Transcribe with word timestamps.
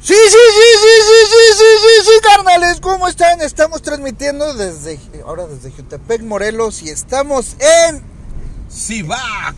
Sí, 0.00 0.14
sí, 0.14 0.30
sí, 0.30 0.68
sí, 0.80 0.88
sí, 1.02 1.26
sí, 1.28 1.54
sí, 1.58 1.64
sí, 1.82 2.04
sí, 2.04 2.10
carnales, 2.22 2.80
¿cómo 2.80 3.08
están? 3.08 3.40
Estamos 3.42 3.82
transmitiendo 3.82 4.54
desde, 4.54 4.98
ahora 5.26 5.46
desde 5.46 5.70
Jutepec, 5.72 6.22
Morelos, 6.22 6.82
y 6.82 6.90
estamos 6.90 7.56
en... 7.58 8.02
Sibac. 8.70 9.56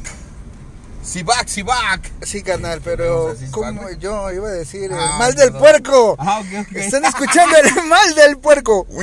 Sibac, 1.04 1.46
Sibac. 1.46 2.11
Sí, 2.22 2.42
carnal, 2.42 2.80
pero 2.82 3.34
como 3.53 3.90
yo 3.92 4.30
iba 4.32 4.48
a 4.48 4.53
decir, 4.53 4.84
el 4.93 4.98
Ah, 4.98 5.16
mal 5.18 5.34
del 5.34 5.53
perdón. 5.53 5.61
puerco. 5.61 6.16
Ah, 6.18 6.41
ok, 6.41 6.66
ok. 6.68 6.77
Están 6.77 7.04
escuchando 7.04 7.57
el 7.59 7.84
mal 7.88 8.14
del 8.14 8.38
puerco. 8.38 8.86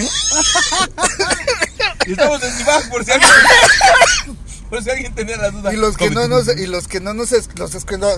Y 2.06 2.12
estamos 2.14 2.42
en 2.42 2.58
Sibac 2.58 2.90
por 2.90 3.02
alguien, 3.02 3.22
por 4.70 4.84
si 4.84 4.90
alguien 4.90 5.14
tenía 5.16 5.38
la 5.38 5.50
duda. 5.52 5.74
Y 5.74 5.78
los 5.78 5.96
que 5.98 6.10
no 6.10 6.28
nos, 6.28 6.48
y 6.58 6.68
los 6.68 6.88
que 6.88 7.00
no 7.00 7.14
nos, 7.14 7.32
los 7.32 7.76
es- 7.76 7.86
que 7.86 7.98
no- 7.98 8.10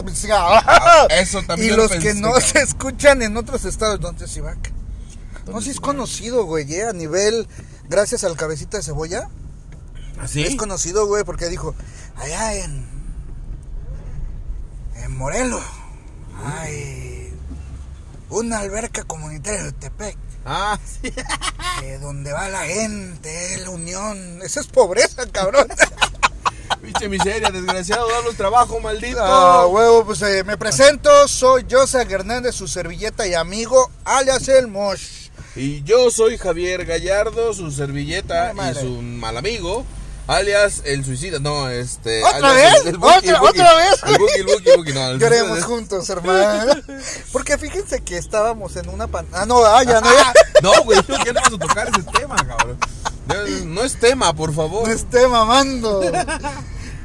eso 1.10 1.42
también 1.48 1.74
y 1.74 1.76
los 1.76 1.92
que 1.92 2.14
no 2.16 2.40
se 2.40 2.60
escuchan 2.62 3.22
en 3.22 3.38
otros 3.38 3.66
estados, 3.66 4.00
¿dónde 4.00 4.26
es 4.26 4.36
Ibac? 4.38 4.72
No, 5.48 5.62
sí 5.62 5.72
es 5.72 5.80
conocido, 5.80 6.46
güey, 6.46 6.72
eh, 6.74 6.86
a 6.88 6.94
nivel, 6.94 7.48
gracias 7.88 8.24
al 8.24 8.36
cabecita 8.38 8.78
de 8.78 8.84
cebolla, 8.84 9.30
¿Así? 10.20 10.44
es 10.44 10.56
conocido, 10.56 11.08
güey, 11.08 11.24
porque 11.24 11.50
dijo, 11.50 11.74
allá 12.18 12.54
en, 12.56 12.86
en 14.96 15.18
Morelos, 15.18 15.64
hay 16.46 17.34
una 18.30 18.60
alberca 18.60 19.04
comunitaria 19.04 19.64
de 19.64 19.72
Tepec, 19.72 20.18
Ah, 20.46 20.80
sí. 21.02 21.12
eh, 21.84 21.98
donde 22.02 22.32
va 22.32 22.48
la 22.50 22.66
gente, 22.66 23.58
la 23.58 23.70
unión, 23.72 24.40
eso 24.44 24.60
es 24.62 24.68
pobreza, 24.68 25.24
cabrón. 25.32 25.68
Pinche 26.82 27.10
miseria, 27.10 27.50
desgraciado, 27.52 28.08
danos 28.10 28.36
trabajo, 28.36 28.80
maldito. 28.80 29.20
Ah, 29.22 29.68
huevo, 29.68 30.06
pues 30.06 30.22
eh, 30.22 30.44
me 30.46 30.58
presento, 30.58 31.28
soy 31.28 31.66
José 31.70 32.02
Hernández, 32.10 32.56
su 32.56 32.68
servilleta 32.68 33.28
y 33.28 33.34
amigo, 33.34 33.92
alias 34.06 34.48
el 34.48 34.68
Mosh. 34.68 35.30
Y 35.56 35.84
yo 35.84 36.10
soy 36.10 36.38
Javier 36.38 36.86
Gallardo, 36.86 37.54
su 37.54 37.70
servilleta 37.72 38.54
Ah, 38.58 38.72
y 38.72 38.76
su 38.76 39.02
mal 39.02 39.36
amigo, 39.38 39.84
alias 40.28 40.84
el 40.86 41.04
suicida. 41.04 41.40
No, 41.40 41.70
este. 41.70 42.24
¿Otra 42.24 42.54
vez? 42.54 42.74
el- 42.84 42.88
el 42.90 42.98
Buki, 42.98 43.14
¿Otra- 43.18 43.32
el 43.34 43.40
Buki. 43.40 43.50
otra 43.60 43.74
vez? 43.76 44.04
El 44.06 44.18
Buki, 44.18 44.34
el 44.40 44.46
Buki, 44.46 44.70
el 44.70 44.78
Buki, 44.78 44.94
no. 44.94 45.10
el 45.10 45.20
Lloremos 45.20 45.50
suicida- 45.60 45.66
juntos, 45.68 46.10
hermano. 46.10 46.74
Porque 47.34 47.58
fíjense 47.58 48.02
que 48.04 48.18
estábamos 48.18 48.76
en 48.78 48.88
una 48.90 49.08
pan... 49.08 49.28
Ah, 49.34 49.46
no, 49.46 49.66
ah, 49.66 49.84
ya 49.84 50.00
no, 50.00 50.14
ya. 50.14 50.34
No, 50.62 50.72
güey, 50.86 51.00
yo 51.08 51.16
ya 51.26 51.34
no 51.34 51.58
tocar 51.60 51.90
ese 51.90 52.04
tema, 52.18 52.36
cabrón. 52.38 52.78
No 53.66 53.84
es 53.84 54.00
tema, 54.00 54.34
por 54.34 54.54
favor. 54.56 54.88
No 54.88 54.94
esté 54.94 55.28
mamando. 55.28 56.02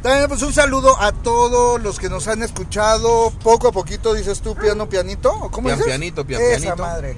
También 0.05 0.29
pues 0.29 0.43
un 0.43 0.53
saludo 0.53 1.01
a 1.01 1.13
todos 1.13 1.81
los 1.81 1.99
que 1.99 2.11
nos 2.11 2.29
han 2.29 2.43
escuchado. 2.43 3.33
Poco 3.43 3.69
a 3.69 3.73
poquito 3.73 4.13
dices 4.13 4.43
tú 4.43 4.55
piano 4.55 4.87
pianito. 4.87 5.33
¿o 5.33 5.51
¿Cómo 5.51 5.69
Pian, 5.69 5.79
dices? 5.79 5.87
pianito, 5.87 6.27
pian, 6.27 6.43
Esa 6.43 6.61
pianito. 6.61 6.83
madre. 6.83 7.17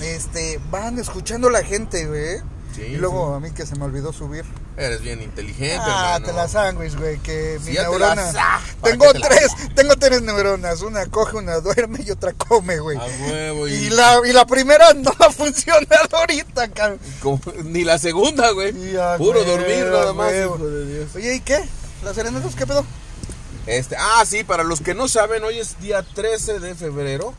Este, 0.00 0.60
van 0.68 0.98
escuchando 0.98 1.48
la 1.48 1.62
gente, 1.62 2.06
güey. 2.06 2.38
Sí, 2.74 2.82
y 2.82 2.96
luego 2.96 3.34
a 3.34 3.38
mí 3.38 3.52
que 3.52 3.64
se 3.66 3.76
me 3.76 3.84
olvidó 3.84 4.12
subir. 4.12 4.44
Eres 4.76 5.00
bien 5.00 5.22
inteligente, 5.22 5.76
Ah, 5.78 6.14
hermano. 6.16 6.26
te 6.26 6.32
la 6.32 6.48
sándwich, 6.48 6.96
güey, 6.98 7.18
que 7.20 7.60
Sí, 7.62 7.70
mi 7.70 7.76
neurona. 7.76 8.16
la 8.16 8.32
sa- 8.32 8.60
¿para 8.80 8.90
Tengo 8.96 9.12
te 9.12 9.20
tres, 9.20 9.46
tengo 9.76 9.94
tres 9.94 10.20
neuronas. 10.22 10.82
Una 10.82 11.06
coge, 11.06 11.36
una 11.36 11.60
duerme 11.60 12.00
y 12.04 12.10
otra 12.10 12.32
come, 12.32 12.80
güey. 12.80 12.98
A 12.98 13.04
huevo, 13.30 13.68
y, 13.68 13.74
Y 13.74 13.90
la, 13.90 14.18
y 14.28 14.32
la 14.32 14.44
primera 14.44 14.92
no 14.92 15.12
va 15.20 15.26
a 15.26 15.30
funcionar 15.30 16.08
ahorita, 16.10 16.66
cabrón. 16.72 16.98
ni 17.66 17.84
la 17.84 17.96
segunda, 17.98 18.50
güey. 18.50 18.72
Puro 18.72 19.38
huevo, 19.38 19.44
dormir 19.44 19.86
nada 19.86 20.12
más, 20.12 20.32
hijo 20.34 20.58
de 20.58 20.86
Dios. 20.86 21.10
Oye, 21.14 21.36
¿y 21.36 21.40
qué? 21.42 21.62
¿Las 22.04 22.16
serenatas 22.16 22.54
qué 22.54 22.66
pedo? 22.66 22.84
Este, 23.66 23.96
ah, 23.98 24.22
sí, 24.26 24.44
para 24.44 24.62
los 24.62 24.82
que 24.82 24.94
no 24.94 25.08
saben, 25.08 25.42
hoy 25.42 25.58
es 25.58 25.80
día 25.80 26.02
13 26.02 26.60
de 26.60 26.74
febrero. 26.74 27.32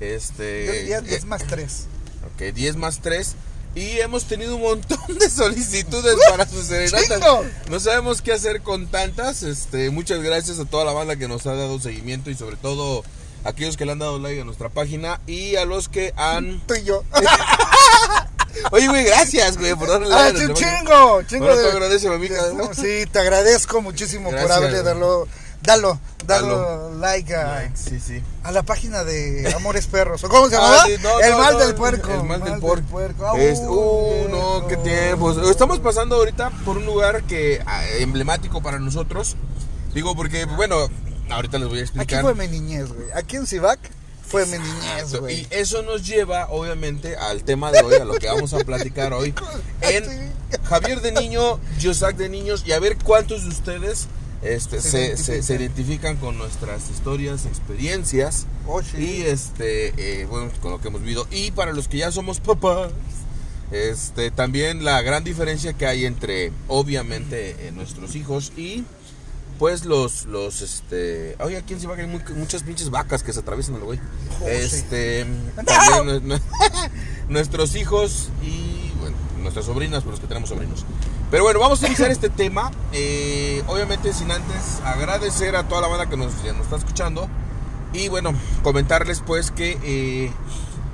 Este. 0.00 0.66
Yo 0.66 0.72
diría 0.72 1.00
10 1.02 1.22
eh, 1.22 1.26
más 1.26 1.46
3. 1.46 1.86
Ok, 2.34 2.54
10 2.54 2.76
más 2.76 3.00
3. 3.02 3.36
Y 3.74 3.98
hemos 4.00 4.24
tenido 4.24 4.56
un 4.56 4.62
montón 4.62 5.18
de 5.18 5.28
solicitudes 5.30 6.16
para 6.30 6.48
sus 6.48 6.64
serenatas. 6.64 7.20
¡Chingo! 7.20 7.44
No 7.68 7.78
sabemos 7.78 8.22
qué 8.22 8.32
hacer 8.32 8.62
con 8.62 8.86
tantas. 8.86 9.42
Este, 9.42 9.90
muchas 9.90 10.22
gracias 10.22 10.58
a 10.58 10.64
toda 10.64 10.86
la 10.86 10.92
banda 10.92 11.16
que 11.16 11.28
nos 11.28 11.46
ha 11.46 11.54
dado 11.54 11.78
seguimiento 11.78 12.30
y 12.30 12.34
sobre 12.34 12.56
todo 12.56 13.04
a 13.44 13.50
aquellos 13.50 13.76
que 13.76 13.84
le 13.84 13.92
han 13.92 13.98
dado 13.98 14.18
like 14.18 14.40
a 14.40 14.44
nuestra 14.44 14.70
página 14.70 15.20
y 15.26 15.56
a 15.56 15.66
los 15.66 15.90
que 15.90 16.14
han. 16.16 16.62
Tú 16.66 16.74
y 16.74 16.84
yo. 16.84 17.04
Oye, 18.70 18.88
güey, 18.88 19.04
gracias, 19.04 19.56
güey, 19.58 19.74
por 19.74 19.88
darle 19.88 20.06
¡Ah, 20.12 20.24
like. 20.24 20.38
a 20.38 20.40
sí, 20.40 20.46
nuestra 20.46 20.66
página. 20.70 20.80
chingo! 20.90 21.22
¡Chingo 21.22 21.44
Bueno, 21.46 21.60
de- 21.60 21.64
tú 21.70 21.76
agradece, 21.76 22.08
amiga. 22.08 22.42
de- 22.46 22.74
Sí, 22.74 23.10
te 23.10 23.18
agradezco 23.18 23.80
muchísimo 23.82 24.30
por 24.30 24.50
haberle 24.52 24.82
dado, 24.82 25.28
dalo, 25.62 25.98
dalo, 26.26 26.94
like 26.98 27.34
a, 27.34 27.46
Like, 27.62 27.76
sí, 27.76 27.98
sí. 28.00 28.22
a 28.44 28.52
la 28.52 28.62
página 28.62 29.04
de 29.04 29.52
Amores 29.56 29.86
Perros. 29.86 30.22
¿O 30.24 30.28
cómo 30.28 30.48
se 30.48 30.56
Ah, 30.56 30.84
sí, 30.86 30.94
no, 31.02 31.20
el 31.20 31.30
no, 31.32 31.38
mal 31.38 31.52
no, 31.54 31.58
del 31.60 31.74
puerco. 31.74 32.10
El 32.12 32.22
mal 32.24 32.42
del 32.42 32.58
puerco. 32.58 33.26
Ah, 33.26 33.38
Es- 33.38 33.58
uh, 33.60 34.26
no, 34.30 34.66
qué 34.68 34.76
tiempos. 34.78 35.36
Estamos 35.50 35.78
pasando 35.80 36.16
ahorita 36.16 36.50
por 36.64 36.76
un 36.78 36.86
lugar 36.86 37.22
que 37.24 37.62
ah, 37.66 37.84
emblemático 37.98 38.62
para 38.62 38.78
nosotros. 38.78 39.36
Digo, 39.94 40.14
porque, 40.14 40.44
bueno, 40.44 40.88
ahorita 41.30 41.58
les 41.58 41.68
voy 41.68 41.78
a 41.78 41.82
Aquí 41.82 41.90
explicar. 41.90 42.22
fue 42.22 42.34
mi 42.34 42.48
niñez, 42.48 42.88
güey. 42.92 43.08
Aquí 43.14 43.36
en 43.36 43.46
Cibac 43.46 43.78
fue 44.28 44.44
mi 44.46 44.58
niñez, 44.58 45.12
Y 45.14 45.16
güey. 45.18 45.46
eso 45.50 45.82
nos 45.82 46.06
lleva, 46.06 46.48
obviamente, 46.50 47.16
al 47.16 47.44
tema 47.44 47.70
de 47.72 47.80
hoy, 47.82 47.94
a 47.94 48.04
lo 48.04 48.14
que 48.14 48.26
vamos 48.26 48.52
a 48.54 48.58
platicar 48.58 49.12
hoy. 49.12 49.32
En 49.82 50.32
Javier 50.64 51.00
de 51.00 51.12
Niño, 51.12 51.60
Yosac 51.78 52.16
de 52.16 52.28
Niños, 52.28 52.64
y 52.66 52.72
a 52.72 52.78
ver 52.80 52.96
cuántos 52.98 53.42
de 53.44 53.48
ustedes 53.50 54.06
este, 54.42 54.80
Se 54.80 54.90
se, 54.90 54.90
se- 54.90 55.32
identifican. 55.32 55.42
se 55.42 55.54
identifican 55.54 56.16
con 56.16 56.38
nuestras 56.38 56.90
historias, 56.90 57.46
experiencias. 57.46 58.46
Oh, 58.66 58.82
sí. 58.82 58.96
Y 58.98 59.22
este, 59.22 59.92
eh, 59.96 60.26
bueno, 60.26 60.50
con 60.60 60.72
lo 60.72 60.80
que 60.80 60.88
hemos 60.88 61.00
vivido. 61.02 61.26
Y 61.30 61.50
para 61.52 61.72
los 61.72 61.88
que 61.88 61.98
ya 61.98 62.10
somos 62.12 62.40
papás, 62.40 62.90
este, 63.70 64.30
también 64.30 64.84
la 64.84 65.02
gran 65.02 65.24
diferencia 65.24 65.72
que 65.72 65.86
hay 65.86 66.04
entre, 66.06 66.52
obviamente, 66.68 67.56
eh, 67.66 67.72
nuestros 67.72 68.14
hijos 68.14 68.52
y, 68.56 68.84
pues, 69.58 69.84
los, 69.84 70.26
los, 70.26 70.62
este, 70.62 71.36
oye, 71.40 71.56
aquí 71.56 71.74
en 71.74 71.80
Cibac 71.80 71.98
hay 71.98 72.06
muy- 72.06 72.22
muchas 72.34 72.62
pinches 72.62 72.90
vacas 72.90 73.22
que 73.22 73.32
se 73.32 73.40
atraviesan 73.40 73.74
al 73.76 73.82
güey. 73.82 73.98
Oh, 74.40 74.44
sí. 74.46 74.50
este, 74.50 75.26
también 75.56 76.22
nue- 76.22 76.38
nue- 76.38 76.90
nuestros 77.28 77.74
hijos 77.76 78.28
y, 78.42 78.92
bueno, 79.00 79.16
nuestras 79.42 79.66
sobrinas, 79.66 80.02
por 80.02 80.12
los 80.12 80.20
que 80.20 80.26
tenemos 80.26 80.48
sobrinos. 80.48 80.84
Pero 81.30 81.42
bueno, 81.42 81.58
vamos 81.58 81.82
a 81.82 81.86
iniciar 81.86 82.10
este 82.10 82.28
tema. 82.42 82.70
eh, 82.92 83.62
obviamente, 83.66 84.12
sin 84.12 84.30
antes 84.30 84.80
agradecer 84.84 85.56
a 85.56 85.66
toda 85.68 85.80
la 85.82 85.88
banda 85.88 86.06
que 86.08 86.16
nos, 86.16 86.42
ya 86.44 86.52
nos 86.52 86.62
está 86.64 86.76
escuchando. 86.76 87.28
Y 87.92 88.08
bueno, 88.08 88.32
comentarles 88.62 89.22
pues 89.26 89.50
que 89.50 89.78
eh, 89.82 90.32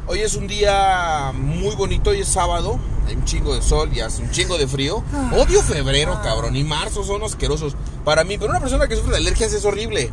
hoy 0.07 0.21
es 0.21 0.35
un 0.35 0.47
día 0.47 1.33
muy 1.35 1.75
bonito, 1.75 2.11
hoy 2.11 2.21
es 2.21 2.29
sábado, 2.29 2.79
hay 3.07 3.15
un 3.17 3.25
chingo 3.25 3.55
de 3.55 3.63
sol 3.63 3.91
y 3.93 4.01
hace 4.01 4.23
un 4.23 4.31
chingo 4.31 4.59
de 4.59 4.67
frío. 4.67 5.03
Odio 5.33 5.63
febrero, 5.63 6.21
cabrón, 6.23 6.57
y 6.57 6.65
marzo 6.65 7.05
son 7.05 7.23
asquerosos. 7.23 7.75
Para 8.05 8.25
mí, 8.25 8.39
pero 8.39 8.51
una 8.51 8.61
persona 8.61 8.87
que 8.89 8.97
sufre 8.97 9.12
de 9.12 9.19
alergias 9.19 9.53
es 9.53 9.65
horrible. 9.65 10.11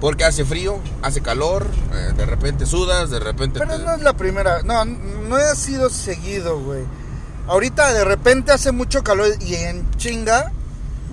Porque 0.00 0.24
hace 0.24 0.46
frío, 0.46 0.78
hace 1.02 1.20
calor, 1.20 1.66
eh, 1.92 2.12
de 2.16 2.24
repente 2.24 2.64
sudas, 2.64 3.10
de 3.10 3.20
repente... 3.20 3.58
Pero 3.58 3.76
te- 3.76 3.84
no 3.84 3.94
es 3.94 4.00
la 4.00 4.14
primera, 4.14 4.62
no, 4.62 4.82
no 4.86 5.36
ha 5.36 5.54
sido 5.54 5.90
seguido, 5.90 6.58
güey. 6.58 6.84
Ahorita 7.46 7.92
de 7.92 8.04
repente 8.04 8.50
hace 8.52 8.72
mucho 8.72 9.02
calor 9.02 9.28
y 9.42 9.56
en 9.56 9.90
chinga 9.98 10.52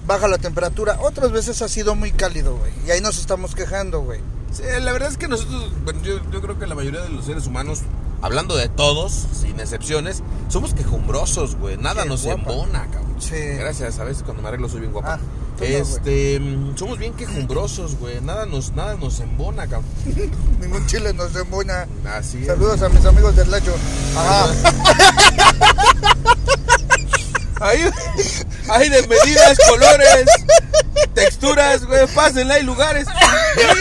baja 0.06 0.30
la 0.30 0.38
temperatura. 0.38 1.00
Otras 1.02 1.34
veces 1.34 1.62
ha 1.62 1.68
sido 1.68 1.96
muy 1.96 2.12
cálido, 2.12 2.56
güey. 2.56 2.72
Y 2.86 2.92
ahí 2.92 3.02
nos 3.02 3.18
estamos 3.20 3.56
quejando, 3.56 4.02
güey. 4.04 4.22
Sí, 4.54 4.64
la 4.80 4.94
verdad 4.94 5.10
es 5.10 5.18
que 5.18 5.28
nosotros, 5.28 5.70
bueno, 5.84 6.00
yo, 6.04 6.20
yo 6.32 6.42
creo 6.42 6.58
que 6.58 6.66
la 6.66 6.76
mayoría 6.76 7.02
de 7.02 7.10
los 7.10 7.26
seres 7.26 7.46
humanos, 7.46 7.82
hablando 8.22 8.56
de 8.56 8.70
todos, 8.70 9.12
sin 9.12 9.60
excepciones, 9.60 10.24
somos 10.50 10.74
quejumbrosos, 10.74 11.56
güey. 11.56 11.78
Nada 11.78 12.06
nos 12.06 12.24
guapa. 12.24 12.40
embona, 12.42 12.88
cabrón. 12.92 13.16
Sí. 13.20 13.36
Gracias, 13.36 14.00
a 14.00 14.04
veces 14.04 14.24
cuando 14.24 14.44
me 14.44 14.50
arreglo 14.50 14.70
soy 14.70 14.82
bien 14.82 14.92
guapa. 14.92 15.16
Ah, 15.16 15.20
tú 15.58 15.64
no, 15.64 15.70
este, 15.70 16.40
mm, 16.40 16.78
somos 16.78 16.98
bien 17.00 17.14
quejumbrosos, 17.14 17.98
güey. 17.98 18.22
Nada 18.22 18.46
nos, 18.46 18.74
nada 18.74 18.96
nos 18.96 19.20
embona, 19.20 19.68
cabrón. 19.68 19.92
Ningún 20.62 20.86
chile 20.88 21.14
nos 21.14 21.36
embona. 21.36 21.88
Así 22.06 22.40
es. 22.40 22.48
Saludos 22.48 22.82
a 22.82 22.90
mis 22.90 23.06
amigos 23.06 23.36
del 23.36 23.50
Lacho. 23.50 23.76
Ajá. 24.16 24.48
Hay, 27.60 27.90
hay 28.70 28.90
de 28.90 29.08
medidas, 29.08 29.58
colores, 29.68 30.26
texturas, 31.14 31.86
güey. 31.86 32.08
Pásenla, 32.08 32.56
hay 32.56 32.64
lugares. 32.64 33.08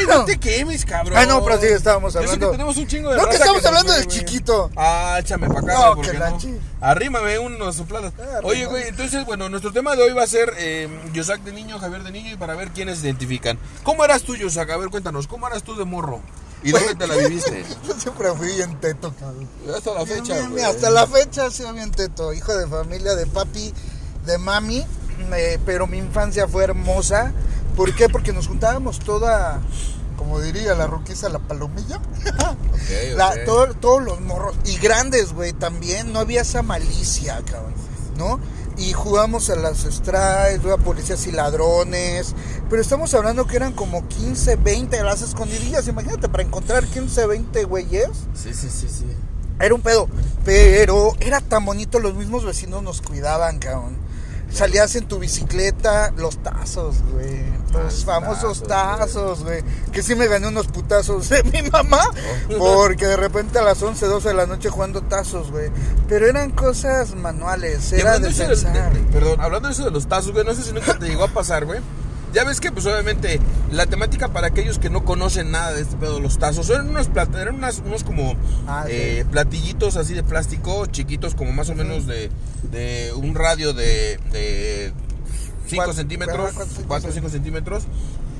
No 0.08 0.24
te 0.24 0.38
quemes, 0.38 0.84
cabrón. 0.84 1.18
Ah, 1.18 1.26
no, 1.26 1.44
pero 1.44 1.60
sí, 1.60 1.66
estábamos 1.66 2.14
hablando. 2.16 2.46
que 2.50 2.52
tenemos 2.52 2.76
un 2.76 2.86
chingo 2.86 3.10
de 3.10 3.16
No, 3.16 3.22
que 3.24 3.32
raza 3.32 3.38
estamos 3.38 3.62
nos 3.62 3.66
hablando 3.66 3.92
del 3.92 4.04
güey. 4.04 4.16
chiquito. 4.18 4.70
Ah, 4.76 5.16
échame 5.20 5.48
para 5.48 5.60
acá, 5.60 5.74
No, 5.74 5.94
güey, 5.96 6.06
que 6.06 6.12
porque 6.12 6.18
la 6.18 6.30
no. 6.30 6.38
chi- 6.38 6.58
Arrímame 6.80 7.38
unos 7.38 7.76
soplados. 7.76 8.12
Ah, 8.18 8.40
Oye, 8.44 8.66
güey, 8.66 8.84
entonces, 8.88 9.24
bueno, 9.26 9.48
nuestro 9.48 9.72
tema 9.72 9.96
de 9.96 10.02
hoy 10.02 10.12
va 10.12 10.22
a 10.22 10.26
ser 10.26 10.52
eh, 10.58 10.88
Yosac 11.12 11.42
de 11.42 11.52
niño, 11.52 11.78
Javier 11.78 12.02
de 12.02 12.10
niño, 12.12 12.32
y 12.32 12.36
para 12.36 12.54
ver 12.54 12.68
quiénes 12.70 12.98
se 12.98 13.06
identifican. 13.06 13.58
¿Cómo 13.82 14.04
eras 14.04 14.22
tú, 14.22 14.36
Yosac? 14.36 14.70
A 14.70 14.76
ver, 14.76 14.88
cuéntanos, 14.88 15.26
¿cómo 15.26 15.46
eras 15.46 15.62
tú 15.62 15.76
de 15.76 15.84
morro? 15.84 16.20
¿Y 16.62 16.72
dónde 16.72 16.94
te 16.94 17.06
la 17.06 17.16
viviste? 17.16 17.64
Yo 17.86 17.94
siempre 17.94 18.32
fui 18.32 18.48
bien 18.54 18.80
teto, 18.80 19.12
cabrón. 19.18 19.48
Hasta 19.76 19.92
la 19.94 20.06
fecha, 20.06 20.48
Mira, 20.48 20.68
hasta 20.68 20.90
la 20.90 21.06
fecha 21.06 21.46
he 21.46 21.50
sido 21.50 21.72
bien 21.72 21.90
teto. 21.90 22.32
Hijo 22.32 22.56
de 22.56 22.66
familia, 22.66 23.14
de 23.14 23.26
papi, 23.26 23.72
de 24.24 24.38
mami. 24.38 24.84
eh, 25.34 25.58
pero 25.64 25.86
mi 25.86 25.98
infancia 25.98 26.48
fue 26.48 26.64
hermosa. 26.64 27.32
¿Por 27.76 27.94
qué? 27.94 28.08
Porque 28.08 28.32
nos 28.32 28.48
juntábamos 28.48 28.98
toda 29.00 29.60
como 30.16 30.40
diría 30.40 30.74
la 30.74 30.86
roquiza, 30.86 31.28
la 31.28 31.38
palomilla. 31.38 32.00
Ok, 32.76 33.16
La- 33.16 33.28
ok. 33.30 33.36
todo- 33.44 33.74
todos 33.74 34.02
los 34.02 34.20
morros. 34.20 34.54
Y 34.64 34.76
grandes, 34.78 35.32
güey, 35.32 35.52
también. 35.52 36.12
No 36.12 36.20
había 36.20 36.40
esa 36.42 36.62
malicia, 36.62 37.42
cabrón. 37.44 37.74
¿No? 38.16 38.38
Y 38.76 38.92
jugamos 38.92 39.48
a 39.48 39.56
las 39.56 39.78
strikes, 39.78 40.70
a 40.70 40.76
policías 40.76 41.26
y 41.26 41.32
ladrones. 41.32 42.34
Pero 42.68 42.82
estamos 42.82 43.14
hablando 43.14 43.46
que 43.46 43.56
eran 43.56 43.72
como 43.72 44.06
15, 44.06 44.56
20 44.56 45.02
las 45.02 45.22
escondidillas. 45.22 45.88
Imagínate, 45.88 46.28
para 46.28 46.42
encontrar 46.42 46.84
15, 46.84 47.26
20 47.26 47.64
güeyes. 47.64 48.10
Sí, 48.34 48.52
sí, 48.52 48.68
sí, 48.70 48.88
sí. 48.88 49.06
Era 49.58 49.74
un 49.74 49.80
pedo. 49.80 50.08
Pero 50.44 51.14
era 51.20 51.40
tan 51.40 51.64
bonito, 51.64 51.98
los 51.98 52.14
mismos 52.14 52.44
vecinos 52.44 52.82
nos 52.82 53.00
cuidaban, 53.00 53.58
cabrón. 53.58 54.05
Salías 54.56 54.96
en 54.96 55.06
tu 55.06 55.18
bicicleta, 55.18 56.14
los 56.16 56.38
tazos, 56.38 57.02
güey. 57.12 57.44
Los 57.74 58.06
famosos 58.06 58.62
tazos, 58.62 59.44
güey. 59.44 59.62
Que 59.92 60.02
sí 60.02 60.14
me 60.14 60.28
gané 60.28 60.48
unos 60.48 60.66
putazos 60.68 61.28
de 61.28 61.42
mi 61.42 61.60
mamá. 61.70 62.00
Porque 62.56 63.06
de 63.06 63.18
repente 63.18 63.58
a 63.58 63.62
las 63.62 63.82
11, 63.82 64.06
12 64.06 64.28
de 64.28 64.34
la 64.34 64.46
noche 64.46 64.70
jugando 64.70 65.02
tazos, 65.02 65.50
güey. 65.50 65.70
Pero 66.08 66.26
eran 66.26 66.52
cosas 66.52 67.14
manuales, 67.14 67.92
era 67.92 68.18
de 68.18 68.30
pensar. 68.30 68.92
perdón, 69.12 69.42
hablando 69.42 69.68
de 69.68 69.74
eso 69.74 69.84
de 69.84 69.90
los 69.90 70.06
tazos, 70.06 70.32
güey, 70.32 70.46
no 70.46 70.54
sé 70.54 70.62
si 70.62 70.72
nunca 70.72 70.98
te 70.98 71.06
llegó 71.06 71.24
a 71.24 71.28
pasar, 71.28 71.66
güey. 71.66 71.80
Ya 72.32 72.44
ves 72.44 72.60
que, 72.60 72.70
pues, 72.70 72.84
obviamente, 72.86 73.40
la 73.72 73.86
temática 73.86 74.28
para 74.28 74.48
aquellos 74.48 74.78
que 74.78 74.90
no 74.90 75.04
conocen 75.04 75.50
nada 75.52 75.72
de 75.72 75.82
este 75.82 75.96
pedo 75.96 76.16
de 76.16 76.20
los 76.20 76.38
tazos, 76.38 76.68
eran 76.68 76.88
unos, 76.90 77.08
eran 77.40 77.54
unas- 77.54 77.78
unos 77.84 78.04
como 78.04 78.34
Ah, 78.66 78.84
sí. 78.86 78.92
eh, 78.92 79.24
platillitos 79.30 79.96
así 79.96 80.12
de 80.12 80.22
plástico, 80.22 80.86
chiquitos, 80.86 81.34
como 81.34 81.52
más 81.52 81.70
o 81.70 81.74
menos 81.74 82.06
de, 82.06 82.30
de 82.70 83.12
un 83.16 83.34
radio 83.34 83.72
de, 83.72 84.18
de 84.32 84.92
5 85.66 85.76
Cuatro- 85.76 85.92
centímetros, 85.94 86.46
ajá, 86.50 86.54
cuatro, 86.56 86.84
4 86.86 87.10
o 87.10 87.12
5 87.12 87.28
centímetros, 87.30 87.84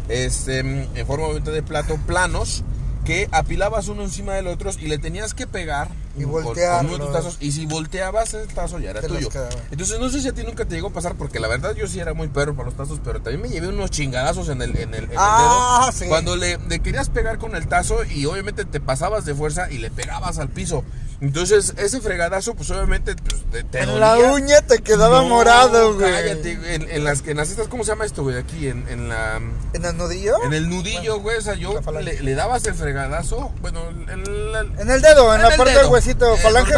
este, 0.09 0.59
en 0.61 1.07
forma 1.07 1.29
de 1.41 1.63
plato, 1.63 1.99
planos, 2.07 2.65
que 3.05 3.29
apilabas 3.33 3.89
uno 3.89 4.03
encima 4.03 4.35
del 4.35 4.49
otro 4.49 4.71
y 4.79 4.87
le 4.89 4.99
tenías 4.99 5.33
que 5.33 5.47
pegar 5.47 5.89
Y 6.17 6.25
tus 6.25 7.13
tazos 7.13 7.37
y 7.41 7.53
si 7.53 7.67
volteabas 7.67 8.33
el 8.35 8.47
tazo 8.49 8.79
ya 8.79 8.91
era 8.91 9.03
tuyo. 9.03 9.29
Entonces 9.71 9.99
no 10.01 10.09
sé 10.09 10.21
si 10.21 10.29
a 10.29 10.33
ti 10.33 10.43
nunca 10.45 10.65
te 10.65 10.75
llegó 10.75 10.89
a 10.89 10.93
pasar 10.93 11.15
porque 11.17 11.41
la 11.41 11.49
verdad 11.49 11.75
yo 11.75 11.87
sí 11.87 12.01
era 12.01 12.15
muy 12.15 12.29
perro 12.29 12.55
para 12.55 12.67
los 12.67 12.77
tazos, 12.77 13.01
pero 13.05 13.21
también 13.21 13.43
me 13.43 13.49
llevé 13.49 13.69
unos 13.69 13.91
chingadazos 13.91 14.49
en 14.49 14.63
el, 14.63 14.77
en 14.79 14.95
el, 14.95 15.05
en 15.05 15.11
el 15.11 15.17
Ah, 15.19 15.89
dedo. 15.91 15.99
sí. 15.99 16.07
Cuando 16.09 16.37
le, 16.37 16.59
le 16.69 16.81
querías 16.81 17.11
pegar 17.11 17.39
con 17.39 17.55
el 17.57 17.67
tazo 17.69 18.05
y 18.05 18.25
obviamente 18.27 18.65
te 18.65 18.81
pasabas 18.81 19.25
de 19.25 19.35
fuerza 19.35 19.71
y 19.71 19.79
le 19.79 19.91
pegabas 19.91 20.39
al 20.39 20.49
piso. 20.49 20.85
Entonces 21.21 21.73
ese 21.79 22.01
fregadazo 22.03 22.55
pues 22.55 22.71
obviamente 22.71 23.17
pues, 23.17 23.43
te, 23.51 23.65
te 23.65 23.81
En 23.81 23.87
dolía. 23.87 24.17
la 24.17 24.19
uña 24.35 24.61
te 24.61 24.81
quedaba 24.81 25.23
No, 25.23 25.29
morado, 25.31 25.95
güey. 25.95 26.11
Cállate. 26.13 26.75
En, 26.75 26.91
en 26.91 27.05
las, 27.05 27.27
en 27.27 27.37
las 27.39 27.49
estas, 27.51 27.69
¿cómo 27.69 27.85
se 27.85 27.93
llama 27.93 28.05
esto, 28.05 28.23
güey? 28.23 28.37
Aquí 28.37 28.69
en, 28.69 28.87
en 28.89 29.09
la... 29.09 29.41
¿En 29.73 29.85
el 29.85 29.97
nudillo? 29.97 30.43
En 30.45 30.53
el 30.53 30.69
nudillo, 30.69 31.21
güey, 31.21 31.39
o 31.39 31.41
sea, 31.41 31.55
yo 31.55 31.81
le, 32.03 32.21
le 32.21 32.35
dabas 32.35 32.67
el 32.67 32.75
fregadazo, 32.75 33.51
bueno, 33.63 33.81
en 33.89 34.53
la, 34.53 34.61
En 34.61 34.91
el 34.91 35.01
dedo, 35.01 35.35
en, 35.35 35.41
la 35.43 35.49
el 35.49 35.57
parte 35.57 35.73
del 35.73 35.87
huesito. 36.07 36.35
Eh, 36.35 36.39
falange, 36.39 36.73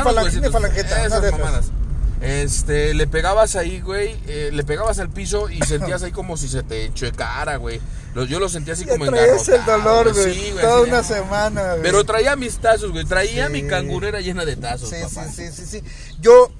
falangeta. 0.50 1.04
Esas 1.06 1.32
mamadas. 1.32 1.66
Este, 2.20 2.94
le 2.94 3.06
pegabas 3.06 3.54
ahí, 3.54 3.80
güey, 3.80 4.20
eh, 4.26 4.50
le 4.52 4.64
pegabas 4.64 4.98
al 4.98 5.08
piso 5.08 5.48
y 5.48 5.60
sentías 5.62 6.02
ahí 6.02 6.10
como 6.10 6.36
si 6.36 6.48
se 6.48 6.64
te 6.64 6.86
enchuecara, 6.86 7.56
güey. 7.56 7.80
Yo 8.28 8.40
lo 8.40 8.48
sentía 8.48 8.74
así 8.74 8.84
Ya 8.84 8.92
como 8.94 9.06
traías 9.06 9.46
el 9.48 9.54
engarrotado, 9.60 9.94
dolor, 10.04 10.12
güey. 10.14 10.34
Sí, 10.34 10.50
güey, 10.50 10.64
Toda 10.64 10.80
una 10.82 11.04
semana, 11.04 11.70
güey. 11.70 11.82
Pero 11.82 12.02
traía 12.04 12.34
mis 12.34 12.58
tazos, 12.58 12.90
güey, 12.90 13.04
traía 13.04 13.46
Sí. 13.46 13.52
mi 13.52 13.62
cangurera 13.68 14.20
llena 14.20 14.44
de 14.44 14.56
tazos, 14.56 14.88
Sí, 14.88 14.96
sí, 15.08 15.14
papá. 15.14 15.28
sí, 15.30 15.52
sí, 15.52 15.64
sí. 15.66 15.82
Yo, 16.20 16.50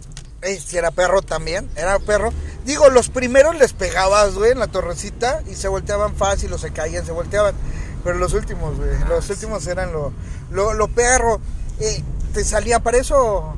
eh, 0.42 0.60
si 0.64 0.76
era 0.76 0.92
perro 0.92 1.22
también, 1.22 1.68
era 1.74 1.98
perro. 1.98 2.32
Digo, 2.64 2.88
los 2.90 3.08
primeros 3.08 3.56
les 3.56 3.72
pegabas, 3.72 4.34
güey, 4.34 4.52
en 4.52 4.60
la 4.60 4.68
torrecita 4.68 5.42
y 5.50 5.56
se 5.56 5.66
volteaban 5.66 6.14
fácil 6.14 6.52
o 6.52 6.58
se 6.58 6.70
caían, 6.70 7.04
se 7.04 7.10
volteaban. 7.10 7.56
Pero 8.04 8.18
los 8.18 8.32
últimos, 8.34 8.76
güey, 8.76 8.90
Ah, 9.02 9.06
los 9.08 9.28
últimos 9.28 9.66
eran 9.66 9.92
lo, 9.92 10.12
lo, 10.52 10.72
lo 10.74 10.86
perro. 10.86 11.40
Eh, 11.80 12.04
te 12.32 12.44
salía, 12.44 12.80
para 12.80 12.98
eso 12.98 13.54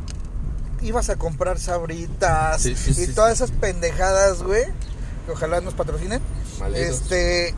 ibas 0.83 1.11
a 1.11 1.17
comprar 1.17 1.59
sabritas 1.61 2.63
Sí, 2.63 2.75
sí, 2.75 2.91
y 2.93 2.95
sí, 2.95 3.07
todas 3.09 3.35
esas 3.35 3.51
pendejadas, 3.51 4.43
güey, 4.43 4.65
que 5.27 5.33
ojalá 5.33 5.61
nos 5.61 5.75
patrocinen. 5.75 6.21
Este, 6.75 7.55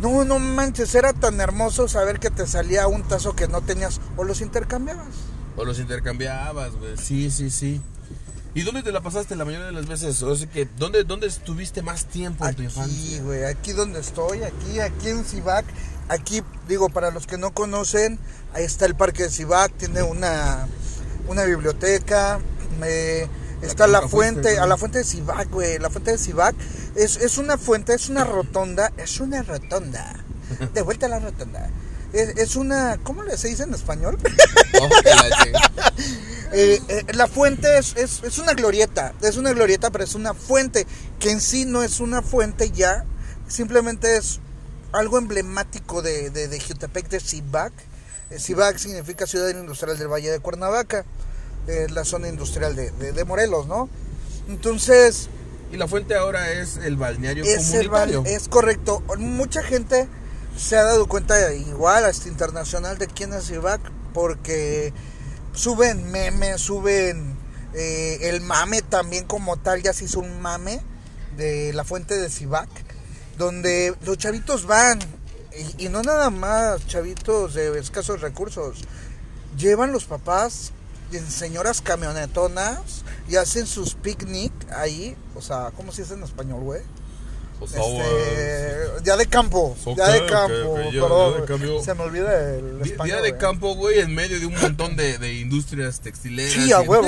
no, 0.00 0.24
no 0.24 0.38
manches, 0.38 0.94
era 0.94 1.12
tan 1.12 1.40
hermoso 1.40 1.88
saber 1.88 2.18
que 2.20 2.30
te 2.30 2.46
salía 2.46 2.86
un 2.86 3.02
tazo 3.02 3.34
que 3.34 3.48
no 3.48 3.62
tenías 3.62 4.00
o 4.16 4.24
los 4.24 4.40
intercambiabas. 4.40 5.08
O 5.56 5.64
los 5.64 5.78
intercambiabas, 5.78 6.72
güey. 6.76 6.96
Sí, 6.98 7.30
sí, 7.30 7.50
sí. 7.50 7.80
¿Y 8.54 8.62
dónde 8.62 8.82
te 8.82 8.90
la 8.90 9.02
pasaste 9.02 9.36
la 9.36 9.44
mayoría 9.44 9.66
de 9.66 9.72
las 9.72 9.86
veces? 9.86 10.22
O 10.22 10.34
sea 10.34 10.46
que, 10.48 10.66
¿dónde, 10.78 11.04
dónde 11.04 11.26
estuviste 11.26 11.82
más 11.82 12.06
tiempo 12.06 12.46
en 12.46 12.54
tu 12.54 12.62
Aquí, 12.62 12.64
infancia? 12.64 13.22
güey, 13.22 13.44
aquí 13.44 13.72
donde 13.72 14.00
estoy, 14.00 14.42
aquí, 14.44 14.80
aquí 14.80 15.08
en 15.08 15.24
Cibac. 15.24 15.64
Aquí, 16.08 16.42
digo, 16.68 16.88
para 16.88 17.10
los 17.10 17.26
que 17.26 17.36
no 17.36 17.52
conocen, 17.52 18.18
ahí 18.52 18.64
está 18.64 18.86
el 18.86 18.94
parque 18.94 19.24
de 19.24 19.30
Cibac, 19.30 19.72
tiene 19.72 20.02
una, 20.02 20.68
una 21.28 21.44
biblioteca, 21.44 22.38
eh, 22.84 23.28
está 23.62 23.86
la 23.86 24.02
fuente, 24.08 24.42
fuiste, 24.42 24.58
a 24.60 24.66
la 24.66 24.76
fuente 24.76 24.98
de 24.98 25.04
Cibac, 25.04 25.50
güey, 25.50 25.78
la 25.78 25.90
fuente 25.90 26.12
de 26.12 26.18
Cibac 26.18 26.54
es, 26.94 27.16
es 27.16 27.38
una 27.38 27.58
fuente, 27.58 27.94
es 27.94 28.08
una 28.08 28.24
rotonda, 28.24 28.92
es 28.96 29.20
una 29.20 29.42
rotonda, 29.42 30.14
de 30.72 30.82
vuelta 30.82 31.06
a 31.06 31.08
la 31.08 31.18
rotonda. 31.18 31.68
Es, 32.12 32.36
es 32.36 32.56
una, 32.56 32.98
¿cómo 33.02 33.24
le 33.24 33.36
se 33.36 33.48
dice 33.48 33.64
en 33.64 33.74
español? 33.74 34.18
Oh, 34.80 34.88
la. 35.04 35.92
Eh, 36.52 36.80
eh, 36.88 37.04
la 37.14 37.26
fuente 37.26 37.76
es, 37.76 37.96
es, 37.96 38.22
es 38.22 38.38
una 38.38 38.54
glorieta, 38.54 39.12
es 39.20 39.36
una 39.36 39.52
glorieta, 39.52 39.90
pero 39.90 40.04
es 40.04 40.14
una 40.14 40.32
fuente, 40.32 40.86
que 41.18 41.32
en 41.32 41.40
sí 41.40 41.64
no 41.64 41.82
es 41.82 41.98
una 41.98 42.22
fuente 42.22 42.70
ya, 42.70 43.04
simplemente 43.48 44.16
es 44.16 44.40
algo 44.98 45.18
emblemático 45.18 46.02
de, 46.02 46.30
de, 46.30 46.48
de 46.48 46.60
Jutepec, 46.60 47.08
de 47.08 47.20
Cibac. 47.20 47.72
Eh, 48.30 48.38
Cibac 48.38 48.76
significa 48.78 49.26
Ciudad 49.26 49.48
Industrial 49.50 49.96
del 49.98 50.08
Valle 50.08 50.30
de 50.30 50.40
Cuernavaca, 50.40 51.04
eh, 51.68 51.86
la 51.90 52.04
zona 52.04 52.28
industrial 52.28 52.74
de, 52.76 52.90
de- 52.92 53.12
de 53.12 53.24
Morelos, 53.24 53.66
¿no? 53.66 53.88
Entonces, 54.48 55.28
Y 55.72 55.76
la 55.76 55.88
fuente 55.88 56.14
ahora 56.14 56.52
es 56.52 56.76
el 56.76 56.96
balneario 56.96 57.44
es, 57.44 57.72
el 57.74 57.88
comunitario. 57.88 58.22
es 58.26 58.48
correcto. 58.48 59.02
Mucha 59.18 59.62
gente 59.62 60.08
se 60.56 60.76
ha 60.76 60.84
dado 60.84 61.06
cuenta, 61.08 61.52
igual 61.54 62.04
hasta 62.04 62.28
internacional, 62.28 62.98
de 62.98 63.08
quién 63.08 63.32
es 63.34 63.46
Cibac, 63.48 63.80
porque 64.14 64.92
suben 65.52 66.10
memes, 66.10 66.60
suben 66.60 67.36
eh, 67.74 68.18
el 68.22 68.40
mame 68.40 68.82
también 68.82 69.24
como 69.26 69.56
tal, 69.58 69.82
ya 69.82 69.92
se 69.92 70.04
hizo 70.04 70.20
un 70.20 70.40
mame 70.40 70.80
de 71.36 71.72
la 71.74 71.84
fuente 71.84 72.14
de 72.16 72.30
Cibac, 72.30 72.68
donde 73.36 73.94
los 74.04 74.18
chavitos 74.18 74.66
van, 74.66 74.98
y, 75.78 75.88
no 75.88 76.02
nada 76.02 76.30
más 76.30 76.86
chavitos 76.86 77.54
de 77.54 77.78
escasos 77.78 78.20
recursos, 78.20 78.78
llevan 79.56 79.92
los 79.92 80.04
papás 80.04 80.72
en 81.12 81.26
señoras 81.30 81.80
camionetonas 81.80 83.04
y 83.28 83.36
hacen 83.36 83.66
sus 83.66 83.94
picnic 83.94 84.52
ahí, 84.74 85.16
o 85.34 85.40
sea, 85.40 85.72
¿cómo 85.76 85.92
se 85.92 86.02
dice 86.02 86.14
en 86.14 86.22
español, 86.22 86.60
güey? 86.62 86.82
Este, 87.62 89.00
día 89.02 89.16
de 89.16 89.26
campo, 89.26 89.76
día 89.94 90.06
de 90.08 90.26
campo, 90.26 90.78
ya, 90.92 91.00
perdón, 91.00 91.46
de 91.78 91.82
se 91.82 91.94
me 91.94 92.02
olvida 92.02 92.50
el 92.56 92.80
español. 92.82 93.04
Día 93.06 93.22
de 93.22 93.30
güey. 93.30 93.40
campo, 93.40 93.74
güey, 93.74 94.00
en 94.00 94.14
medio 94.14 94.38
de 94.38 94.46
un 94.46 94.60
montón 94.60 94.96
de, 94.96 95.18
de 95.18 95.34
industrias 95.34 96.00
textileras. 96.00 96.52
Sí, 96.52 96.72
a 96.72 96.80
huevo. 96.80 97.06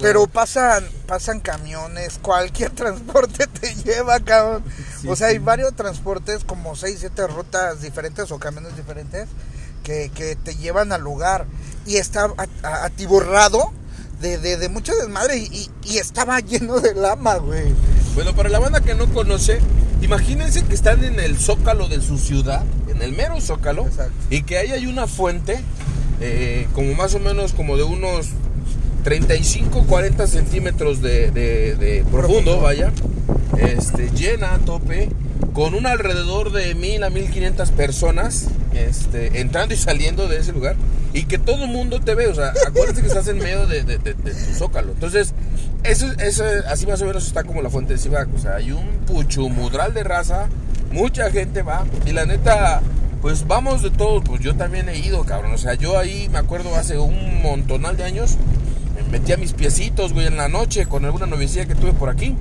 Pero 0.00 0.26
pasan, 0.26 0.86
pasan 1.06 1.40
camiones, 1.40 2.18
cualquier 2.22 2.70
transporte 2.74 3.46
te 3.46 3.74
lleva, 3.74 4.20
cabrón. 4.20 4.62
Sí, 5.00 5.08
o 5.08 5.16
sea, 5.16 5.28
hay 5.28 5.38
varios 5.38 5.74
transportes, 5.74 6.44
como 6.44 6.76
6, 6.76 6.96
7 7.00 7.26
rutas 7.26 7.80
diferentes 7.82 8.30
o 8.30 8.38
camiones 8.38 8.76
diferentes 8.76 9.28
que, 9.82 10.10
que 10.14 10.36
te 10.36 10.54
llevan 10.56 10.92
al 10.92 11.02
lugar. 11.02 11.46
Y 11.86 11.96
está 11.96 12.30
atiborrado 12.62 13.72
de, 14.20 14.38
de, 14.38 14.56
de 14.58 14.68
mucho 14.68 14.94
desmadre 14.94 15.38
y, 15.38 15.44
y- 15.46 15.70
y 15.84 15.98
estaba 15.98 16.38
lleno 16.40 16.80
de 16.80 16.94
lama, 16.94 17.36
güey. 17.36 17.72
Bueno, 18.14 18.34
para 18.34 18.48
la 18.48 18.58
banda 18.58 18.80
que 18.80 18.94
no 18.94 19.12
conoce, 19.14 19.60
imagínense 20.02 20.64
que 20.64 20.74
están 20.74 21.04
en 21.04 21.18
el 21.20 21.36
zócalo 21.38 21.88
de 21.88 22.00
su 22.00 22.18
ciudad, 22.18 22.64
en 22.90 23.02
el 23.02 23.12
mero 23.12 23.40
zócalo, 23.40 23.86
Exacto. 23.86 24.12
y 24.30 24.42
que 24.42 24.58
ahí 24.58 24.70
hay 24.72 24.86
una 24.86 25.06
fuente, 25.06 25.58
eh, 26.20 26.66
como 26.74 26.94
más 26.94 27.14
o 27.14 27.18
menos 27.20 27.52
como 27.52 27.76
de 27.76 27.82
unos 27.84 28.28
35, 29.04 29.84
40 29.86 30.26
centímetros 30.26 31.00
de, 31.00 31.30
de- 31.30 31.76
de 31.76 32.04
profundo, 32.10 32.18
Profundo. 32.58 32.60
vaya, 32.60 32.92
este, 33.58 34.10
llena 34.10 34.54
a 34.54 34.58
tope, 34.58 35.08
con 35.52 35.74
un 35.74 35.86
alrededor 35.86 36.52
de 36.52 36.74
1000 36.74 37.04
a 37.04 37.10
1500 37.10 37.70
personas 37.70 38.48
este, 38.86 39.40
entrando 39.40 39.74
y 39.74 39.76
saliendo 39.76 40.28
de 40.28 40.38
ese 40.38 40.52
lugar, 40.52 40.76
y 41.12 41.24
que 41.24 41.38
todo 41.38 41.64
el 41.64 41.70
mundo 41.70 42.00
te 42.00 42.14
ve, 42.14 42.26
o 42.26 42.34
sea, 42.34 42.52
acuérdate 42.66 43.00
que 43.00 43.08
estás 43.08 43.26
en 43.28 43.38
medio 43.38 43.66
de, 43.66 43.82
de- 43.82 43.98
de- 43.98 44.14
de 44.14 44.30
tu 44.34 44.54
zócalo. 44.54 44.92
Entonces, 44.92 45.32
eso, 45.84 46.06
eso, 46.18 46.44
así 46.68 46.86
más 46.86 47.00
o 47.02 47.06
menos 47.06 47.26
está 47.26 47.44
como 47.44 47.62
la 47.62 47.70
fuente 47.70 47.94
de 47.94 47.98
Cibac, 47.98 48.28
o 48.34 48.38
sea, 48.38 48.56
hay 48.56 48.72
un 48.72 48.86
puchumudral 49.06 49.94
de 49.94 50.04
raza, 50.04 50.46
mucha 50.92 51.30
gente 51.30 51.62
va, 51.62 51.84
y 52.06 52.12
la 52.12 52.26
neta, 52.26 52.80
pues 53.22 53.46
vamos 53.46 53.82
de 53.82 53.90
todos, 53.90 54.22
pues 54.24 54.40
yo 54.40 54.54
también 54.56 54.88
he 54.88 54.98
ido, 54.98 55.24
cabrón, 55.24 55.52
o 55.52 55.58
sea, 55.58 55.74
yo 55.74 55.98
ahí 55.98 56.28
me 56.30 56.38
acuerdo 56.38 56.74
hace 56.76 56.98
un 56.98 57.42
montonal 57.42 57.96
de 57.96 58.04
años, 58.04 58.36
me 58.96 59.18
metía 59.18 59.36
mis 59.36 59.52
piecitos, 59.52 60.12
güey, 60.12 60.26
en 60.26 60.36
la 60.36 60.48
noche 60.48 60.86
con 60.86 61.04
alguna 61.04 61.26
noviecilla 61.26 61.66
que 61.66 61.74
tuve 61.74 61.92
por 61.92 62.08
aquí. 62.10 62.36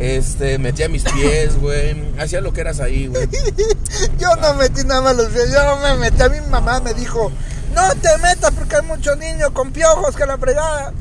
Este, 0.00 0.58
metía 0.58 0.88
mis 0.88 1.04
pies, 1.04 1.60
güey. 1.60 1.94
Hacía 2.18 2.40
lo 2.40 2.54
que 2.54 2.62
eras 2.62 2.80
ahí, 2.80 3.06
güey. 3.06 3.28
Yo 4.18 4.34
no 4.36 4.54
metí 4.54 4.82
nada 4.84 5.02
más 5.02 5.16
los 5.16 5.28
pies, 5.28 5.52
yo 5.52 5.62
no 5.62 5.76
me 5.76 5.94
metí. 5.96 6.22
A 6.22 6.30
mi 6.30 6.40
mamá 6.40 6.80
me 6.80 6.94
dijo, 6.94 7.30
no 7.74 7.94
te 7.96 8.16
metas 8.18 8.50
porque 8.52 8.76
hay 8.76 8.82
muchos 8.82 9.18
niños 9.18 9.50
con 9.52 9.72
piojos 9.72 10.16
que 10.16 10.24
la 10.24 10.38
fregada. 10.38 10.92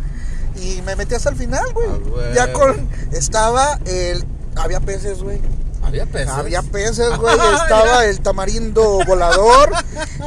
Y 0.61 0.81
me 0.81 0.97
metí 0.97 1.15
hasta 1.15 1.29
el 1.29 1.37
final, 1.37 1.65
güey. 1.73 1.87
Ah, 1.89 2.31
ya 2.35 2.53
con. 2.53 2.89
Estaba 3.13 3.79
el. 3.85 4.25
Había 4.57 4.81
peces, 4.81 5.23
güey. 5.23 5.39
Había 5.81 6.05
peces. 6.05 6.29
Había 6.29 6.61
peces, 6.61 7.17
güey. 7.17 7.35
Estaba 7.63 8.05
el 8.05 8.19
tamarindo 8.19 8.99
volador, 9.05 9.71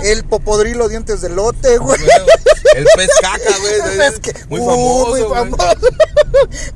el 0.03 0.25
popodrilo 0.25 0.89
dientes 0.89 1.21
de 1.21 1.29
lote, 1.29 1.77
güey. 1.77 2.01
Güey, 2.01 2.11
El 2.77 2.87
pez 2.97 3.11
caca, 3.21 3.55
güey. 3.61 4.41
Muy 4.49 4.61
uh, 4.61 5.09
muy 5.09 5.23
famoso. 5.23 5.89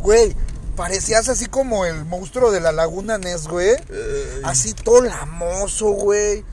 Güey, 0.00 0.36
parecías 0.76 1.28
así 1.28 1.47
como 1.47 1.85
el 1.85 2.04
monstruo 2.04 2.52
de 2.52 2.61
la 2.61 2.71
laguna 2.73 3.18
Ness, 3.18 3.49
güey. 3.49 3.75
Así 4.45 4.75
todo 4.75 5.00
lamoso, 5.02 5.87
güey. 5.87 6.45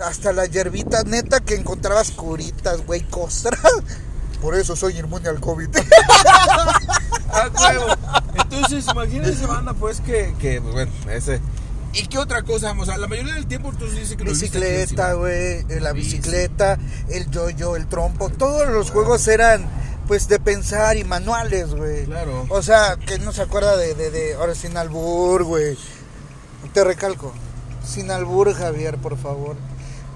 Hasta 0.00 0.32
las 0.32 0.50
hierbitas, 0.50 1.04
neta, 1.06 1.40
que 1.40 1.54
encontrabas 1.54 2.10
curitas, 2.10 2.84
güey, 2.86 3.02
costras. 3.02 3.60
Por 4.40 4.54
eso 4.54 4.74
soy 4.74 4.98
inmune 4.98 5.28
al 5.28 5.40
COVID. 5.40 5.68
Ah, 7.32 7.48
huevo. 7.60 7.86
Entonces, 8.34 8.84
imagínense, 8.90 9.46
banda, 9.46 9.72
pues 9.72 10.00
que, 10.00 10.34
que, 10.40 10.60
pues, 10.60 10.72
bueno, 10.74 10.92
ese. 11.12 11.40
¿Y 11.92 12.06
qué 12.08 12.18
otra 12.18 12.42
cosa? 12.42 12.72
O 12.76 12.84
sea, 12.84 12.98
la 12.98 13.06
mayoría 13.06 13.34
del 13.34 13.46
tiempo 13.46 13.72
tú 13.72 13.88
dices 13.88 14.16
que 14.16 14.24
lo 14.24 14.30
bicicleta, 14.32 15.12
güey, 15.12 15.64
la 15.80 15.92
Bici. 15.92 16.16
bicicleta, 16.16 16.76
el 17.08 17.30
yo-yo, 17.30 17.76
el 17.76 17.86
trompo, 17.86 18.30
todos 18.30 18.68
los 18.68 18.90
juegos 18.90 19.28
eran 19.28 19.64
pues 20.10 20.26
de 20.26 20.40
pensar 20.40 20.96
y 20.96 21.04
manuales, 21.04 21.72
güey. 21.72 22.04
Claro. 22.04 22.44
O 22.48 22.62
sea, 22.62 22.96
que 22.96 23.20
no 23.20 23.32
se 23.32 23.42
acuerda 23.42 23.76
de, 23.76 23.94
de, 23.94 24.10
de 24.10 24.34
ahora 24.34 24.56
sin 24.56 24.76
albur, 24.76 25.44
güey. 25.44 25.78
Te 26.74 26.82
recalco, 26.82 27.32
sin 27.86 28.10
albur, 28.10 28.52
Javier, 28.52 28.98
por 28.98 29.16
favor. 29.16 29.54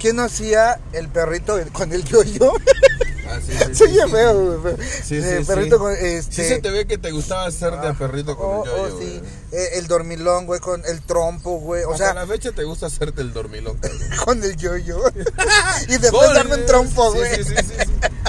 ¿Quién 0.01 0.19
hacía 0.19 0.81
el 0.95 1.09
perrito 1.11 1.61
con 1.73 1.93
el 1.93 2.03
yo-yo? 2.03 2.53
Ah, 3.29 3.39
sí, 3.41 3.53
sí, 3.53 3.75
sí, 3.75 3.85
sí. 3.87 4.11
feo, 4.11 4.61
güey. 4.63 4.77
Sí, 5.05 5.15
El 5.19 5.45
sí, 5.45 5.45
perrito 5.47 5.77
sí. 5.77 5.81
con 5.81 5.93
este. 5.93 6.43
Sí 6.43 6.49
se 6.49 6.59
te 6.61 6.71
ve 6.71 6.87
que 6.89 6.99
te 6.99 7.13
gustaba 7.13 7.47
hacer 7.47 7.81
de 7.81 7.95
perrito 7.95 8.37
con 8.37 8.47
Oh, 8.49 8.65
el 8.65 8.71
yoyo, 8.71 8.97
oh, 8.97 8.99
sí. 8.99 9.23
Eh, 9.53 9.69
el 9.75 9.87
dormilón, 9.87 10.47
güey, 10.47 10.59
con 10.59 10.83
el 10.87 11.03
trompo, 11.03 11.61
güey. 11.61 11.85
O 11.85 11.93
Hasta 11.93 12.07
sea, 12.07 12.15
la 12.15 12.27
fecha 12.27 12.51
te 12.51 12.65
gusta 12.65 12.87
hacerte 12.87 13.23
el 13.23 13.33
dormilón, 13.33 13.79
cabrón. 13.79 14.01
con 14.25 14.43
el 14.43 14.57
yo-yo. 14.57 15.01
y 15.89 15.99
después 15.99 16.35
darme 16.35 16.57
un 16.57 16.67
trompo, 16.67 17.13
güey. 17.13 17.37
Sí, 17.37 17.45
sí, 17.45 17.55
sí. 17.63 17.93
Ah. 18.03 18.24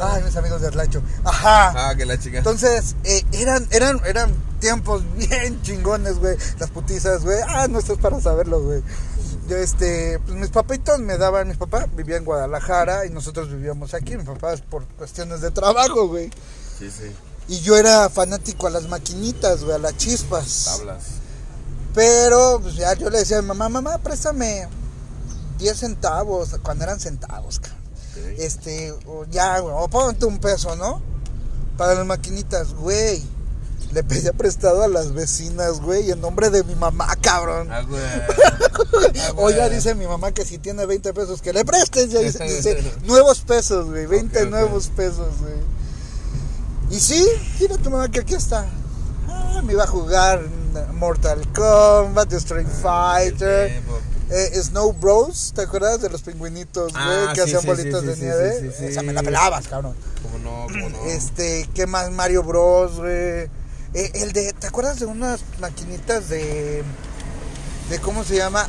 Ay, 0.00 0.22
mis 0.22 0.36
amigos 0.36 0.60
de 0.60 0.68
Atlacho. 0.68 1.02
Ajá. 1.24 1.88
Ah, 1.88 1.94
que 1.96 2.04
la 2.04 2.18
chica. 2.18 2.38
Entonces, 2.38 2.96
eh, 3.04 3.24
eran, 3.32 3.66
eran, 3.70 4.00
eran 4.04 4.34
tiempos 4.60 5.02
bien 5.16 5.60
chingones, 5.62 6.18
güey. 6.18 6.36
Las 6.58 6.70
putizas, 6.70 7.22
güey. 7.22 7.38
Ah, 7.48 7.66
no 7.68 7.78
estás 7.78 7.98
para 7.98 8.20
saberlo, 8.20 8.62
güey. 8.62 8.82
Yo, 9.48 9.56
este, 9.56 10.18
pues 10.26 10.36
mis 10.36 10.50
papitos 10.50 10.98
me 10.98 11.18
daban, 11.18 11.48
mis 11.48 11.56
papás 11.56 11.86
vivían 11.94 12.18
en 12.18 12.24
Guadalajara 12.24 13.06
y 13.06 13.10
nosotros 13.10 13.50
vivíamos 13.50 13.94
aquí. 13.94 14.16
Mis 14.16 14.26
papás 14.26 14.60
por 14.60 14.84
cuestiones 14.86 15.40
de 15.40 15.50
trabajo, 15.50 16.08
güey. 16.08 16.30
Sí, 16.78 16.90
sí. 16.90 17.12
Y 17.48 17.60
yo 17.60 17.76
era 17.76 18.10
fanático 18.10 18.66
a 18.66 18.70
las 18.70 18.88
maquinitas, 18.88 19.62
güey, 19.62 19.76
a 19.76 19.78
las 19.78 19.96
chispas. 19.96 20.64
Tablas. 20.64 21.04
Pero, 21.94 22.58
pues 22.60 22.74
ya 22.74 22.92
yo 22.94 23.08
le 23.08 23.18
decía 23.18 23.38
a 23.38 23.42
mi 23.42 23.48
mamá, 23.48 23.68
mamá, 23.68 23.98
préstame 23.98 24.68
10 25.58 25.78
centavos, 25.78 26.56
cuando 26.62 26.84
eran 26.84 27.00
centavos, 27.00 27.60
cabrón. 27.60 27.85
Este, 28.38 28.92
o 29.06 29.24
ya, 29.30 29.58
güey, 29.60 29.74
o 29.76 29.88
ponte 29.88 30.26
un 30.26 30.38
peso, 30.38 30.76
¿no? 30.76 31.00
Para 31.76 31.94
las 31.94 32.06
maquinitas, 32.06 32.74
güey. 32.74 33.22
Le 33.92 34.02
pedía 34.02 34.32
prestado 34.32 34.82
a 34.82 34.88
las 34.88 35.12
vecinas, 35.12 35.80
güey, 35.80 36.10
en 36.10 36.20
nombre 36.20 36.50
de 36.50 36.64
mi 36.64 36.74
mamá, 36.74 37.14
cabrón. 37.20 37.68
Ah, 37.70 37.82
güey. 37.82 38.02
Ah, 39.18 39.32
O 39.36 39.50
ya 39.50 39.68
dice 39.68 39.94
mi 39.94 40.06
mamá 40.06 40.32
que 40.32 40.44
si 40.44 40.58
tiene 40.58 40.84
20 40.86 41.12
pesos, 41.14 41.40
que 41.42 41.52
le 41.52 41.64
prestes. 41.64 42.10
Ya 42.10 42.20
dice, 42.20 42.44
dice, 42.44 42.82
nuevos 43.04 43.40
pesos, 43.40 43.86
güey, 43.86 44.06
20 44.06 44.38
Ok, 44.38 44.44
ok. 44.44 44.50
nuevos 44.50 44.88
pesos, 44.88 45.28
güey. 45.40 45.54
Y 46.90 47.00
sí, 47.00 47.26
mira 47.60 47.76
tu 47.78 47.90
mamá 47.90 48.08
que 48.10 48.20
aquí 48.20 48.34
está. 48.34 48.66
Ah, 49.28 49.60
me 49.64 49.72
iba 49.72 49.84
a 49.84 49.86
jugar 49.86 50.42
Mortal 50.94 51.40
Kombat, 51.52 52.32
Street 52.34 52.66
Fighter. 52.82 53.70
tiempo. 53.70 53.98
Eh, 54.28 54.60
Snow 54.60 54.92
Bros, 54.92 55.52
¿te 55.54 55.62
acuerdas 55.62 56.00
de 56.02 56.10
los 56.10 56.22
pingüinitos, 56.22 56.92
güey? 56.92 57.04
Ah, 57.04 57.32
que 57.32 57.42
sí, 57.42 57.54
hacían 57.54 57.60
sí, 57.62 57.66
bolitas 57.66 58.00
sí, 58.00 58.06
de 58.06 58.16
nieve. 58.16 58.72
Esa 58.80 59.02
me 59.02 59.12
la 59.12 59.22
pelabas, 59.22 59.68
cabrón. 59.68 59.94
¿Cómo 60.22 60.38
no? 60.38 60.66
¿Cómo 60.66 60.88
no? 60.88 61.04
Este, 61.06 61.68
¿qué 61.74 61.86
más? 61.86 62.10
Mario 62.10 62.42
Bros, 62.42 62.96
güey. 62.96 63.48
Eh, 63.94 64.10
el 64.14 64.32
de, 64.32 64.52
¿te 64.52 64.66
acuerdas 64.66 64.98
de 64.98 65.06
unas 65.06 65.42
maquinitas 65.60 66.28
de. 66.28 66.82
de 67.88 67.98
cómo 68.00 68.24
se 68.24 68.36
llama? 68.36 68.66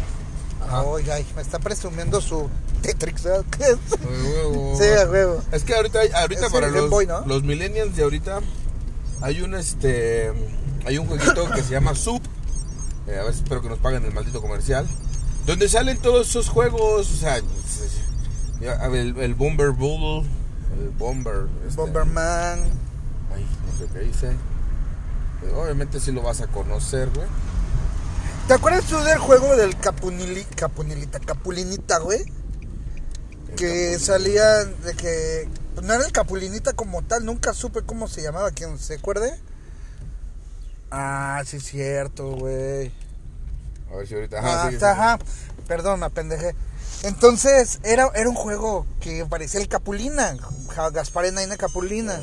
Ay, 0.69 1.09
ay, 1.09 1.25
me 1.35 1.41
está 1.41 1.59
presumiendo 1.59 2.21
su 2.21 2.49
Tetrix. 2.81 3.25
Huevo. 3.25 4.77
Sí, 4.77 4.85
a 4.85 5.09
huevo. 5.09 5.41
Es 5.51 5.63
que 5.63 5.75
ahorita, 5.75 5.99
ahorita 6.13 6.45
Es 6.45 6.51
para 6.51 6.67
los, 6.67 6.89
Boy, 6.89 7.07
¿no? 7.07 7.25
los 7.25 7.43
millennials 7.43 7.95
de 7.95 8.03
ahorita 8.03 8.41
hay 9.21 9.41
un 9.41 9.55
este 9.55 10.31
hay 10.85 10.97
un 10.97 11.07
jueguito 11.07 11.49
que 11.51 11.63
se 11.63 11.71
llama 11.71 11.95
Sub. 11.95 12.21
Eh, 13.07 13.17
a 13.17 13.23
ver, 13.23 13.33
espero 13.33 13.61
que 13.61 13.69
nos 13.69 13.79
paguen 13.79 14.05
el 14.05 14.13
maldito 14.13 14.41
comercial. 14.41 14.87
Donde 15.47 15.69
salen 15.69 15.97
todos 15.97 16.29
esos 16.29 16.49
juegos, 16.49 17.09
o 17.09 17.15
sea, 17.15 17.37
el, 18.91 19.17
el 19.17 19.33
Bomber 19.33 19.71
Bull, 19.71 20.25
el 20.77 20.89
Bomber, 20.89 21.47
este, 21.65 21.77
Bomberman. 21.77 22.59
Ay, 23.33 23.47
no 23.65 23.77
sé 23.79 23.91
qué 23.93 23.99
dice. 23.99 24.35
Pero 25.39 25.63
obviamente 25.63 26.01
sí 26.01 26.11
lo 26.11 26.21
vas 26.21 26.41
a 26.41 26.47
conocer, 26.47 27.09
güey. 27.15 27.27
¿Te 28.49 28.55
acuerdas 28.55 28.85
tú 28.85 28.97
del 28.97 29.19
juego 29.19 29.55
del 29.55 29.77
Capunili, 29.77 30.43
Capunilita, 30.43 31.21
Capulinita, 31.21 31.99
güey? 31.99 32.25
Que 33.55 33.93
El 33.93 33.99
salía 34.01 34.65
de 34.65 34.93
que. 34.95 35.47
No 35.81 35.93
era 35.93 36.05
el 36.05 36.11
Capulinita 36.11 36.73
como 36.73 37.03
tal, 37.03 37.23
nunca 37.23 37.53
supe 37.53 37.83
cómo 37.83 38.09
se 38.09 38.21
llamaba, 38.21 38.51
¿quién 38.51 38.77
se 38.79 38.95
acuerde? 38.95 39.39
Ah, 40.91 41.41
sí, 41.45 41.57
es 41.57 41.63
cierto, 41.63 42.31
güey. 42.31 42.91
A 43.91 43.95
ver 43.97 44.07
si 44.07 44.13
ahorita. 44.15 44.37
Ah, 44.41 44.61
Ajá, 44.61 44.69
sí, 44.71 44.77
sí, 44.77 44.85
ajá. 44.85 45.19
Perdón, 45.67 46.03
apendejé. 46.03 46.55
Entonces, 47.03 47.79
era, 47.83 48.09
era 48.15 48.29
un 48.29 48.35
juego 48.35 48.85
que 48.99 49.25
parecía 49.25 49.59
el 49.59 49.67
Capulina. 49.67 50.35
Gasparena 50.91 51.43
y 51.43 51.47
Capulina. 51.57 52.21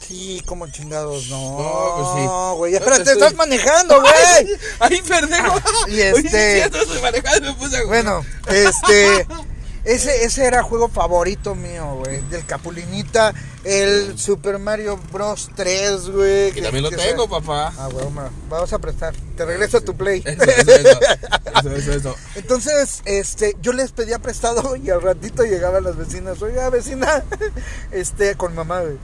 Sí, 0.00 0.42
como 0.46 0.66
chingados, 0.68 1.28
no. 1.28 1.58
No, 1.58 1.94
pues 1.96 2.08
sí. 2.14 2.26
No, 2.26 2.54
güey, 2.56 2.74
espérate, 2.74 3.04
te 3.04 3.12
estás 3.12 3.34
manejando, 3.34 4.00
güey. 4.00 4.58
Ay, 4.80 5.02
pendejo. 5.02 5.54
Y 5.88 5.90
Oye, 5.92 6.10
este- 6.10 6.70
sí, 6.70 7.00
manejando, 7.02 7.52
me 7.52 7.58
puse 7.58 7.84
Bueno, 7.84 8.24
este. 8.46 9.26
Ese, 9.88 10.24
ese 10.24 10.44
era 10.44 10.62
juego 10.62 10.88
favorito 10.88 11.54
mío, 11.54 11.94
güey. 12.04 12.20
Del 12.28 12.44
Capulinita. 12.44 13.32
El 13.64 14.18
Super 14.18 14.58
Mario 14.58 14.98
Bros. 15.12 15.50
3, 15.56 16.10
güey. 16.10 16.52
Que 16.52 16.60
también 16.62 16.84
lo 16.84 16.90
tengo, 16.90 17.26
sea- 17.26 17.40
papá. 17.40 17.72
Ah, 17.78 17.88
güey, 17.90 18.06
vamos 18.50 18.72
a 18.72 18.78
prestar. 18.78 19.14
Te 19.36 19.44
regreso 19.46 19.80
tu 19.80 19.96
play. 19.96 20.22
Eso, 20.26 20.42
eso, 20.42 20.72
eso. 20.72 20.98
Eso, 21.58 21.74
eso, 21.74 21.92
eso. 21.92 22.14
Entonces, 22.36 23.02
este, 23.04 23.56
yo 23.60 23.72
les 23.72 23.90
pedía 23.90 24.20
prestado 24.20 24.76
y 24.82 24.90
al 24.90 25.02
ratito 25.02 25.42
llegaban 25.42 25.82
las 25.84 25.96
vecinas. 25.96 26.40
Oiga, 26.42 26.70
vecina, 26.70 27.24
este, 27.90 28.36
con 28.36 28.54
mamá, 28.54 28.82
güey. 28.82 28.96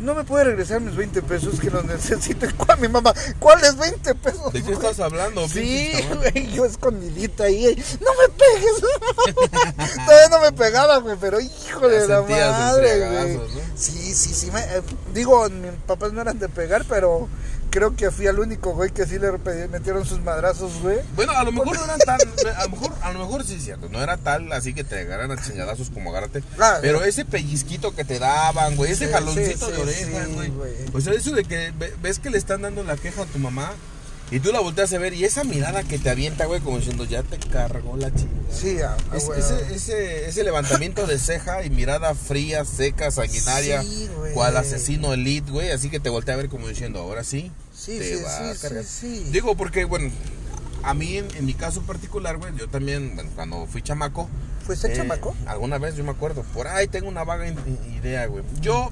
No 0.00 0.14
me 0.14 0.24
puede 0.24 0.44
regresar 0.44 0.80
mis 0.80 0.96
20 0.96 1.22
pesos 1.22 1.60
que 1.60 1.70
los 1.70 1.84
necesito. 1.84 2.46
¿Y 2.46 2.52
¿Cuál, 2.54 2.80
mi 2.80 2.88
mamá? 2.88 3.14
¿Cuáles 3.38 3.76
20 3.76 4.14
pesos? 4.16 4.52
¿De 4.52 4.60
qué 4.62 4.74
güey? 4.74 4.86
estás 4.86 5.00
hablando? 5.00 5.48
Sí, 5.48 5.92
güey, 6.16 6.50
yo 6.52 6.64
escondidita 6.64 7.44
ahí. 7.44 7.82
No 8.00 8.10
me 8.20 8.28
pegues. 8.34 9.94
Todavía 10.06 10.28
no 10.30 10.40
me 10.40 10.52
pegaba, 10.52 10.98
güey, 10.98 11.16
pero 11.20 11.40
hijo 11.40 11.88
de 11.88 12.06
la 12.08 12.22
madre, 12.22 13.08
güey. 13.08 13.36
¿no? 13.36 13.42
Sí, 13.76 14.14
sí, 14.14 14.34
sí. 14.34 14.50
me- 14.50 14.60
eh, 14.64 14.82
digo, 15.12 15.48
mis 15.48 15.72
papás 15.86 16.12
no 16.12 16.20
eran 16.20 16.38
de 16.38 16.48
pegar, 16.48 16.84
pero 16.88 17.28
creo 17.74 17.96
que 17.96 18.12
fui 18.12 18.28
al 18.28 18.38
único, 18.38 18.72
güey, 18.72 18.92
que 18.92 19.04
sí 19.04 19.18
le 19.18 19.32
metieron 19.66 20.04
sus 20.06 20.20
madrazos, 20.20 20.80
güey. 20.80 20.98
Bueno, 21.16 21.32
a 21.32 21.42
lo 21.42 21.50
mejor 21.50 21.76
no 21.76 21.84
eran 21.84 21.98
tan. 21.98 22.20
A 22.56 22.62
lo 22.64 22.68
mejor, 22.70 22.92
a 23.02 23.12
lo 23.12 23.18
mejor 23.18 23.44
sí 23.44 23.54
es 23.56 23.64
cierto. 23.64 23.88
No 23.88 24.00
era 24.00 24.16
tal 24.16 24.52
así 24.52 24.72
que 24.74 24.84
te 24.84 25.00
agarran 25.00 25.32
a 25.32 25.42
chingadazos 25.42 25.90
como 25.90 26.10
agárrate. 26.10 26.44
Ah, 26.60 26.78
pero 26.80 27.02
ese 27.02 27.24
pellizquito 27.24 27.92
que 27.92 28.04
te 28.04 28.20
daban, 28.20 28.76
güey. 28.76 28.92
Ese 28.92 29.06
Sí, 29.08 29.12
jaloncito 29.12 29.66
sí, 29.66 29.72
de 29.72 29.78
orejas, 29.78 30.28
güey. 30.28 30.48
güey. 30.50 30.72
o 30.92 31.00
sea, 31.00 31.14
eso 31.14 31.32
de 31.32 31.42
que 31.44 31.72
ve- 31.76 31.92
ves 32.00 32.20
que 32.20 32.30
le 32.30 32.38
están 32.38 32.62
dando 32.62 32.84
la 32.84 32.96
queja 32.96 33.22
a 33.22 33.26
tu 33.26 33.40
mamá. 33.40 33.72
Y 34.30 34.40
tú 34.40 34.50
la 34.52 34.60
volteas 34.60 34.92
a 34.92 34.98
ver 34.98 35.12
y 35.14 35.24
esa 35.24 35.44
mirada 35.44 35.82
que 35.84 35.98
te 35.98 36.10
avienta, 36.10 36.46
güey, 36.46 36.60
como 36.60 36.78
diciendo, 36.78 37.04
ya 37.04 37.22
te 37.22 37.38
cargó 37.38 37.96
la 37.96 38.12
chingada. 38.12 38.34
Sí, 38.50 38.80
a, 38.80 38.96
a 39.12 39.16
Es- 39.16 39.28
ese, 39.28 39.74
ese, 39.74 40.28
ese 40.28 40.42
levantamiento 40.44 41.06
de 41.06 41.18
ceja 41.18 41.62
y 41.64 41.70
mirada 41.70 42.14
fría, 42.14 42.64
seca, 42.64 43.10
sanguinaria, 43.10 43.82
Sí, 43.82 44.08
güey. 44.16 44.32
cual 44.32 44.56
asesino 44.56 45.12
elite, 45.12 45.50
güey, 45.52 45.70
así 45.70 45.88
que 45.90 46.00
te 46.00 46.08
voltea 46.08 46.34
a 46.34 46.36
ver 46.38 46.48
como 46.48 46.66
diciendo, 46.68 47.00
ahora 47.00 47.22
sí, 47.22 47.52
Sí, 47.76 47.98
te 47.98 48.16
sí, 48.16 48.22
va 48.22 48.50
a 48.50 48.54
cargar. 48.54 48.84
Digo, 49.30 49.56
porque, 49.56 49.84
bueno, 49.84 50.10
a 50.82 50.94
mí, 50.94 51.18
en, 51.18 51.26
en 51.36 51.44
mi 51.46 51.54
caso 51.54 51.82
particular, 51.82 52.38
güey, 52.38 52.52
yo 52.56 52.68
también, 52.68 53.14
bueno, 53.14 53.30
cuando 53.36 53.66
fui 53.66 53.82
chamaco. 53.82 54.28
¿Fuiste 54.66 54.92
eh, 54.92 54.96
chamaco? 54.96 55.36
Alguna 55.46 55.78
vez, 55.78 55.94
yo 55.96 56.02
me 56.02 56.10
acuerdo, 56.10 56.42
por 56.54 56.66
ahí 56.66 56.88
tengo 56.88 57.08
una 57.08 57.24
vaga 57.24 57.46
idea, 57.98 58.26
güey. 58.26 58.42
Yo 58.60 58.90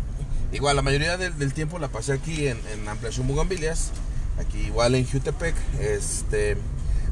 Igual, 0.52 0.76
la 0.76 0.82
mayoría 0.82 1.16
del, 1.16 1.36
del 1.38 1.54
tiempo 1.54 1.78
la 1.78 1.88
pasé 1.88 2.12
aquí 2.12 2.46
en, 2.46 2.60
en 2.74 2.86
Ampliación 2.86 3.26
Bugambilias, 3.26 3.88
aquí 4.42 4.58
igual 4.58 4.94
en 4.94 5.06
Jutepec. 5.06 5.54
Este, 5.80 6.56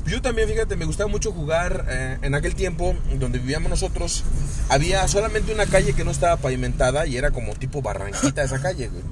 yo 0.07 0.21
también, 0.23 0.49
fíjate, 0.49 0.77
me 0.77 0.85
gustaba 0.85 1.09
mucho 1.09 1.33
jugar 1.33 1.87
eh, 1.89 2.19
en 2.23 2.35
aquel 2.35 2.55
tiempo 2.55 2.97
donde 3.19 3.39
vivíamos 3.39 3.71
nosotros. 3.71 4.25
Había 4.69 5.07
solamente 5.09 5.53
una 5.53 5.67
calle 5.67 5.93
que 5.93 6.05
no 6.05 6.11
estaba 6.11 6.37
pavimentada 6.37 7.07
y 7.07 7.17
era 7.17 7.31
como 7.31 7.55
tipo 7.55 7.83
barranquita 7.83 8.43
esa 8.43 8.61
calle, 8.61 8.89
güey. 8.89 9.03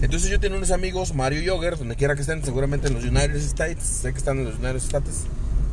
Entonces 0.00 0.30
yo 0.30 0.40
tenía 0.40 0.56
unos 0.56 0.70
amigos, 0.70 1.14
Mario 1.14 1.42
Yogger, 1.42 1.76
donde 1.78 1.94
quiera 1.94 2.14
que 2.14 2.22
estén, 2.22 2.44
seguramente 2.44 2.88
en 2.88 2.94
los 2.94 3.04
United 3.04 3.36
States, 3.36 3.84
sé 3.84 4.12
que 4.12 4.18
están 4.18 4.38
en 4.38 4.46
los 4.46 4.54
United 4.54 4.76
States. 4.76 5.24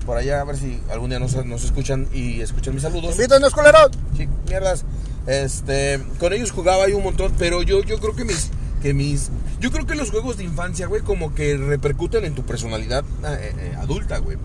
Por 0.06 0.18
allá, 0.18 0.42
a 0.42 0.44
ver 0.44 0.58
si 0.58 0.80
algún 0.92 1.10
día 1.10 1.20
nos, 1.20 1.34
nos 1.46 1.64
escuchan 1.64 2.08
y 2.14 2.42
escuchan 2.42 2.74
mis 2.74 2.84
saludos. 2.84 3.16
Invítanos, 3.16 3.54
culeros. 3.54 3.92
Sí, 4.16 4.28
mierdas. 4.48 4.86
Este, 5.28 6.02
con 6.20 6.34
ellos 6.34 6.52
jugaba 6.52 6.86
ahí 6.86 6.94
un 6.94 7.04
montón, 7.04 7.34
pero 7.38 7.62
yo, 7.62 7.84
yo 7.84 8.00
creo 8.00 8.16
que 8.16 8.24
mis, 8.24 8.50
que 8.82 8.94
mis, 8.94 9.30
yo 9.60 9.72
creo 9.72 9.86
que 9.86 9.96
los 9.96 10.12
juegos 10.12 10.38
de 10.38 10.44
infancia, 10.44 10.88
güey, 10.88 11.02
como 11.02 11.34
que 11.34 11.58
repercuten 11.58 12.26
en 12.26 12.36
tu 12.36 12.44
personalidad 12.46 13.04
eh, 13.26 13.54
eh, 13.58 13.76
adulta, 13.80 14.18
güey. 14.20 14.38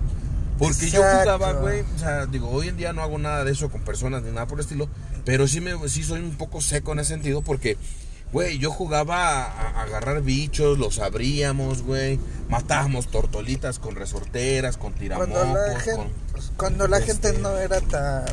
Porque 0.58 0.90
yo 0.90 1.02
jugaba, 1.02 1.52
güey, 1.54 1.80
o 1.80 1.98
sea, 1.98 2.26
digo, 2.26 2.48
hoy 2.48 2.68
en 2.68 2.76
día 2.76 2.92
no 2.92 3.02
hago 3.02 3.18
nada 3.18 3.44
de 3.44 3.50
eso 3.52 3.68
con 3.68 3.80
personas 3.82 4.22
ni 4.22 4.30
nada 4.30 4.46
por 4.46 4.58
el 4.58 4.64
estilo, 4.64 4.88
pero 5.24 5.48
sí 5.48 5.60
me, 5.60 5.72
sí 5.88 6.04
soy 6.04 6.20
un 6.20 6.36
poco 6.36 6.60
seco 6.60 6.92
en 6.92 7.00
ese 7.00 7.14
sentido 7.14 7.42
porque, 7.42 7.76
güey, 8.32 8.58
yo 8.58 8.70
jugaba 8.70 9.44
a, 9.44 9.70
a 9.70 9.82
agarrar 9.82 10.22
bichos, 10.22 10.78
los 10.78 11.00
abríamos, 11.00 11.82
güey, 11.82 12.20
matábamos 12.48 13.08
tortolitas 13.08 13.78
con 13.80 13.96
resorteras, 13.96 14.76
con 14.76 14.92
tiramocos, 14.92 15.32
Cuando 15.34 15.54
la, 15.58 15.80
gente, 15.80 15.96
con... 15.96 16.08
cuando 16.56 16.88
la 16.88 16.98
este- 16.98 17.12
gente 17.28 17.40
no 17.40 17.56
era 17.58 17.80
tan 17.80 18.24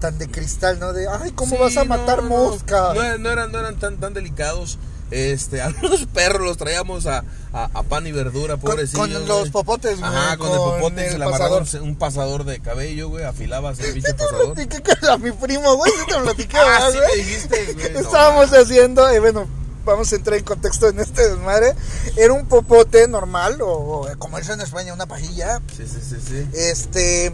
tan 0.00 0.18
de 0.18 0.28
cristal, 0.28 0.78
¿no? 0.80 0.92
De, 0.92 1.06
ay, 1.08 1.30
¿cómo 1.30 1.54
Sí, 1.56 1.62
vas 1.62 1.76
a 1.78 1.84
no, 1.84 1.96
matar 1.96 2.22
no, 2.24 2.28
mosca? 2.28 2.92
No, 2.94 3.18
no 3.18 3.30
eran, 3.30 3.52
no 3.52 3.60
eran 3.60 3.78
tan, 3.78 3.96
tan 3.98 4.12
delicados. 4.12 4.78
Este, 5.14 5.62
a 5.62 5.70
los 5.70 6.06
perros 6.06 6.42
los 6.42 6.56
traíamos 6.56 7.06
a, 7.06 7.24
a, 7.52 7.70
a 7.72 7.82
pan 7.84 8.06
y 8.06 8.12
verdura, 8.12 8.56
pobrecillos. 8.56 9.06
con 9.08 9.28
los 9.28 9.48
popotes, 9.50 10.00
güey, 10.00 10.10
Ajá, 10.12 10.36
con, 10.36 10.48
el 10.50 10.56
popote 10.56 11.06
el 11.08 11.18
pasador. 11.22 11.64
un, 11.82 11.94
pasador 11.96 12.44
de 12.44 12.58
cabello, 12.60 13.08
güey. 13.10 13.24
Afilabas 13.24 13.78
el 13.80 14.02
Te 14.02 14.12
pasador. 14.14 14.54
platiqué 14.54 14.82
que 14.82 15.06
a 15.08 15.16
mi 15.18 15.30
primo, 15.32 15.76
güey, 15.76 15.92
sí 15.92 16.06
te 16.08 16.20
platiqué, 16.20 16.56
Ah, 16.58 16.64
¿verdad, 16.64 16.90
sí 16.92 16.98
me 16.98 17.22
dijiste, 17.22 17.72
güey. 17.74 17.96
Estábamos 18.04 18.50
haciendo, 18.52 19.08
eh, 19.08 19.20
bueno, 19.20 19.46
vamos 19.84 20.12
a 20.12 20.16
entrar 20.16 20.36
en 20.38 20.44
contexto 20.44 20.88
en 20.88 20.98
este 20.98 21.28
desmadre. 21.28 21.74
Era 22.16 22.32
un 22.32 22.46
popote 22.46 23.06
normal, 23.06 23.60
o, 23.62 23.68
o 23.70 24.08
como 24.18 24.38
dice 24.38 24.52
en 24.54 24.62
España, 24.62 24.92
una 24.94 25.06
pajilla. 25.06 25.60
Sí, 25.76 25.84
sí, 25.86 26.00
sí, 26.02 26.16
sí. 26.26 26.48
Este. 26.54 27.32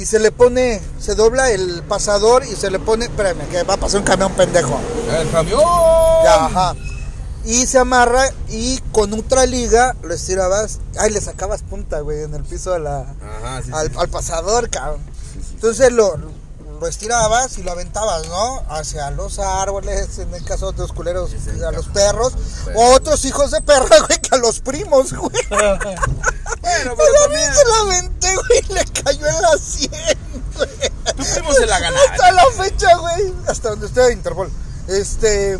Y 0.00 0.06
se 0.06 0.18
le 0.18 0.32
pone, 0.32 0.80
se 0.98 1.14
dobla 1.14 1.50
el 1.50 1.82
pasador 1.82 2.42
y 2.44 2.56
se 2.56 2.70
le 2.70 2.78
pone, 2.78 3.04
espérame, 3.04 3.46
que 3.50 3.62
va 3.64 3.74
a 3.74 3.76
pasar 3.76 4.00
un 4.00 4.06
camión 4.06 4.32
pendejo. 4.32 4.80
¡El 5.10 5.30
camión! 5.30 5.60
Ya, 6.24 6.46
ajá. 6.46 6.74
Y 7.44 7.66
se 7.66 7.78
amarra 7.78 8.24
y 8.48 8.78
con 8.92 9.12
otra 9.12 9.44
liga 9.44 9.94
lo 10.02 10.14
estirabas. 10.14 10.78
Ay, 10.98 11.10
le 11.10 11.20
sacabas 11.20 11.60
punta, 11.62 12.00
güey, 12.00 12.22
en 12.22 12.34
el 12.34 12.44
piso 12.44 12.72
de 12.72 12.78
la, 12.78 13.00
Ajá, 13.00 13.62
sí, 13.62 13.70
al, 13.74 13.88
sí. 13.90 13.96
al 13.98 14.08
pasador, 14.08 14.70
cabrón. 14.70 15.02
Sí. 15.34 15.40
Entonces 15.56 15.92
lo, 15.92 16.16
lo 16.80 16.86
estirabas 16.86 17.58
y 17.58 17.62
lo 17.62 17.72
aventabas, 17.72 18.26
¿no? 18.28 18.62
Hacia 18.70 19.10
los 19.10 19.38
árboles, 19.38 20.18
en 20.18 20.32
el 20.32 20.42
caso 20.44 20.72
de 20.72 20.78
los 20.78 20.92
culeros, 20.94 21.30
a 21.66 21.72
los. 21.72 21.88
Perros. 21.88 22.32
O 22.74 22.94
otros 22.94 23.22
hijos 23.26 23.50
de 23.50 23.60
perra, 23.60 23.98
güey, 24.06 24.18
que 24.18 24.34
a 24.34 24.38
los 24.38 24.60
primos, 24.60 25.12
güey. 25.12 25.30
Bueno, 26.84 26.96
pero 26.96 27.10
Una 27.10 27.20
también. 27.22 27.48
vez 27.48 27.58
se 27.58 27.64
la 27.64 27.80
aventé, 27.80 28.34
güey, 28.34 28.60
y 28.68 28.72
le 28.72 29.02
cayó 29.02 29.26
en 29.26 29.42
la 29.42 29.58
sien, 29.58 30.18
güey. 30.56 30.68
Tu 31.16 31.34
primo 31.34 31.54
se 31.54 31.66
la. 31.66 31.76
Hasta 31.76 32.32
la 32.32 32.44
fecha, 32.56 32.96
güey. 32.96 33.34
Hasta 33.46 33.70
donde 33.70 33.88
de 33.88 34.12
Interpol. 34.12 34.50
Este. 34.88 35.58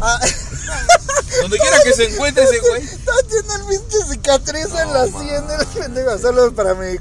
ah, 0.00 0.20
Donde 1.42 1.58
quiera 1.58 1.78
que 1.82 1.92
se 1.92 2.04
encuentre 2.04 2.44
ese 2.44 2.58
güey. 2.60 2.82
Está 2.82 3.12
tiene 3.28 3.54
el 3.54 3.64
pinche 3.68 3.96
cicatriz 4.10 4.66
en 4.66 4.92
la 4.92 5.06
sien 5.06 5.46
del 5.46 5.66
pendejo. 5.66 6.18
Saludos 6.18 6.54
para 6.54 6.74
mi 6.74 6.96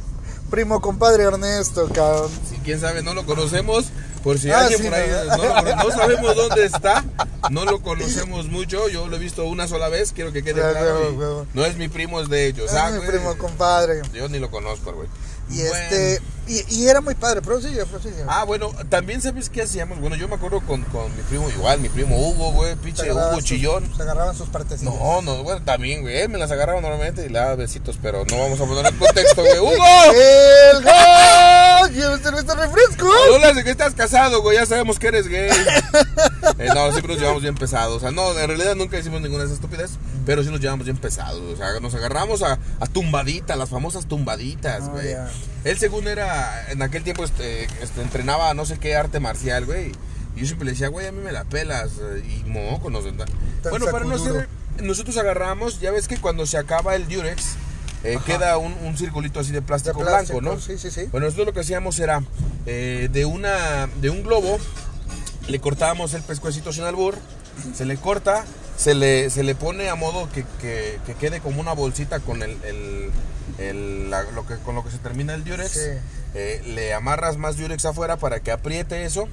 primo 0.50 0.82
compadre 0.82 1.24
Ernesto, 1.24 1.89
cabrón. 1.94 2.32
Si 2.50 2.58
quién 2.58 2.79
sabe, 2.79 3.03
no 3.03 3.13
lo 3.13 3.25
conocemos. 3.25 3.86
Por 4.24 4.40
si 4.40 4.50
Ah, 4.52 4.60
alguien 4.62 4.80
sí, 4.80 4.86
por 4.86 4.94
ahí 4.94 5.10
no, 5.78 5.92
sabemos 5.92 6.36
dónde 6.36 6.66
está, 6.66 7.04
no 7.50 7.66
lo 7.66 7.82
conocemos 7.82 8.48
mucho. 8.48 8.90
Yo 8.90 9.08
lo 9.08 9.16
he 9.16 9.20
visto 9.20 9.46
una 9.46 9.68
sola 9.68 9.90
vez, 9.90 10.12
quiero 10.12 10.32
que 10.34 10.44
quede 10.44 10.56
Claro, 10.62 10.72
claro. 10.74 11.14
huevo. 11.14 11.48
No 11.53 11.66
es 11.66 11.77
mi 11.77 11.88
primo, 11.88 12.20
es 12.22 12.30
de 12.30 12.48
ellos. 12.48 12.72
Es 12.72 12.77
ah, 12.77 12.90
mi 12.92 13.06
primo 13.06 13.38
compadre. 13.38 14.01
Yo 14.14 14.27
ni 14.30 14.40
lo 14.40 14.50
conozco, 14.51 14.92
güey. 14.94 15.08
Y 15.50 15.60
Bueno. 15.62 15.75
este. 15.75 16.22
Y, 16.48 16.64
y 16.74 16.88
era 16.88 17.01
muy 17.01 17.14
padre, 17.16 17.42
prosigue, 17.42 17.86
prosigue. 17.86 18.24
Ah, 18.27 18.44
bueno, 18.46 18.72
también 18.90 19.22
sabes 19.22 19.50
qué 19.50 19.64
hacíamos. 19.64 20.00
Bueno, 20.00 20.16
yo 20.16 20.27
me 20.27 20.36
acuerdo 20.36 20.62
con, 20.62 20.81
con 20.83 21.16
mi 21.16 21.22
primo, 21.24 21.50
igual, 21.50 21.79
mi 21.79 21.90
primo 21.90 22.18
Hugo, 22.18 22.51
güey, 22.53 22.75
pinche 22.77 23.03
agarraban 23.03 23.31
Hugo 23.33 23.42
sus- 23.42 23.50
Chillón. 23.50 23.92
Se 23.96 24.01
agarraban 24.03 24.36
sus 24.36 24.48
partecitas. 24.50 24.94
No, 24.94 25.22
no, 25.22 25.44
bueno, 25.44 25.62
también, 25.64 26.01
güey, 26.01 26.18
él 26.22 26.29
me 26.29 26.38
las 26.38 26.50
agarraba 26.51 26.79
normalmente 26.81 27.25
y 27.25 27.29
le 27.29 27.40
daba 27.40 27.55
besitos, 27.55 27.98
pero 28.01 28.24
no 28.25 28.38
vamos 28.40 28.60
a 28.62 28.66
poner 28.66 28.86
el 28.86 28.98
contexto, 28.98 29.42
güey. 29.42 29.60
¡Hugo! 29.60 29.74
¡El 30.74 30.83
gol! 30.83 31.92
¡Llévese 31.94 32.31
nuestro 32.31 32.55
refresco! 32.55 33.07
Hablas 33.36 33.55
de 33.55 33.64
que 33.64 33.72
estás 33.72 33.94
casado, 33.94 34.42
güey, 34.42 34.57
ya 34.57 34.66
sabemos 34.66 35.00
que 35.00 35.07
eres 35.07 35.27
gay. 35.27 35.50
Eh, 36.60 36.70
no, 36.74 36.92
siempre 36.92 37.14
nos 37.14 37.22
llevamos 37.22 37.42
bien 37.44 37.53
pesados. 37.55 37.98
O 37.98 38.00
sea, 38.00 38.10
no, 38.10 38.31
en 38.40 38.48
realidad 38.48 38.74
nunca 38.74 38.98
hicimos 38.98 39.22
ninguna 39.22 39.42
de 39.44 39.46
esas 39.50 39.57
estúpidas, 39.57 39.92
pero 40.25 40.44
sí 40.44 40.50
nos 40.50 40.60
llevamos 40.60 40.86
bien 40.86 40.98
pesados. 40.98 41.40
O 41.53 41.55
sea, 41.55 41.79
nos 41.81 41.94
agarramos 41.94 42.42
a, 42.42 42.57
a 42.79 42.88
tumbaditas, 42.88 43.55
las 43.57 43.70
famosas 43.70 44.07
tumbaditas, 44.07 44.83
Oh, 44.86 44.92
güey. 44.92 45.16
Él, 45.70 45.77
según 45.77 46.08
era, 46.08 46.70
en 46.72 46.82
aquel 46.82 47.03
tiempo, 47.03 47.24
este, 47.24 47.66
este, 47.82 48.01
entrenaba 48.01 48.53
no 48.53 48.66
sé 48.66 48.77
qué 48.80 48.96
arte 48.96 49.20
marcial, 49.20 49.66
güey. 49.66 49.92
Y 50.36 50.42
yo 50.42 50.46
siempre 50.46 50.66
le 50.66 50.72
decía, 50.72 50.88
güey, 50.90 51.08
a 51.08 51.12
mí 51.12 51.20
me 51.24 51.32
la 51.32 51.44
pelas. 51.46 51.90
eh, 52.01 52.24
Y 52.46 52.50
moco 52.50 52.90
nos 52.90 53.03
Bueno, 53.70 53.86
para 53.92 54.06
no 54.06 54.16
hacer. 54.16 54.48
Nosotros 54.82 55.18
agarramos, 55.18 55.80
ya 55.80 55.92
ves 55.92 56.08
que 56.08 56.18
cuando 56.18 56.46
se 56.46 56.58
acaba 56.58 56.96
el 56.96 57.08
Durex, 57.08 57.56
eh, 58.03 58.20
queda 58.25 58.58
un, 58.60 58.74
un 58.84 58.96
circulito 58.98 59.40
así 59.40 59.51
de 59.51 59.62
plástico, 59.64 60.00
De 60.00 60.06
plástico, 60.06 60.40
blanco, 60.40 60.56
¿no? 60.58 60.62
sí, 60.62 60.77
sí, 60.77 60.92
sí. 60.92 61.06
Bueno, 61.12 61.25
nosotros 61.25 61.48
lo 61.48 61.53
que 61.53 61.62
hacíamos 61.62 62.00
era 62.00 62.22
eh, 62.68 63.10
de 63.12 63.25
una 63.25 63.88
de 64.00 64.10
un 64.12 64.22
globo 64.24 64.60
le 65.48 65.60
cortábamos 65.60 66.14
el 66.14 66.22
pescuecito 66.22 66.72
sin 66.74 66.84
albur, 66.84 67.18
se 67.74 67.86
le 67.86 67.98
corta, 67.98 68.46
se 68.77 68.94
le, 68.94 69.30
se 69.32 69.42
le 69.44 69.56
pone 69.56 69.90
a 69.90 69.96
modo 69.96 70.30
que, 70.32 70.46
que- 70.62 71.00
que 71.08 71.14
quede 71.16 71.40
como 71.40 71.60
una 71.60 71.72
bolsita 71.74 72.20
con 72.20 72.44
el, 72.44 72.51
el- 72.64 73.10
el- 73.57 74.09
la- 74.09 74.24
lo 74.31 74.46
que, 74.48 74.55
con 74.57 74.75
lo 74.75 74.83
que 74.83 74.91
se 74.91 74.98
termina 74.98 75.33
el 75.33 75.43
diurex. 75.43 75.72
Sí. 75.72 75.79
Eh, 76.35 76.61
le 76.65 76.93
amarras 76.93 77.37
más 77.37 77.57
diurex 77.57 77.85
afuera 77.85 78.17
para 78.17 78.39
que 78.41 78.51
apriete 78.51 79.05
eso. 79.05 79.27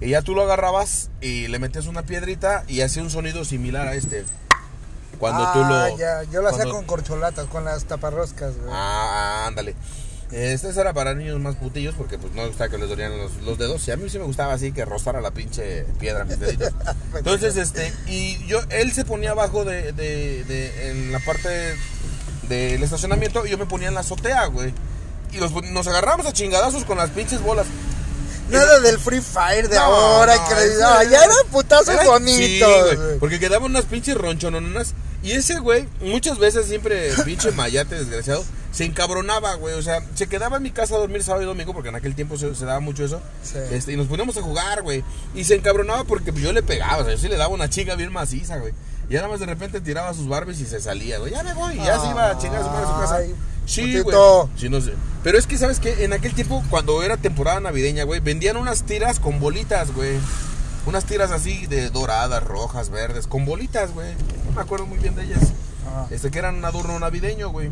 Y 0.00 0.10
ya 0.10 0.22
tú 0.22 0.34
lo 0.34 0.42
agarrabas 0.42 1.10
y 1.20 1.48
le 1.48 1.58
metías 1.58 1.86
una 1.86 2.02
piedrita 2.02 2.64
y 2.68 2.80
hacía 2.80 3.02
un 3.02 3.10
sonido 3.10 3.44
similar 3.44 3.86
a 3.86 3.94
este. 3.94 4.24
Cuando 5.18 5.42
tú 5.52 5.60
ah, 5.62 5.88
lo. 5.90 5.98
ya. 5.98 6.22
Yo 6.32 6.40
lo 6.40 6.48
hacía 6.48 6.64
con 6.64 6.84
corcholatas, 6.86 7.46
con 7.46 7.64
las 7.64 7.84
taparroscas, 7.84 8.56
güey. 8.56 8.70
Ah, 8.72 9.44
ándale. 9.46 9.74
Este 10.32 10.68
era 10.70 10.92
para 10.94 11.12
niños 11.14 11.40
más 11.40 11.56
putillos 11.56 11.94
porque 11.96 12.16
pues 12.16 12.32
no 12.34 12.42
me 12.42 12.48
gustaba 12.48 12.70
que 12.70 12.78
les 12.78 12.88
dolían 12.88 13.18
los, 13.18 13.34
los 13.42 13.58
dedos. 13.58 13.86
Y 13.88 13.90
a 13.90 13.96
mí 13.96 14.08
sí 14.08 14.18
me 14.18 14.24
gustaba 14.24 14.52
así 14.54 14.70
que 14.72 14.84
rozara 14.84 15.20
la 15.20 15.32
pinche 15.32 15.84
piedra 15.98 16.24
mis 16.24 16.38
deditos. 16.38 16.72
Entonces, 17.16 17.56
este, 17.56 17.92
y 18.06 18.38
yo, 18.46 18.60
él 18.70 18.92
se 18.92 19.04
ponía 19.04 19.32
abajo 19.32 19.64
de, 19.64 19.92
de, 19.92 20.44
de- 20.44 20.90
en 20.92 21.10
la 21.12 21.18
parte 21.18 21.74
del 22.50 22.82
estacionamiento 22.82 23.46
y 23.46 23.50
yo 23.50 23.56
me 23.58 23.64
ponía 23.64 23.88
en 23.88 23.94
la 23.94 24.00
azotea, 24.00 24.44
güey. 24.46 24.74
Y 25.32 25.38
los 25.38 25.52
nos 25.70 25.86
agarramos 25.86 26.26
a 26.26 26.32
chingadazos 26.34 26.84
con 26.84 26.98
las 26.98 27.08
pinches 27.10 27.40
bolas. 27.40 27.66
Nada 28.50 28.80
del 28.80 28.98
Free 28.98 29.20
Fire 29.20 29.68
de 29.68 29.76
No, 29.76 29.82
ahora. 29.82 30.34
no, 30.36 30.48
que 30.48 30.54
le- 30.56 30.74
era- 30.74 31.04
ya 31.04 31.24
eran 31.24 31.36
putazos 31.52 31.88
Era- 31.94 32.04
bonitos, 32.04 32.96
güey, 32.96 33.18
porque 33.20 33.38
quedaban 33.38 33.70
unas 33.70 33.84
pinches 33.84 34.16
ronchononas. 34.16 34.94
Y 35.22 35.32
ese 35.32 35.60
güey, 35.60 35.86
muchas 36.00 36.38
veces 36.38 36.66
siempre, 36.66 37.10
pinche 37.24 37.52
mayate 37.52 37.94
desgraciado, 37.94 38.44
se 38.72 38.84
encabronaba, 38.86 39.54
güey. 39.54 39.74
O 39.74 39.82
sea, 39.82 40.02
se 40.14 40.26
quedaba 40.26 40.56
en 40.56 40.64
mi 40.64 40.72
casa 40.72 40.96
a 40.96 40.98
dormir 40.98 41.22
sábado 41.22 41.44
y 41.44 41.46
domingo, 41.46 41.72
porque 41.74 41.90
en 41.90 41.94
aquel 41.94 42.16
tiempo 42.16 42.36
se, 42.36 42.52
se 42.56 42.64
daba 42.64 42.80
mucho 42.80 43.04
eso. 43.04 43.20
Sí. 43.44 43.58
Este, 43.70 43.92
y 43.92 43.96
nos 43.96 44.08
poníamos 44.08 44.36
a 44.36 44.42
jugar, 44.42 44.82
güey. 44.82 45.04
Y 45.34 45.44
se 45.44 45.54
encabronaba 45.54 46.02
porque 46.02 46.32
yo 46.32 46.52
le 46.52 46.62
pegaba, 46.64 46.98
o 46.98 47.04
sea, 47.04 47.12
yo 47.14 47.20
sí 47.20 47.28
le 47.28 47.36
daba 47.36 47.54
una 47.54 47.70
chinga 47.70 47.94
bien 47.94 48.10
maciza, 48.12 48.56
güey. 48.56 48.72
Y 49.10 49.14
nada 49.14 49.28
más 49.28 49.40
de 49.40 49.46
repente 49.46 49.80
tiraba 49.80 50.14
sus 50.14 50.28
Barbies 50.28 50.60
y 50.60 50.66
se 50.66 50.80
salía, 50.80 51.18
güey. 51.18 51.32
Ya 51.32 51.42
me 51.42 51.52
voy, 51.52 51.74
y 51.74 51.78
ya 51.78 51.98
se 52.00 52.08
iba 52.08 52.30
a 52.30 52.38
chingar 52.38 52.62
a 52.62 52.64
su 52.64 52.70
madre 52.70 52.86
a 52.86 52.88
su 52.88 53.00
casa. 53.00 53.16
Ay, 53.16 53.34
Sí, 53.66 54.00
güey. 54.00 54.16
Sí, 54.56 54.68
no 54.68 54.80
sé. 54.80 54.94
Pero 55.22 55.38
es 55.38 55.46
que, 55.46 55.58
¿sabes 55.58 55.78
qué? 55.78 56.04
En 56.04 56.12
aquel 56.12 56.34
tiempo, 56.34 56.62
cuando 56.70 57.02
era 57.02 57.16
temporada 57.16 57.60
navideña, 57.60 58.04
güey, 58.04 58.20
vendían 58.20 58.56
unas 58.56 58.84
tiras 58.84 59.20
con 59.20 59.38
bolitas, 59.38 59.92
güey. 59.94 60.18
Unas 60.86 61.04
tiras 61.04 61.30
así 61.30 61.66
de 61.66 61.90
doradas, 61.90 62.42
rojas, 62.42 62.90
verdes, 62.90 63.26
con 63.26 63.44
bolitas, 63.44 63.92
güey. 63.92 64.14
No 64.46 64.52
me 64.56 64.60
acuerdo 64.60 64.86
muy 64.86 64.98
bien 64.98 65.14
de 65.14 65.24
ellas. 65.24 65.52
Ah. 65.86 66.06
Este, 66.10 66.30
que 66.30 66.38
eran 66.38 66.56
un 66.56 66.64
adorno 66.64 66.98
navideño, 66.98 67.50
güey. 67.50 67.70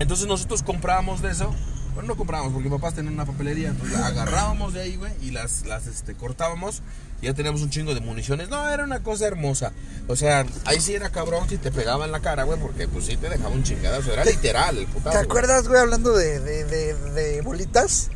Entonces 0.00 0.26
nosotros 0.26 0.62
comprábamos 0.62 1.22
de 1.22 1.30
eso. 1.30 1.54
Bueno, 1.94 2.08
no 2.08 2.16
comprábamos 2.16 2.52
porque 2.52 2.68
mis 2.68 2.78
papás 2.78 2.94
tenían 2.94 3.14
una 3.14 3.24
papelería. 3.24 3.68
Entonces 3.68 3.96
agarrábamos 3.98 4.74
de 4.74 4.80
ahí, 4.82 4.96
güey, 4.96 5.12
y 5.22 5.30
las, 5.30 5.64
las 5.66 5.86
este, 5.86 6.14
cortábamos. 6.14 6.82
Y 7.22 7.26
ya 7.26 7.34
teníamos 7.34 7.62
un 7.62 7.70
chingo 7.70 7.94
de 7.94 8.00
municiones. 8.00 8.48
No, 8.48 8.68
era 8.68 8.84
una 8.84 9.02
cosa 9.02 9.26
hermosa. 9.26 9.72
O 10.08 10.16
sea, 10.16 10.44
ahí 10.64 10.80
sí 10.80 10.94
era 10.94 11.10
cabrón 11.10 11.48
si 11.48 11.56
te 11.56 11.70
pegaba 11.70 12.04
en 12.04 12.12
la 12.12 12.20
cara, 12.20 12.42
güey, 12.42 12.58
porque 12.58 12.88
pues 12.88 13.06
sí 13.06 13.16
te 13.16 13.28
dejaba 13.28 13.54
un 13.54 13.62
chingadazo. 13.62 14.12
Era 14.12 14.24
literal 14.24 14.76
el 14.76 14.86
putazo. 14.86 15.16
¿Te 15.18 15.24
acuerdas, 15.24 15.68
güey, 15.68 15.80
hablando 15.80 16.12
de, 16.12 16.40
de, 16.40 16.64
de, 16.64 16.94
de 16.94 17.40
bolitas? 17.42 18.10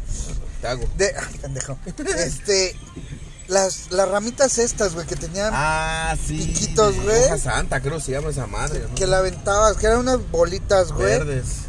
Te 0.60 0.66
hago. 0.66 0.84
De. 0.96 1.14
Ay, 1.16 1.38
pendejo. 1.40 1.78
Este. 2.18 2.74
las, 3.46 3.92
las 3.92 4.08
ramitas 4.08 4.58
estas, 4.58 4.94
güey, 4.94 5.06
que 5.06 5.16
tenían 5.16 5.50
Ah, 5.54 6.16
sí. 6.26 6.38
Piquitos, 6.38 7.00
güey. 7.00 7.38
Santa, 7.38 7.80
creo 7.80 8.00
se 8.00 8.12
llama 8.12 8.30
esa 8.30 8.46
madre. 8.46 8.80
¿no? 8.88 8.94
que 8.94 9.06
la 9.06 9.18
aventabas, 9.18 9.76
que 9.76 9.86
eran 9.86 10.00
unas 10.00 10.30
bolitas, 10.30 10.92
güey. 10.92 11.06
Verdes. 11.18 11.67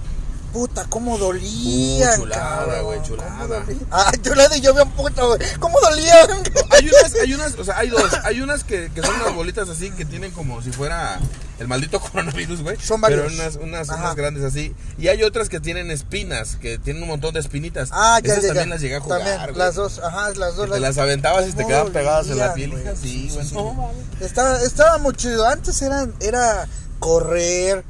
Puta, 0.54 0.86
cómo 0.90 1.18
dolían, 1.20 2.20
Uh, 2.20 2.24
chulada, 2.24 2.82
güey, 2.82 3.02
chulada. 3.04 3.64
Ah, 3.92 4.12
chulada 4.22 4.58
y 4.58 4.62
yo 4.62 4.74
bien 4.74 4.90
puto, 4.92 5.28
güey. 5.28 5.40
¿Cómo 5.60 5.80
dolían? 5.80 6.28
Hay 6.72 6.88
unas, 6.90 7.14
hay 7.22 7.34
unas, 7.34 7.56
o 7.56 7.64
sea, 7.64 7.78
hay 7.78 7.90
dos. 7.90 8.12
Hay 8.24 8.42
unas 8.42 8.64
que, 8.64 8.90
que 8.94 9.02
son 9.02 9.14
unas 9.16 9.36
bolitas 9.36 9.68
así 9.70 9.92
que 9.92 10.06
tienen 10.06 10.32
como 10.32 10.62
si 10.62 10.72
fuera 10.72 11.20
el 11.60 11.68
maldito 11.68 12.00
coronavirus, 12.12 12.62
güey. 12.62 12.78
Son 12.80 13.02
Pero 13.02 13.24
varios. 13.24 13.34
unas, 13.40 13.56
unas, 13.58 13.90
Ajá. 13.90 14.00
unas 14.02 14.16
grandes 14.16 14.44
así. 14.44 14.74
Y 14.98 15.08
hay 15.10 15.24
otras 15.24 15.50
que 15.50 15.60
tienen 15.60 15.92
espinas, 15.92 16.56
que 16.56 16.78
tienen 16.80 17.04
un 17.04 17.10
montón 17.10 17.34
de 17.34 17.40
espinitas. 17.42 17.90
Ah, 17.92 18.20
ya, 18.24 18.32
Esas 18.34 18.44
ya, 18.44 18.48
también 18.50 18.70
ya. 18.70 18.74
las 18.76 18.82
llegué 18.82 18.96
a 18.96 19.00
jugar, 19.02 19.20
También, 19.24 19.58
las 19.58 19.76
dos, 19.76 20.00
ajá, 20.00 20.30
las 20.36 20.56
dos. 20.56 20.68
Que 20.68 20.74
te 20.74 20.80
las 20.80 20.98
aventabas 20.98 21.48
y 21.48 21.52
te 21.54 21.66
quedaban 21.66 21.92
pegadas 21.92 22.28
en 22.28 22.38
la 22.38 22.54
piel. 22.54 22.72
güey. 22.72 22.84
Sí, 23.02 23.30
güey. 23.34 23.46
Sí, 23.46 23.56
sí. 23.56 24.24
Estaba, 24.26 24.62
estaba 24.62 24.98
muy 25.00 25.14
chido. 25.16 25.46
Antes 25.48 25.82
eran, 25.82 26.14
era 26.22 26.68
correr, 27.00 27.84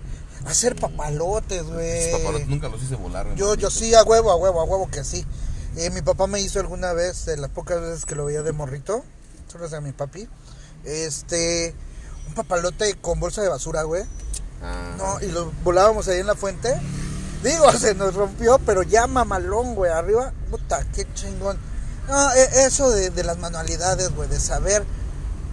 hacer 0.45 0.75
papalotes, 0.75 1.63
güey. 1.63 2.11
Papalotes 2.11 2.47
nunca 2.47 2.69
los 2.69 2.81
hice 2.81 2.95
volar, 2.95 3.25
güey. 3.25 3.37
Yo, 3.37 3.55
yo 3.55 3.69
sí, 3.69 3.93
a 3.95 4.03
huevo, 4.03 4.31
a 4.31 4.35
huevo, 4.35 4.61
a 4.61 4.63
huevo 4.63 4.89
que 4.89 5.03
sí. 5.03 5.25
Eh, 5.75 5.89
mi 5.91 6.01
papá 6.01 6.27
me 6.27 6.39
hizo 6.41 6.59
alguna 6.59 6.93
vez, 6.93 7.25
de 7.25 7.37
las 7.37 7.49
pocas 7.51 7.79
veces 7.79 8.05
que 8.05 8.15
lo 8.15 8.25
veía 8.25 8.41
de 8.41 8.51
morrito, 8.51 9.03
solo 9.51 9.67
de 9.69 9.81
mi 9.81 9.91
papi, 9.91 10.27
este, 10.83 11.75
un 12.27 12.33
papalote 12.33 12.95
con 12.95 13.19
bolsa 13.19 13.41
de 13.41 13.49
basura, 13.49 13.83
güey. 13.83 14.03
Ah, 14.61 14.95
No, 14.97 15.21
y 15.21 15.31
lo 15.31 15.51
volábamos 15.63 16.07
ahí 16.07 16.19
en 16.19 16.27
la 16.27 16.35
fuente. 16.35 16.73
Digo, 17.43 17.71
se 17.79 17.93
nos 17.95 18.15
rompió, 18.15 18.59
pero 18.65 18.83
ya 18.83 19.07
mamalón, 19.07 19.75
güey, 19.75 19.91
arriba. 19.91 20.33
Puta, 20.49 20.85
qué 20.93 21.07
chingón. 21.13 21.57
No, 22.07 22.33
e- 22.33 22.65
eso 22.65 22.89
de, 22.89 23.11
de 23.11 23.23
las 23.23 23.37
manualidades, 23.37 24.09
güey, 24.15 24.27
de 24.27 24.39
saber 24.39 24.83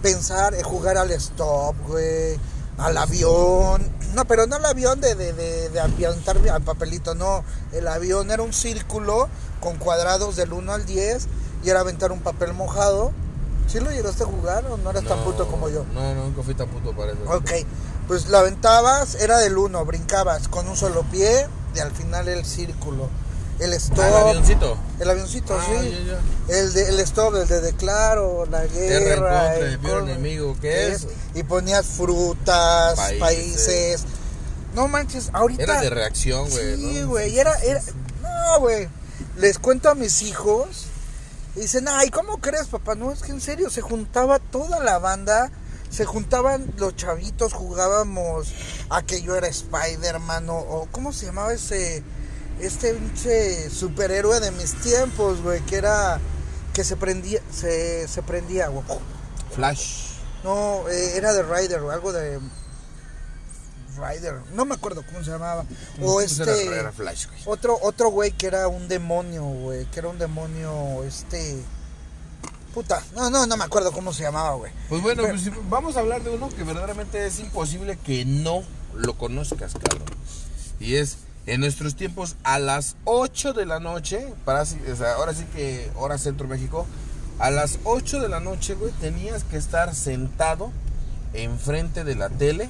pensar, 0.01 0.53
eh, 0.55 0.63
jugar 0.63 0.97
al 0.97 1.11
stop, 1.11 1.75
güey, 1.87 2.39
al 2.79 2.97
avión. 2.97 3.95
No, 4.17 4.25
pero 4.25 4.47
no 4.47 4.57
el 4.57 4.65
avión 4.65 4.99
de, 4.99 5.13
de, 5.13 5.31
de, 5.31 5.69
de 5.69 5.79
aviantar 5.79 6.39
papelito, 6.63 7.13
no. 7.13 7.43
El 7.71 7.87
avión 7.87 8.31
era 8.31 8.41
un 8.41 8.51
círculo 8.51 9.29
con 9.59 9.77
cuadrados 9.77 10.35
del 10.35 10.53
1 10.53 10.73
al 10.73 10.87
10 10.87 11.27
y 11.63 11.69
era 11.69 11.81
aventar 11.81 12.11
un 12.11 12.21
papel 12.21 12.51
mojado. 12.53 13.11
¿Sí 13.67 13.79
lo 13.79 13.91
llegaste 13.91 14.23
a 14.23 14.25
jugar 14.25 14.65
o 14.65 14.77
no 14.77 14.89
eras 14.89 15.03
tan 15.03 15.19
puto 15.19 15.47
como 15.47 15.69
yo? 15.69 15.85
No, 15.93 16.15
no, 16.15 16.23
nunca 16.23 16.41
fui 16.41 16.55
tan 16.55 16.67
puto 16.67 16.93
para 16.95 17.11
eso. 17.11 17.21
Ok, 17.27 17.51
pues 18.07 18.27
la 18.29 18.39
aventabas, 18.39 19.13
era 19.13 19.37
del 19.37 19.55
1, 19.55 19.85
brincabas 19.85 20.47
con 20.47 20.67
un 20.67 20.75
solo 20.75 21.03
pie 21.11 21.47
y 21.75 21.79
al 21.79 21.91
final 21.91 22.27
el 22.27 22.43
círculo. 22.43 23.09
El 23.59 23.73
stop. 23.73 23.99
Ah, 23.99 24.07
el 24.07 24.15
avioncito. 24.29 24.77
El 24.99 25.09
avioncito, 25.09 25.57
Ah, 25.59 25.65
sí. 25.67 25.89
ya, 26.05 26.13
ya. 26.13 26.55
El, 26.59 26.73
de, 26.73 26.89
el 26.89 26.99
stop, 26.99 27.35
el 27.35 27.47
de 27.47 27.61
declaro, 27.61 28.45
la 28.45 28.65
guerra. 28.65 29.49
contra 29.51 29.67
el 29.67 29.79
peor 29.79 30.03
enemigo, 30.03 30.55
¿qué 30.61 30.89
es? 30.93 31.07
Y 31.33 31.43
ponías 31.43 31.85
frutas, 31.87 32.95
países. 32.95 33.19
Países. 33.19 34.05
No 34.75 34.87
manches, 34.87 35.29
ahorita. 35.33 35.63
Era 35.63 35.81
de 35.81 35.89
reacción, 35.89 36.49
güey. 36.49 36.75
Sí, 36.75 36.99
¿no? 37.01 37.07
güey, 37.09 37.39
era, 37.39 37.55
era. 37.63 37.81
No, 38.21 38.59
güey. 38.59 38.87
Les 39.37 39.57
cuento 39.57 39.89
a 39.89 39.95
mis 39.95 40.21
hijos. 40.21 40.85
Y 41.55 41.61
dicen, 41.61 41.87
ay, 41.89 42.09
¿cómo 42.11 42.37
crees, 42.37 42.67
papá? 42.67 42.93
No, 42.93 43.11
es 43.11 43.23
que 43.23 43.31
en 43.31 43.41
serio, 43.41 43.71
se 43.71 43.81
juntaba 43.81 44.37
toda 44.37 44.79
la 44.83 44.99
banda. 44.99 45.49
Se 45.89 46.05
juntaban 46.05 46.71
los 46.77 46.95
chavitos, 46.95 47.53
jugábamos 47.53 48.49
a 48.89 49.01
que 49.01 49.21
yo 49.21 49.35
era 49.35 49.47
Spider-Man 49.47 50.49
o, 50.49 50.57
o 50.57 50.87
¿cómo 50.91 51.13
se 51.13 51.25
llamaba 51.27 51.53
ese? 51.53 52.03
Este 52.59 52.93
pinche 52.93 53.69
superhéroe 53.69 54.39
de 54.39 54.51
mis 54.51 54.73
tiempos, 54.81 55.41
güey, 55.41 55.61
que 55.61 55.75
era 55.75 56.19
que 56.73 56.83
se 56.83 56.95
prendía, 56.95 57.41
se, 57.51 58.07
se 58.07 58.21
prendía, 58.23 58.67
güey. 58.67 58.83
Flash. 59.53 60.07
No, 60.43 60.87
eh, 60.89 61.17
era 61.17 61.33
de 61.33 61.43
Rider 61.43 61.79
o 61.81 61.91
algo 61.91 62.11
de 62.13 62.39
Rider, 63.97 64.35
no 64.53 64.65
me 64.65 64.75
acuerdo 64.75 65.03
cómo 65.05 65.23
se 65.23 65.31
llamaba. 65.31 65.65
O 66.01 66.13
Pues 66.15 66.39
era- 66.39 66.51
este 66.53 66.67
Era 66.79 66.91
Flash, 66.91 67.27
güey. 67.27 67.41
otro 67.45 67.77
otro 67.81 68.09
güey 68.09 68.31
que 68.31 68.45
era 68.47 68.67
un 68.67 68.87
demonio, 68.87 69.43
güey, 69.43 69.85
que 69.85 69.99
era 69.99 70.09
un 70.09 70.19
demonio 70.19 71.03
este 71.03 71.57
puta. 72.75 73.03
No, 73.15 73.31
no, 73.31 73.47
no 73.47 73.57
me 73.57 73.63
acuerdo 73.63 73.91
cómo 73.91 74.13
se 74.13 74.21
llamaba, 74.23 74.53
güey. 74.55 74.71
Pues 74.89 75.01
bueno, 75.01 75.23
Pero- 75.23 75.33
pues 75.35 75.69
vamos 75.69 75.97
a 75.97 76.01
hablar 76.01 76.21
de 76.23 76.29
uno 76.29 76.49
que 76.49 76.63
verdaderamente 76.63 77.25
es 77.25 77.39
imposible 77.39 77.97
que 77.97 78.23
no 78.25 78.63
lo 78.93 79.17
conozcas, 79.17 79.73
cabrón. 79.73 80.05
Y 80.79 80.95
es 80.97 81.17
en 81.47 81.61
nuestros 81.61 81.95
tiempos 81.95 82.35
a 82.43 82.59
las 82.59 82.97
8 83.05 83.53
de 83.53 83.65
la 83.65 83.79
noche, 83.79 84.33
para, 84.45 84.61
o 84.63 84.65
sea, 84.65 85.13
ahora 85.15 85.33
sí 85.33 85.45
que 85.55 85.89
hora 85.95 86.17
Centro 86.17 86.47
México, 86.47 86.85
a 87.39 87.49
las 87.49 87.79
8 87.85 88.19
de 88.19 88.29
la 88.29 88.41
noche, 88.41 88.75
güey, 88.75 88.91
tenías 88.99 89.43
que 89.45 89.57
estar 89.57 89.95
sentado 89.95 90.71
enfrente 91.33 92.03
de 92.03 92.15
la 92.15 92.29
tele 92.29 92.69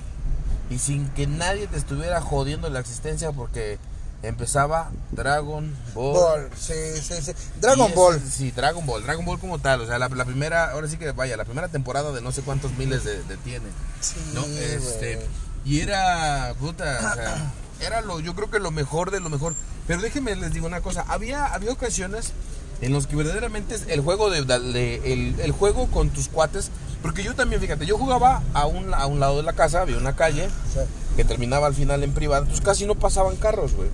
y 0.69 0.77
sin 0.77 1.09
que 1.09 1.25
nadie 1.25 1.67
te 1.67 1.77
estuviera 1.77 2.21
jodiendo 2.21 2.69
la 2.69 2.79
existencia 2.79 3.31
porque 3.31 3.79
empezaba 4.21 4.91
Dragon 5.11 5.75
Ball. 5.95 6.13
Ball, 6.13 6.49
sí, 6.55 6.73
sí, 7.01 7.15
sí. 7.21 7.31
Dragon 7.59 7.91
Ball. 7.95 8.21
Sí, 8.21 8.51
Dragon 8.51 8.85
Ball, 8.85 9.03
Dragon 9.03 9.25
Ball 9.25 9.39
como 9.39 9.57
tal, 9.57 9.81
o 9.81 9.87
sea, 9.87 9.97
la, 9.97 10.07
la 10.09 10.25
primera, 10.25 10.71
ahora 10.71 10.87
sí 10.87 10.97
que 10.97 11.11
vaya, 11.13 11.35
la 11.35 11.45
primera 11.45 11.67
temporada 11.67 12.11
de 12.11 12.21
no 12.21 12.31
sé 12.31 12.43
cuántos 12.43 12.73
miles 12.73 13.03
de, 13.03 13.23
de 13.23 13.37
tiene, 13.37 13.65
Sí, 14.01 14.17
¿no? 14.35 14.45
Este, 14.45 15.19
y 15.65 15.79
era, 15.79 16.53
puta, 16.59 17.11
o 17.11 17.15
sea, 17.15 17.53
era 17.81 18.01
lo, 18.01 18.19
yo 18.19 18.35
creo 18.35 18.49
que 18.49 18.59
lo 18.59 18.71
mejor 18.71 19.11
de 19.11 19.19
lo 19.19 19.29
mejor, 19.29 19.53
pero 19.87 20.01
déjenme 20.01 20.35
les 20.35 20.53
digo 20.53 20.67
una 20.67 20.81
cosa, 20.81 21.05
había, 21.07 21.45
había 21.45 21.71
ocasiones 21.71 22.33
en 22.81 22.93
los 22.93 23.07
que 23.07 23.15
verdaderamente 23.15 23.75
es 23.75 23.85
el 23.87 24.01
juego 24.01 24.29
de, 24.29 24.43
de- 24.43 25.13
el, 25.13 25.39
el 25.39 25.51
juego 25.51 25.87
con 25.87 26.09
tus 26.09 26.27
cuates, 26.27 26.69
porque 27.01 27.23
yo 27.23 27.33
también, 27.35 27.61
fíjate, 27.61 27.85
yo 27.85 27.97
jugaba 27.97 28.43
a 28.53 28.65
un, 28.65 28.93
a 28.93 29.05
un 29.07 29.19
lado 29.19 29.37
de 29.37 29.43
la 29.43 29.53
casa, 29.53 29.81
había 29.81 29.97
una 29.97 30.15
calle, 30.15 30.49
Sí. 30.73 30.79
que 31.15 31.23
terminaba 31.23 31.67
al 31.67 31.73
final 31.73 32.03
en 32.03 32.13
privado, 32.13 32.43
entonces 32.43 32.63
casi 32.65 32.85
no 32.85 32.95
pasaban 32.95 33.35
carros, 33.37 33.73
güey. 33.73 33.89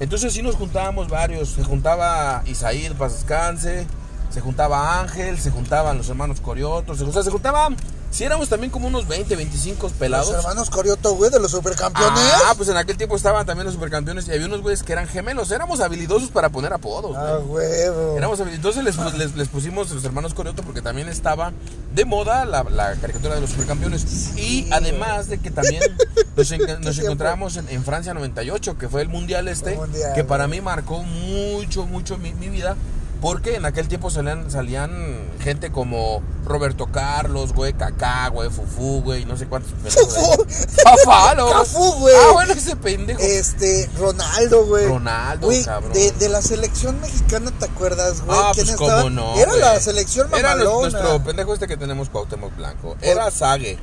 Entonces 0.00 0.32
sí 0.32 0.42
nos 0.42 0.56
juntábamos 0.56 1.08
varios, 1.08 1.50
se 1.50 1.62
juntaba 1.64 2.42
Isaír, 2.46 2.94
paz 2.94 3.12
descanse, 3.14 3.86
se 4.36 4.42
juntaba 4.42 5.00
Ángel, 5.00 5.40
se 5.40 5.50
juntaban 5.50 5.96
los 5.96 6.10
hermanos 6.10 6.42
Coriotos, 6.42 6.98
se, 6.98 7.04
o 7.04 7.10
sea, 7.10 7.22
se 7.22 7.30
juntaban, 7.30 7.74
si 8.10 8.22
éramos 8.22 8.50
también 8.50 8.70
como 8.70 8.86
unos 8.86 9.08
20, 9.08 9.34
25 9.34 9.88
pelados. 9.98 10.28
Los 10.28 10.36
hermanos 10.44 10.68
Corioto, 10.68 11.14
güey, 11.14 11.30
de 11.30 11.40
los 11.40 11.52
supercampeones. 11.52 12.22
Ah, 12.46 12.52
pues 12.54 12.68
en 12.68 12.76
aquel 12.76 12.98
tiempo 12.98 13.16
estaban 13.16 13.46
también 13.46 13.64
los 13.64 13.72
supercampeones 13.72 14.28
y 14.28 14.32
había 14.32 14.44
unos 14.44 14.60
güeyes 14.60 14.82
que 14.82 14.92
eran 14.92 15.08
gemelos, 15.08 15.50
éramos 15.52 15.80
habilidosos 15.80 16.28
para 16.30 16.50
poner 16.50 16.74
apodos, 16.74 17.16
Ah, 17.16 17.38
güey. 17.42 17.66
huevo. 17.66 18.14
Éramos 18.18 18.38
habil- 18.38 18.52
entonces 18.52 18.84
les, 18.84 18.98
les- 19.14 19.34
les 19.36 19.48
pusimos 19.48 19.90
los 19.90 20.04
hermanos 20.04 20.34
Corioto 20.34 20.62
porque 20.62 20.82
también 20.82 21.08
estaba 21.08 21.52
de 21.94 22.04
moda 22.04 22.44
la, 22.44 22.62
la 22.64 22.94
caricatura 22.96 23.36
de 23.36 23.40
los 23.40 23.48
supercampeones. 23.48 24.36
y 24.36 24.68
además 24.70 25.28
de 25.28 25.38
que 25.38 25.50
también 25.50 25.80
nos, 26.36 26.50
en- 26.52 26.80
nos 26.82 26.98
encontrábamos 26.98 27.56
en, 27.56 27.70
en 27.70 27.82
Francia 27.82 28.12
98, 28.12 28.76
que 28.76 28.90
fue 28.90 29.00
el 29.00 29.08
mundial 29.08 29.48
este, 29.48 29.72
El 29.72 29.78
mundial, 29.78 30.12
que 30.14 30.24
para 30.24 30.44
güey. 30.46 30.58
mí 30.60 30.64
marcó 30.64 31.02
mucho, 31.02 31.86
mucho 31.86 32.18
mi, 32.18 32.34
mi 32.34 32.50
vida. 32.50 32.76
Porque 33.26 33.56
en 33.56 33.64
aquel 33.64 33.88
tiempo 33.88 34.08
salían, 34.08 34.48
salían 34.52 34.92
gente 35.40 35.72
como 35.72 36.22
Roberto 36.44 36.86
Carlos, 36.86 37.52
güey, 37.54 37.72
Kaká, 37.72 38.28
güey, 38.28 38.50
Fufú, 38.50 39.02
güey, 39.02 39.24
no 39.24 39.36
sé 39.36 39.46
cuántos. 39.48 39.72
Fufú. 39.72 40.46
Fafá, 40.84 41.34
¿no? 41.34 41.50
Cafú, 41.50 41.92
güey. 41.98 42.14
Ah, 42.14 42.32
bueno, 42.34 42.52
ese 42.52 42.76
pendejo. 42.76 43.20
Este, 43.20 43.90
Ronaldo, 43.98 44.66
güey. 44.66 44.86
Ronaldo, 44.86 45.48
Güey, 45.48 45.64
cabrón. 45.64 45.92
De, 45.92 46.12
de 46.12 46.28
la 46.28 46.40
selección 46.40 47.00
mexicana, 47.00 47.50
¿te 47.58 47.64
acuerdas, 47.64 48.20
güey? 48.24 48.38
Ah, 48.40 48.52
¿Quién 48.54 48.66
pues 48.66 48.80
estaba? 48.80 49.02
cómo 49.02 49.10
no. 49.10 49.34
Era 49.36 49.50
güey. 49.50 49.60
la 49.60 49.80
selección 49.80 50.28
Era 50.32 50.50
mamalona. 50.50 50.70
nues- 50.88 50.92
nuestro 50.92 51.24
pendejo 51.24 51.52
este 51.54 51.66
que 51.66 51.76
tenemos 51.76 52.08
Cuauhtémoc 52.10 52.54
Blanco. 52.56 52.96
Era 53.00 53.32
Sague. 53.32 53.76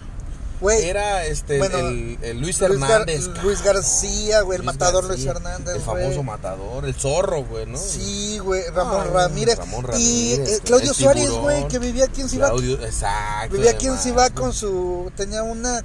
Era 0.71 1.25
este 1.25 1.57
bueno, 1.57 1.77
el, 1.79 2.17
el 2.21 2.39
Luis 2.39 2.61
Gar- 2.61 2.71
Hernández. 2.71 3.27
Luis. 3.43 3.61
García, 3.63 4.41
güey, 4.41 4.59
el 4.59 4.65
Luis 4.65 4.77
matador 4.77 5.03
Luis 5.05 5.25
Hernández, 5.25 5.75
El 5.75 5.81
famoso 5.81 6.23
matador, 6.23 6.85
el 6.85 6.93
zorro, 6.93 7.43
güey, 7.43 7.65
¿no? 7.65 7.77
Sí, 7.77 8.39
güey, 8.39 8.63
Ramón 8.69 9.01
Ah, 9.07 9.11
Ramírez. 9.11 9.57
Ramón 9.57 9.85
y 9.97 10.35
Ramírez, 10.35 10.49
eh, 10.57 10.61
Claudio 10.63 10.93
Suárez, 10.93 11.29
güey, 11.31 11.67
que 11.67 11.79
vivía 11.79 12.05
aquí 12.05 12.21
en 12.21 12.29
Cibac. 12.29 12.49
Claudio, 12.51 12.75
exacto. 12.83 13.55
Vivía 13.55 13.71
aquí 13.71 13.87
en 13.87 13.93
güey. 13.95 14.29
con 14.31 14.53
su. 14.53 15.11
Tenía 15.15 15.43
una. 15.43 15.83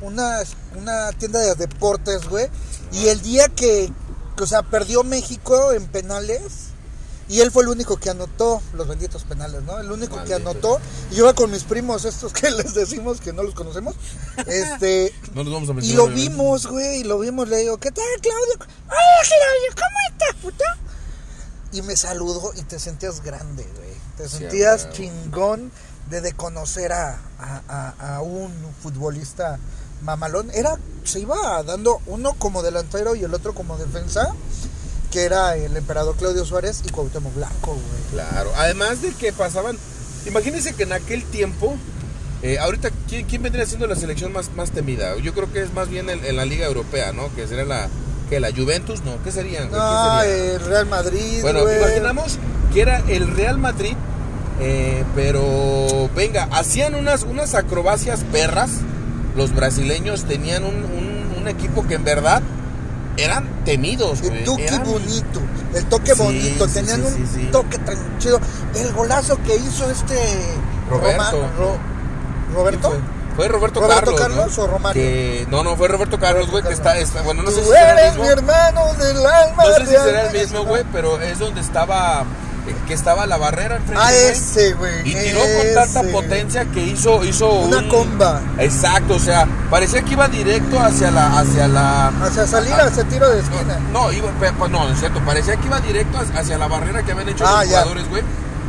Una, 0.00 0.40
una 0.76 1.12
tienda 1.12 1.38
de 1.38 1.54
deportes, 1.54 2.28
güey. 2.28 2.48
Y 2.92 3.06
el 3.08 3.22
día 3.22 3.48
que. 3.48 3.92
O 4.40 4.46
sea, 4.46 4.62
perdió 4.62 5.04
México 5.04 5.72
en 5.72 5.86
penales. 5.86 6.71
Y 7.32 7.40
él 7.40 7.50
fue 7.50 7.62
el 7.62 7.70
único 7.70 7.96
que 7.96 8.10
anotó 8.10 8.60
los 8.74 8.86
benditos 8.86 9.24
penales, 9.24 9.62
¿no? 9.62 9.78
El 9.78 9.90
único 9.90 10.22
que 10.24 10.34
anotó. 10.34 10.78
Y 11.10 11.14
yo 11.16 11.24
iba 11.24 11.32
con 11.34 11.50
mis 11.50 11.64
primos, 11.64 12.04
estos 12.04 12.32
que 12.32 12.50
les 12.52 12.74
decimos 12.74 13.20
que 13.22 13.32
no 13.32 13.42
los 13.42 13.54
conocemos. 13.54 13.94
Este. 14.46 15.14
No 15.34 15.42
los 15.42 15.52
vamos 15.52 15.68
a 15.70 15.72
Y 15.72 15.74
mencionar. 15.76 15.96
lo 15.96 16.04
obviamente. 16.04 16.30
vimos, 16.30 16.66
güey, 16.66 17.00
y 17.00 17.04
lo 17.04 17.18
vimos, 17.18 17.48
le 17.48 17.56
digo, 17.58 17.78
¿qué 17.78 17.90
tal, 17.90 18.04
Claudio? 18.20 18.54
Hola, 18.86 19.22
Claudio, 19.22 19.74
¿cómo 19.74 19.98
estás, 20.12 20.36
puta? 20.42 20.64
Y 21.72 21.80
me 21.82 21.96
saludó 21.96 22.52
y 22.54 22.62
te 22.64 22.78
sentías 22.78 23.22
grande, 23.22 23.66
güey. 23.76 23.92
Te 24.18 24.28
sentías 24.28 24.90
chingón 24.90 25.72
de, 26.10 26.20
de 26.20 26.34
conocer 26.34 26.92
a, 26.92 27.18
a- 27.38 27.62
a- 27.98 28.16
a 28.16 28.20
un 28.20 28.52
futbolista 28.82 29.58
mamalón. 30.02 30.50
Era, 30.52 30.76
se 31.04 31.20
iba 31.20 31.62
dando 31.62 32.00
uno 32.06 32.34
como 32.34 32.62
delantero 32.62 33.14
y 33.14 33.24
el 33.24 33.32
otro 33.32 33.54
como 33.54 33.78
defensa, 33.78 34.34
que 35.12 35.22
era 35.24 35.56
el 35.56 35.76
emperador 35.76 36.16
Claudio 36.16 36.44
Suárez 36.44 36.82
y 36.84 36.88
Cuauhtémoc 36.90 37.34
Blanco, 37.34 37.74
güey. 37.74 38.02
Claro. 38.12 38.50
Además 38.56 39.02
de 39.02 39.10
que 39.12 39.32
pasaban. 39.32 39.76
Imagínense 40.26 40.72
que 40.74 40.82
en 40.84 40.92
aquel 40.92 41.22
tiempo, 41.24 41.76
eh, 42.42 42.58
ahorita, 42.58 42.90
¿quién, 43.08 43.26
quién 43.26 43.42
vendría 43.42 43.66
siendo 43.66 43.86
la 43.86 43.94
selección 43.96 44.32
más, 44.32 44.50
más 44.56 44.70
temida? 44.70 45.16
Yo 45.18 45.34
creo 45.34 45.52
que 45.52 45.62
es 45.62 45.72
más 45.74 45.88
bien 45.88 46.08
en, 46.10 46.24
en 46.24 46.36
la 46.36 46.44
Liga 46.44 46.66
Europea, 46.66 47.12
¿no? 47.12 47.32
Que 47.36 47.46
sería 47.46 47.64
la, 47.64 47.88
que 48.30 48.40
la 48.40 48.50
Juventus, 48.52 49.02
¿no? 49.04 49.22
¿Qué 49.22 49.30
serían? 49.32 49.70
No, 49.70 50.20
sería? 50.20 50.54
el 50.54 50.60
Real 50.60 50.86
Madrid, 50.86 51.42
Bueno, 51.42 51.60
imaginamos 51.70 52.38
que 52.72 52.80
era 52.82 53.02
el 53.08 53.28
Real 53.28 53.58
Madrid, 53.58 53.94
eh, 54.60 55.04
pero 55.14 56.08
venga, 56.14 56.48
hacían 56.52 56.94
unas, 56.94 57.22
unas 57.24 57.54
acrobacias 57.54 58.20
perras. 58.32 58.70
Los 59.36 59.54
brasileños 59.54 60.24
tenían 60.24 60.64
un, 60.64 60.74
un- 60.76 61.34
un 61.42 61.48
equipo 61.48 61.86
que 61.86 61.94
en 61.94 62.04
verdad 62.04 62.42
eran 63.16 63.46
temidos, 63.64 64.20
güey. 64.22 64.38
El 64.38 64.44
toque 64.44 64.66
Eran- 64.66 64.84
bonito, 64.84 65.40
el 65.74 65.84
toque 65.86 66.14
Sí, 66.14 66.22
bonito, 66.22 66.68
sí, 66.68 66.74
tenían 66.74 67.02
sí, 67.06 67.40
un 67.40 67.50
toque 67.50 67.78
tan 67.78 68.18
chido. 68.18 68.40
El 68.74 68.92
golazo 68.92 69.38
que 69.42 69.56
hizo 69.56 69.90
este 69.90 70.16
Roberto. 70.90 71.12
Roma- 71.22 71.52
Ro- 71.58 71.76
¿Quién 72.46 72.54
Roberto. 72.54 72.88
fue? 72.90 72.98
Fue 73.34 73.48
Roberto, 73.48 73.80
¿Roberto 73.80 74.14
Carlos. 74.14 74.20
Carlos 74.20 74.58
¿no? 74.58 74.64
o 74.64 74.66
Romario? 74.66 75.02
Que- 75.02 75.46
no, 75.50 75.62
no, 75.64 75.74
fue 75.76 75.88
Roberto 75.88 76.18
Carlos, 76.20 76.50
güey, 76.50 76.62
que 76.62 76.74
está, 76.74 76.98
está- 76.98 77.22
Bueno, 77.22 77.42
no 77.42 77.50
sé 77.50 77.62
si 77.62 77.68
será 77.70 77.98
el 78.04 78.10
mismo. 78.10 78.24
mi 78.24 78.28
hermano 78.30 78.94
del 78.94 79.24
alma. 79.26 79.64
No 79.64 79.74
sé 79.74 79.86
si 79.86 79.92
será 79.96 80.30
el 80.30 80.38
mismo, 80.38 80.64
güey, 80.64 80.84
pero 80.92 81.18
es 81.20 81.38
donde 81.38 81.62
estaba. 81.62 82.24
Que 82.92 82.96
estaba 82.96 83.24
la 83.24 83.38
barrera 83.38 83.76
enfrente. 83.76 84.04
Ah, 84.04 84.12
ese, 84.12 84.74
güey. 84.74 85.00
Y 85.08 85.14
tiró 85.14 85.40
con 85.40 85.74
tanta 85.74 86.02
potencia 86.12 86.66
que 86.66 86.80
hizo, 86.82 87.24
hizo 87.24 87.50
Una 87.50 87.78
un- 87.78 87.88
comba. 87.88 88.38
Exacto, 88.58 89.14
o 89.14 89.18
sea, 89.18 89.46
parecía 89.70 90.02
que 90.02 90.12
iba 90.12 90.28
directo 90.28 90.78
hacia 90.78 91.10
la, 91.10 91.38
hacia 91.38 91.68
la. 91.68 92.08
Hacia 92.22 92.46
salir 92.46 92.74
a- 92.74 92.84
hacia 92.84 93.04
tiro 93.04 93.30
de 93.30 93.40
esquina. 93.40 93.78
No, 93.94 94.12
iba, 94.12 94.28
pues 94.58 94.70
no, 94.70 94.90
es 94.90 94.98
cierto, 95.00 95.20
parecía 95.24 95.56
que 95.56 95.68
iba 95.68 95.80
directo 95.80 96.18
hacia- 96.36 96.58
la 96.58 96.66
barrera 96.68 97.02
que 97.02 97.12
habían 97.12 97.30
hecho 97.30 97.46
Ah, 97.46 97.60
los 97.62 97.68
jugadores, 97.70 98.08
güey. 98.10 98.22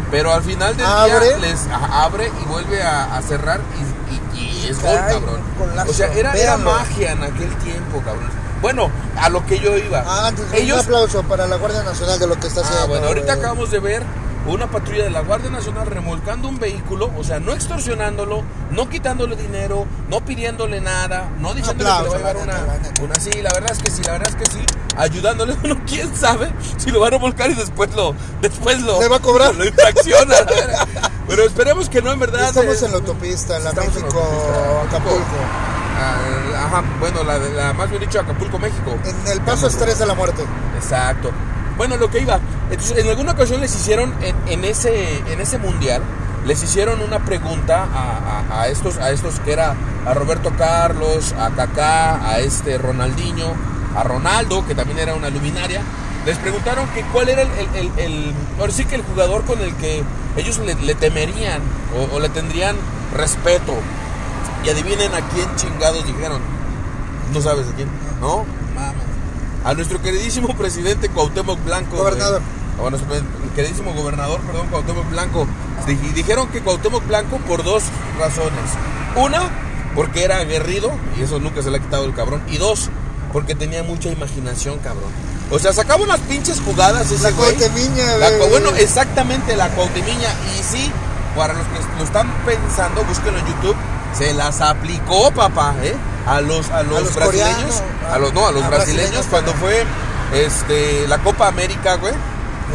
Pero 0.10 0.32
al 0.32 0.42
final 0.44 0.78
del 0.78 0.86
Abre. 0.86 1.26
día 1.28 1.38
les 1.40 1.60
abre 1.92 2.32
y 2.42 2.46
vuelve 2.46 2.82
a, 2.82 3.18
a 3.18 3.22
cerrar 3.24 3.60
y, 3.78 4.38
y- 4.38 4.64
y 4.64 4.68
es 4.70 4.82
gol, 4.82 4.96
cabrón. 5.06 5.42
O 5.90 5.92
sea, 5.94 6.08
era, 6.14 6.32
era 6.32 6.56
magia 6.56 7.12
en 7.12 7.24
aquel 7.24 7.54
tiempo, 7.58 8.00
cabrón. 8.06 8.32
Bueno, 8.63 8.89
a 9.17 9.28
lo 9.28 9.45
que 9.45 9.60
yo 9.60 9.78
iba. 9.78 10.06
Ah, 10.08 10.28
antes, 10.28 10.45
un 10.49 10.71
aplauso 10.71 11.21
para 11.23 11.45
la 11.47 11.58
Guardia 11.58 11.84
Nacional 11.84 12.17
de 12.17 12.28
lo 12.28 12.39
que 12.39 12.47
está 12.47 12.62
haciendo. 12.62 12.84
Ah, 12.84 12.88
bueno, 12.88 13.08
ahorita 13.08 13.34
acabamos 13.34 13.69
de 13.71 13.80
ver 13.80 14.04
una 14.47 14.71
patrulla 14.71 15.04
de 15.04 15.10
la 15.10 15.19
Guardia 15.19 15.49
Nacional 15.49 15.86
remolcando 15.86 16.47
un 16.47 16.60
vehículo, 16.60 17.12
o 17.17 17.26
sea, 17.26 17.41
no 17.41 17.52
extorsionándolo, 17.52 18.41
no 18.71 18.88
quitándole 18.88 19.36
dinero, 19.36 19.86
no 20.10 20.23
pidiéndole 20.23 20.80
nada, 20.80 21.30
no 21.39 21.54
diciéndole 21.54 21.89
que 21.89 22.04
le 22.04 22.10
va 22.10 22.15
a 22.15 22.17
llevar 22.17 22.38
una, 22.38 22.62
la 22.62 22.78
neta. 22.78 23.04
una 23.04 23.15
sí, 23.15 23.41
la 23.41 23.52
verdad 23.54 23.71
es 23.73 23.80
que 23.80 23.91
sí, 23.91 24.02
la 24.02 24.13
verdad 24.13 24.30
es 24.30 24.36
que 24.36 24.45
sí, 24.45 24.65
ayudándole, 24.95 25.56
bueno, 25.62 25.82
quién 25.86 26.15
sabe 26.15 26.49
si 26.78 26.89
lo 26.89 27.02
va 27.02 27.08
a 27.08 27.10
remolcar 27.10 27.52
y 27.52 27.56
después 27.56 27.93
lo, 27.95 28.15
después 28.41 28.82
lo, 28.82 29.02
Le 29.02 29.10
va 29.10 29.17
a 29.17 29.21
cobrar. 29.21 29.54
lo 29.56 29.65
infracciona, 29.65 30.36
pero 31.28 31.43
esperemos 31.43 31.89
que 31.89 32.02
no, 32.02 32.13
en 32.13 32.19
verdad. 32.19 32.47
Estamos 32.47 32.82
en 32.82 32.91
la 32.91 32.97
autopista, 32.97 33.58
en 33.58 33.65
la 33.65 33.71
estamos 33.71 33.93
en 33.93 34.04
la 34.04 34.08
México, 34.08 34.21
autopista. 34.21 34.97
Acapulco. 34.97 35.83
Ajá, 36.66 36.84
bueno, 37.00 37.24
la, 37.24 37.74
más 37.74 37.89
bien 37.89 38.02
dicho 38.02 38.20
Acapulco, 38.20 38.60
México. 38.60 38.96
En 39.06 39.32
el 39.32 39.42
paso 39.42 39.68
estrés 39.68 40.00
de 40.00 40.06
la 40.06 40.13
muerte. 40.13 40.44
Exacto. 40.76 41.32
Bueno, 41.78 41.98
lo 41.98 42.10
que 42.10 42.20
iba. 42.20 42.39
Entonces, 42.70 42.98
en 42.98 43.10
alguna 43.10 43.32
ocasión 43.32 43.60
les 43.62 43.74
hicieron 43.76 44.13
en, 44.22 44.36
en 44.48 44.63
ese 44.66 45.18
en 45.32 45.42
ese 45.42 45.58
mundial 45.58 46.02
les 46.46 46.62
hicieron 46.62 47.00
una 47.02 47.20
pregunta 47.20 47.84
a, 47.94 48.44
a- 48.58 48.62
a 48.63 48.68
estos 48.68 48.98
a 48.98 49.12
estos 49.12 49.39
que 49.39 49.54
era 49.54 49.76
a 50.06 50.13
Roberto 50.13 50.52
Carlos, 50.58 51.34
a 51.39 51.50
Kaká, 51.52 52.28
a 52.30 52.39
este 52.39 52.78
Ronaldinho, 52.78 53.54
a 53.96 54.04
Ronaldo 54.04 54.66
que 54.68 54.76
también 54.76 55.00
era 55.00 55.13
una 55.16 55.30
luminaria. 55.30 55.82
Les 56.26 56.38
preguntaron 56.38 56.88
que 56.89 57.02
cuál 57.13 57.30
era 57.30 57.42
el, 57.44 57.50
el, 57.52 57.68
el- 57.76 58.00
el- 58.00 58.34
ahora 58.60 58.72
sí 58.74 58.86
que 58.86 58.96
el 58.96 59.04
jugador 59.04 59.46
con 59.46 59.60
el 59.62 59.74
que 59.76 60.04
ellos 60.38 60.58
le, 60.60 60.76
le 60.76 60.96
temerían 60.96 61.62
o, 61.98 62.16
o 62.16 62.20
le 62.20 62.30
tendrían 62.30 62.76
respeto. 63.13 63.74
Y 64.63 64.69
adivinen 64.69 65.13
a 65.13 65.21
quién 65.30 65.47
chingados 65.56 66.06
dijeron. 66.06 66.39
No 67.34 67.41
sabes 67.41 67.67
a 67.67 67.71
quién, 67.73 67.89
¿no? 68.21 68.45
Mames. 68.76 69.04
A 69.65 69.73
nuestro 69.73 70.02
queridísimo 70.02 70.49
presidente 70.58 71.10
Cuauhtémoc 71.10 71.63
Blanco. 71.63 71.97
Gobernador. 71.97 72.41
A 72.86 72.89
nuestro 72.89 73.10
queridísimo 73.56 73.93
gobernador, 73.93 74.39
perdón, 74.41 74.67
Cuauhtémoc 74.69 75.10
Blanco. 75.10 75.47
Di- 75.86 75.95
Dijeron 75.95 76.47
que 76.49 76.62
Cuauhtémoc 76.62 77.06
Blanco 77.08 77.38
por 77.47 77.63
dos 77.63 77.84
razones. 78.19 78.52
Una, 79.15 79.41
porque 79.95 80.23
era 80.23 80.38
aguerrido, 80.38 80.91
y 81.17 81.23
eso 81.23 81.39
nunca 81.39 81.62
se 81.62 81.69
le 81.69 81.78
ha 81.78 81.80
quitado 81.82 82.06
el 82.06 82.13
cabrón. 82.15 82.41
Y 82.47 82.58
dos, 82.58 82.89
porque 83.32 83.54
tenía 83.56 83.84
mucha 83.84 84.10
imaginación, 84.10 84.80
cabrón. 84.80 85.12
O 85.52 85.60
sea, 85.60 85.71
sacaba 85.71 86.04
unas 86.04 86.19
pinches 86.21 86.60
jugadas 86.62 87.12
ese 87.12 87.23
La 87.23 87.32
güey. 87.32 87.54
Cuauhtemiña, 87.56 88.17
La 88.17 88.30
Bueno, 88.49 88.69
exactamente, 88.78 89.56
la 89.56 89.69
Cuauhtemiña. 89.69 90.30
Y 90.58 90.63
sí, 90.63 90.91
para 91.36 91.54
los 91.54 91.63
que 91.67 91.80
lo 91.99 92.04
están 92.06 92.28
pensando, 92.45 93.04
búsquenlo 93.04 93.39
en 93.39 93.45
YouTube. 93.45 93.76
Se 94.17 94.34
las 94.34 94.62
aplicó, 94.62 95.32
papá, 95.32 95.73
¿eh? 95.82 95.95
A 96.28 96.41
los, 96.41 96.69
a 96.69 96.84
los, 96.84 97.04
los 97.04 97.15
brasileños. 97.15 97.56
coreanos, 97.56 97.84
a 98.12 98.17
los, 98.19 98.34
no, 98.34 98.47
a 98.47 98.52
los 98.52 98.63
a 98.63 98.69
brasileños, 98.69 99.12
brasileños 99.12 99.26
cuando 99.30 99.54
fue 99.54 99.86
este, 100.34 101.08
la 101.08 101.19
Copa 101.19 101.47
América, 101.47 101.95
güey. 101.95 102.13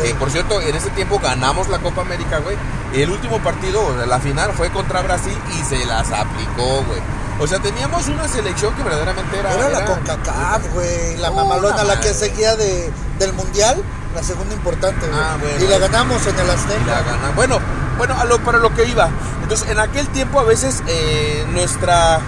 Que 0.03 0.14
por 0.14 0.31
cierto, 0.31 0.61
en 0.61 0.77
ese 0.77 0.90
tiempo 0.90 1.18
ganamos 1.18 1.68
la 1.68 1.79
Copa 1.79 2.03
América, 2.03 2.38
güey. 2.38 2.57
Y 2.94 3.03
el 3.03 3.11
último 3.11 3.38
partido, 3.38 3.83
la 4.07 4.20
final, 4.20 4.53
fue 4.53 4.70
contra 4.70 5.03
Brasil 5.03 5.37
y 5.59 5.64
se 5.64 5.85
las 5.87 6.11
aplicó, 6.12 6.85
güey. 6.85 7.01
O 7.40 7.46
sea, 7.46 7.59
teníamos 7.61 8.07
una 8.09 8.27
selección 8.29 8.74
que 8.74 8.83
verdaderamente 8.83 9.38
era. 9.38 9.55
Era 9.55 9.68
la 9.68 9.85
CONCACAF, 9.85 10.72
güey. 10.74 11.16
La 11.18 11.31
mamalona, 11.31 11.85
la 11.85 12.01
que 12.01 12.12
seguía 12.12 12.57
de, 12.57 12.92
del 13.18 13.33
mundial, 13.33 13.83
la 14.14 14.22
segunda 14.22 14.55
importante, 14.55 15.07
güey. 15.07 15.20
Ah, 15.20 15.37
bueno. 15.40 15.64
Y 15.64 15.68
la 15.68 15.79
ganamos 15.79 16.27
en 16.27 16.37
el 16.37 16.44
y 16.44 16.46
la 16.46 16.53
Azteca. 16.55 17.03
gana. 17.03 17.31
Bueno, 17.37 17.59
bueno, 17.99 18.15
a 18.19 18.25
lo, 18.25 18.39
para 18.39 18.59
lo 18.59 18.75
que 18.75 18.87
iba. 18.87 19.11
Entonces, 19.43 19.69
en 19.69 19.79
aquel 19.79 20.09
tiempo 20.09 20.41
a 20.41 20.45
veces 20.45 20.83
eh, 20.87 21.45
nuestra 21.53 22.21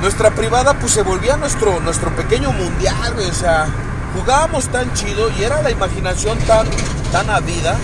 nuestra 0.00 0.30
privada 0.30 0.74
pues 0.74 0.92
se 0.92 1.02
volvía 1.02 1.36
nuestro 1.36 1.80
nuestro 1.80 2.10
pequeño 2.16 2.52
mundial, 2.52 3.14
o 3.18 3.34
sea, 3.34 3.66
jugábamos 4.14 4.68
tan 4.68 4.92
chido 4.94 5.30
y 5.38 5.42
era 5.42 5.62
la 5.62 5.70
imaginación 5.70 6.38
tan 6.40 6.66
tan 7.12 7.28
avida 7.30 7.76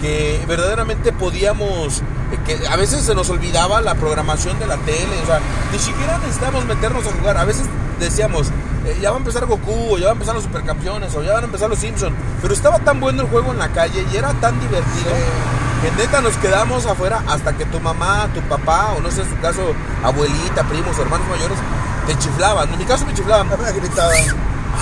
que 0.00 0.42
verdaderamente 0.48 1.12
podíamos 1.12 2.02
eh, 2.32 2.38
que 2.46 2.66
a 2.66 2.76
veces 2.76 3.02
se 3.02 3.14
nos 3.14 3.28
olvidaba 3.30 3.80
la 3.80 3.94
programación 3.94 4.58
de 4.58 4.66
la 4.66 4.76
tele, 4.78 5.20
o 5.22 5.26
sea, 5.26 5.40
ni 5.72 5.78
siquiera 5.78 6.18
necesitábamos 6.18 6.64
meternos 6.66 7.06
a 7.06 7.12
jugar, 7.12 7.36
a 7.36 7.44
veces 7.44 7.66
decíamos, 7.98 8.48
eh, 8.86 8.98
ya 9.00 9.10
va 9.10 9.16
a 9.16 9.18
empezar 9.18 9.46
Goku, 9.46 9.94
o 9.94 9.98
ya 9.98 10.06
va 10.06 10.10
a 10.10 10.14
empezar 10.14 10.34
los 10.34 10.44
supercampeones, 10.44 11.14
o 11.14 11.22
ya 11.22 11.34
van 11.34 11.44
a 11.44 11.46
empezar 11.46 11.68
los 11.68 11.78
Simpsons, 11.78 12.14
pero 12.40 12.54
estaba 12.54 12.78
tan 12.78 12.98
bueno 13.00 13.22
el 13.22 13.28
juego 13.28 13.52
en 13.52 13.58
la 13.58 13.68
calle 13.68 14.04
y 14.12 14.16
era 14.16 14.32
tan 14.34 14.58
divertido 14.60 15.10
que 15.80 15.90
neta 15.92 16.20
nos 16.20 16.36
quedamos 16.36 16.86
afuera 16.86 17.22
hasta 17.28 17.56
que 17.56 17.64
tu 17.66 17.80
mamá, 17.80 18.28
tu 18.34 18.40
papá, 18.42 18.94
o 18.96 19.00
no 19.00 19.10
sé 19.10 19.22
en 19.22 19.30
su 19.30 19.38
caso, 19.40 19.74
abuelita, 20.04 20.64
primos, 20.64 20.98
hermanos 20.98 21.26
mayores, 21.28 21.58
te 22.06 22.16
chiflaban. 22.18 22.72
En 22.72 22.78
mi 22.78 22.84
caso 22.84 23.06
me 23.06 23.14
chiflaban. 23.14 23.48
Me 23.48 23.72
gritaban. 23.72 24.16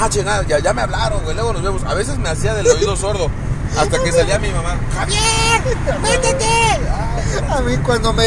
Ah, 0.00 0.08
chingada, 0.08 0.42
ya, 0.46 0.58
ya 0.58 0.72
me 0.72 0.82
hablaron, 0.82 1.22
güey, 1.22 1.34
luego 1.34 1.52
nos 1.52 1.62
vemos. 1.62 1.84
A 1.84 1.94
veces 1.94 2.18
me 2.18 2.28
hacía 2.28 2.54
del 2.54 2.66
oído 2.66 2.96
sordo. 2.96 3.30
Hasta 3.78 4.02
que 4.02 4.12
salía 4.12 4.38
mi 4.38 4.50
mamá. 4.50 4.76
¡Javier! 4.94 5.62
¡Métete! 6.02 6.80
A 7.50 7.60
mí 7.60 7.76
cuando 7.78 8.12
me... 8.12 8.24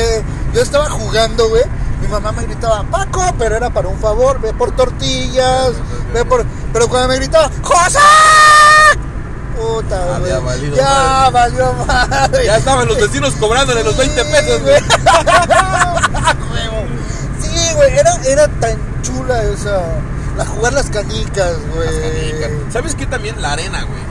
Yo 0.54 0.62
estaba 0.62 0.90
jugando, 0.90 1.50
güey. 1.50 1.64
Mi 2.02 2.08
mamá 2.08 2.32
me 2.32 2.44
gritaba, 2.44 2.84
Paco, 2.84 3.34
pero 3.38 3.56
era 3.56 3.70
para 3.70 3.88
un 3.88 4.00
favor, 4.00 4.40
ve 4.42 4.54
por 4.54 4.72
tortillas, 4.72 5.74
ve 6.14 6.26
por... 6.26 6.46
Pero 6.74 6.88
cuando 6.88 7.10
me 7.10 7.16
gritaba, 7.18 7.50
¡José! 7.62 8.00
Puta, 9.56 10.16
Había 10.16 10.38
güey. 10.38 10.46
valido 10.56 10.78
Ya 10.78 10.84
madre. 10.86 11.32
valió 11.32 11.74
madre. 11.86 12.46
Ya 12.46 12.58
estaban 12.58 12.88
los 12.88 12.98
vecinos 13.00 13.34
cobrándole 13.40 13.84
los 13.84 13.98
20 13.98 14.26
pesos, 14.26 14.62
güey. 14.62 14.76
Sí, 17.42 17.74
güey, 17.76 17.98
era, 17.98 18.14
era 18.26 18.48
tan 18.48 18.78
chula 19.02 19.44
esa. 19.44 19.82
La 20.38 20.46
jugar 20.46 20.74
las 20.74 20.90
canicas, 20.90 21.56
güey. 21.74 21.90
¿Sabes 22.72 22.96
qué 22.96 23.06
también? 23.06 23.42
La 23.42 23.54
arena, 23.54 23.84
güey. 23.84 24.02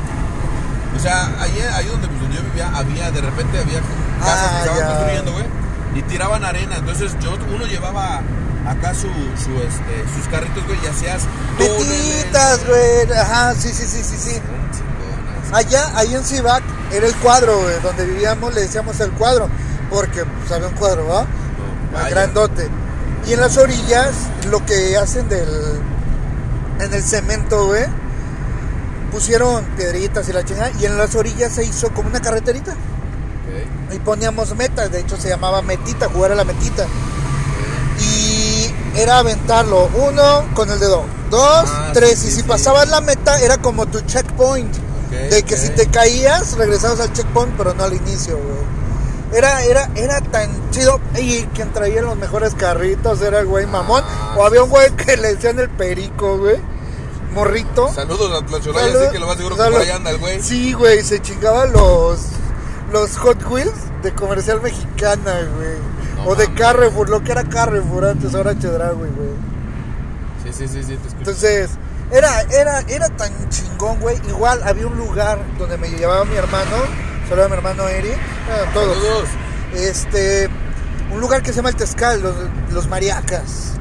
O 0.97 1.01
sea, 1.03 1.27
ahí, 1.41 1.59
ahí 1.75 1.87
donde, 1.87 2.09
pues, 2.09 2.21
donde 2.21 2.37
yo 2.37 2.43
vivía, 2.43 2.71
había, 2.75 3.11
de 3.11 3.21
repente 3.21 3.59
había 3.59 3.81
casas 4.21 4.51
Ah, 4.51 4.51
que 4.53 4.59
estaban 4.59 4.79
ya. 4.81 4.87
construyendo, 4.89 5.33
güey. 5.33 5.45
Y 5.95 6.03
tiraban 6.03 6.45
arena. 6.45 6.77
Entonces 6.77 7.13
yo, 7.21 7.37
uno 7.55 7.65
llevaba 7.67 8.21
acá 8.67 8.93
su, 8.95 9.09
su, 9.43 9.51
este, 9.63 10.05
sus 10.15 10.29
carritos, 10.31 10.65
güey, 10.67 10.79
y 10.85 10.87
hacías. 10.89 11.23
Metitas, 11.59 12.67
güey. 12.67 13.19
Ajá, 13.19 13.55
sí, 13.55 13.73
sí, 13.73 13.87
sí, 13.87 14.03
sí, 14.03 14.17
sí. 14.19 14.43
Allá, 15.53 15.91
ahí 15.97 16.15
en 16.15 16.25
Cibac, 16.25 16.63
era 16.93 17.07
el 17.07 17.15
cuadro, 17.17 17.61
güey. 17.61 17.81
Donde 17.83 18.05
vivíamos 18.05 18.55
le 18.55 18.63
decíamos 18.63 18.99
el 19.01 19.11
cuadro. 19.13 19.49
Porque, 19.91 20.25
pues, 20.25 20.53
había 20.53 20.69
un 20.69 20.75
cuadro, 20.75 21.07
¿va? 21.07 21.23
No, 21.23 21.29
Ah, 21.93 22.03
vaya. 22.05 22.11
Grandote. 22.11 22.69
Y 23.27 23.33
en 23.33 23.41
las 23.41 23.57
orillas, 23.59 24.13
lo 24.51 24.65
que 24.65 24.97
hacen 24.97 25.29
del. 25.29 25.49
En 26.79 26.95
el 26.95 27.03
cemento, 27.03 27.67
güey. 27.67 27.85
Pusieron 29.11 29.65
piedritas 29.77 30.29
y 30.29 30.33
la 30.33 30.45
chingada. 30.45 30.71
Y 30.81 30.87
en 30.87 30.97
las 30.97 31.15
orillas 31.17 31.53
se 31.53 31.65
hizo 31.65 31.91
como 31.93 32.09
una 32.09 32.21
carreterita. 32.21 32.73
Ok, 32.73 33.95
Y 33.95 33.99
poníamos 33.99 34.55
metas, 34.55 34.91
de 34.93 35.01
hecho 35.01 35.17
se 35.17 35.29
llamaba 35.29 35.63
metita, 35.63 36.09
jugar 36.09 36.31
a 36.33 36.35
la 36.37 36.45
metita. 36.45 36.87
Y 37.99 38.73
era 38.97 39.19
aventarlo, 39.19 39.91
uno 39.95 40.45
con 40.55 40.71
el 40.71 40.79
dedo, 40.81 41.05
dos, 41.31 41.69
Ah, 41.69 41.91
tres. 41.93 42.19
sí, 42.21 42.29
y 42.29 42.31
si 42.31 42.37
sí. 42.39 42.43
pasabas 42.45 42.89
la 42.89 43.01
meta, 43.01 43.41
era 43.41 43.59
como 43.59 43.87
tu 43.87 44.01
checkpoint. 44.03 44.75
De 45.11 45.43
que 45.43 45.57
si 45.57 45.71
te 45.71 45.87
caías, 45.89 46.57
regresabas 46.57 47.01
al 47.01 47.13
checkpoint, 47.13 47.55
pero 47.57 47.75
no 47.75 47.85
al 47.85 47.95
inicio, 47.95 48.37
güey. 48.37 48.81
Era, 49.39 49.63
era, 49.65 49.91
era 49.95 50.21
tan 50.21 50.71
chido. 50.71 51.01
Y 51.19 51.43
quien 51.55 51.73
traía 51.73 52.03
los 52.03 52.17
mejores 52.17 52.55
carritos 52.55 53.21
era 53.23 53.41
el 53.41 53.47
güey 53.47 53.67
mamón. 53.67 54.03
Ah, 54.07 54.35
o 54.39 54.45
había 54.45 54.63
un 54.63 54.71
güey 54.71 54.91
que 54.97 55.17
le 55.17 55.35
decían 55.35 55.59
el 55.59 55.69
perico, 55.71 56.39
güey. 56.39 56.57
Morrito. 57.33 57.93
Saludos 57.95 58.43
a 58.43 58.45
Tlacholaya, 58.45 58.87
Salud- 58.89 59.03
así 59.03 59.13
que 59.13 59.19
lo 59.21 59.27
más 59.29 59.37
seguro 59.37 59.55
que 59.57 59.63
salud. 59.63 59.77
por 59.77 59.85
ahí 59.87 59.91
anda 59.91 60.11
el 60.11 60.19
güey. 60.19 60.43
Sí, 60.43 60.73
güey, 60.73 61.03
se 61.05 61.21
chingaba 61.23 61.67
los 61.67 62.21
los 62.93 63.17
Hot 63.19 63.49
Wheels 63.49 63.71
de 64.03 64.13
comercial 64.13 64.61
mexicana, 64.61 65.35
güey. 65.57 65.77
No 66.17 66.25
o 66.31 66.35
de. 66.35 66.53
Carrefour, 66.55 67.09
lo 67.09 67.23
que 67.23 67.31
era 67.31 67.45
Carrefour 67.45 68.07
antes, 68.07 68.35
ahora 68.35 68.59
Chedraui, 68.59 68.97
güey. 68.97 69.31
Sí, 70.43 70.53
sí, 70.53 70.67
sí, 70.67 70.83
sí, 70.83 70.89
te 70.97 71.07
escucho. 71.07 71.19
Entonces, 71.19 71.71
era, 72.13 72.41
era, 72.51 72.81
era 72.89 73.09
tan 73.09 73.49
chingón, 73.49 74.01
güey. 74.01 74.17
Igual 74.29 74.63
había 74.65 74.87
un 74.87 74.99
lugar 74.99 75.39
donde 75.59 75.77
me 75.79 75.89
llevaba 75.89 76.25
mi 76.25 76.37
hermano, 76.37 76.77
solo 77.29 77.49
mi 77.49 77.55
hermano 77.55 77.89
Eric, 77.89 78.19
bueno, 78.47 78.73
todos. 78.73 78.97
Saludos. 78.97 79.29
Este, 79.75 80.49
un 81.13 81.21
lugar 81.21 81.43
que 81.43 81.51
se 81.51 81.57
llama 81.57 81.71
El 81.71 81.77
Tezcal, 81.77 82.23
los, 82.23 82.35
los 82.71 82.89
mariacas. 82.89 83.75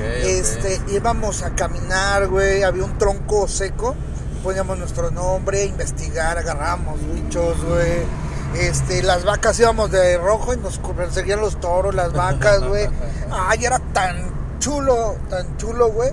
Este, 0.00 0.80
íbamos 0.88 1.42
a 1.42 1.50
caminar, 1.50 2.26
güey, 2.26 2.62
había 2.64 2.84
un 2.84 2.98
tronco 2.98 3.46
seco, 3.46 3.94
poníamos 4.42 4.76
nuestro 4.78 5.10
nombre, 5.10 5.64
investigar, 5.64 6.36
agarramos 6.36 6.98
bichos, 7.14 7.62
güey. 7.64 8.02
Este, 8.58 9.02
las 9.02 9.24
vacas 9.24 9.58
íbamos 9.58 9.90
de 9.90 10.16
rojo 10.18 10.54
y 10.54 10.56
nos 10.56 10.78
perseguían 10.78 11.40
los 11.40 11.60
toros, 11.60 11.94
las 11.94 12.12
vacas, 12.12 12.62
güey. 12.64 12.88
Ay, 13.30 13.64
era 13.64 13.78
tan 13.92 14.58
chulo, 14.58 15.16
tan 15.28 15.56
chulo, 15.56 15.88
güey. 15.90 16.10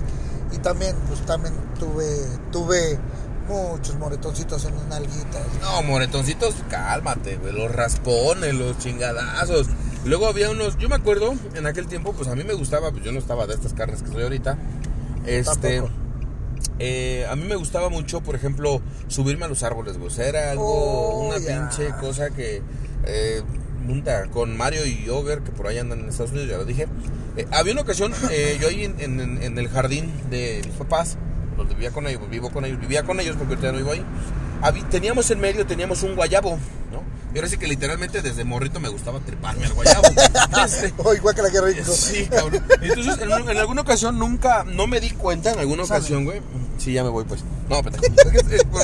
Y 0.54 0.58
también, 0.58 0.94
pues 1.08 1.20
también 1.26 1.54
tuve, 1.78 2.06
tuve 2.50 2.98
muchos 3.48 3.96
moretoncitos 3.96 4.64
en 4.64 4.74
mis 4.74 4.84
nalguitas. 4.84 5.42
No, 5.60 5.82
moretoncitos, 5.82 6.54
cálmate, 6.68 7.36
güey. 7.36 7.52
Los 7.52 7.70
raspones, 7.72 8.54
los 8.54 8.78
chingadazos. 8.78 9.68
Luego 10.04 10.26
había 10.26 10.50
unos, 10.50 10.76
yo 10.78 10.88
me 10.88 10.96
acuerdo, 10.96 11.34
en 11.54 11.66
aquel 11.66 11.86
tiempo, 11.86 12.12
pues 12.12 12.28
a 12.28 12.34
mí 12.34 12.44
me 12.44 12.54
gustaba, 12.54 12.90
pues 12.90 13.04
yo 13.04 13.12
no 13.12 13.18
estaba 13.18 13.46
de 13.46 13.54
estas 13.54 13.72
carnes 13.72 14.02
que 14.02 14.10
soy 14.10 14.22
ahorita. 14.24 14.58
Este, 15.26 15.82
eh, 16.78 17.26
a 17.30 17.36
mí 17.36 17.44
me 17.44 17.54
gustaba 17.54 17.88
mucho, 17.88 18.20
por 18.20 18.34
ejemplo, 18.34 18.80
subirme 19.06 19.44
a 19.44 19.48
los 19.48 19.62
árboles, 19.62 19.96
güey. 19.98 20.08
O 20.08 20.10
sea, 20.10 20.26
era 20.26 20.50
algo, 20.50 20.64
Oh, 20.66 21.28
una 21.28 21.36
pinche 21.36 21.90
cosa 22.00 22.30
que, 22.30 22.62
eh, 23.04 23.42
con 24.32 24.56
Mario 24.56 24.86
y 24.86 25.04
Yoger, 25.04 25.42
que 25.42 25.52
por 25.52 25.66
ahí 25.66 25.78
andan 25.78 26.00
en 26.00 26.08
Estados 26.08 26.32
Unidos, 26.32 26.48
ya 26.50 26.56
lo 26.56 26.64
dije. 26.64 26.86
Eh, 27.36 27.46
había 27.50 27.72
una 27.72 27.82
ocasión, 27.82 28.12
eh, 28.30 28.58
yo 28.60 28.68
ahí 28.68 28.84
en, 28.84 29.00
en- 29.00 29.42
en 29.42 29.58
el 29.58 29.68
jardín 29.68 30.12
de 30.30 30.60
mis 30.66 30.74
papás, 30.76 31.16
donde 31.56 31.74
vivía 31.74 31.90
con 31.90 32.06
ellos, 32.06 32.20
vivo 32.30 32.50
con 32.50 32.64
ellos, 32.64 32.78
vivía 32.80 33.02
con 33.04 33.20
ellos 33.20 33.36
porque 33.38 33.54
ahorita 33.54 33.72
no 33.72 33.78
vivo 33.78 33.92
ahí. 33.92 34.04
Habí- 34.62 34.82
teníamos 34.90 35.30
en 35.30 35.40
medio, 35.40 35.66
teníamos 35.66 36.02
un 36.02 36.14
guayabo, 36.14 36.58
¿no? 36.92 37.02
Y 37.34 37.38
ahora 37.38 37.48
sí 37.48 37.56
que 37.56 37.66
literalmente 37.66 38.20
desde 38.20 38.44
morrito 38.44 38.78
me 38.78 38.90
gustaba 38.90 39.18
treparme 39.20 39.64
al 39.64 39.72
guayabo. 39.72 40.02
Este, 40.66 40.92
Oh, 40.98 41.14
igual 41.14 41.34
que 41.34 41.40
la 41.42 41.50
que 41.50 41.60
rico. 41.62 41.90
Sí, 41.90 42.26
cabrón. 42.26 42.62
Entonces, 42.82 43.18
en, 43.22 43.32
en 43.50 43.56
alguna 43.56 43.80
ocasión 43.80 44.18
nunca, 44.18 44.64
no 44.64 44.86
me 44.86 45.00
di 45.00 45.10
cuenta, 45.12 45.52
en 45.52 45.58
alguna 45.58 45.84
ocasión, 45.84 46.24
güey. 46.26 46.42
Sí, 46.76 46.92
ya 46.92 47.02
me 47.02 47.08
voy, 47.08 47.24
pues. 47.24 47.42
No, 47.70 47.82
pendejo. 47.82 48.04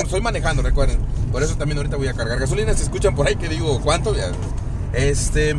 Estoy 0.01 0.21
manejando, 0.21 0.63
recuerden. 0.63 0.97
Por 1.31 1.43
eso 1.43 1.55
también 1.57 1.77
ahorita 1.77 1.97
voy 1.97 2.07
a 2.07 2.13
cargar 2.15 2.39
gasolina. 2.39 2.73
Si 2.73 2.81
escuchan 2.81 3.13
por 3.15 3.27
ahí 3.27 3.35
que 3.35 3.47
digo 3.47 3.79
cuánto, 3.81 4.15
ya. 4.15 4.31
Este. 4.93 5.55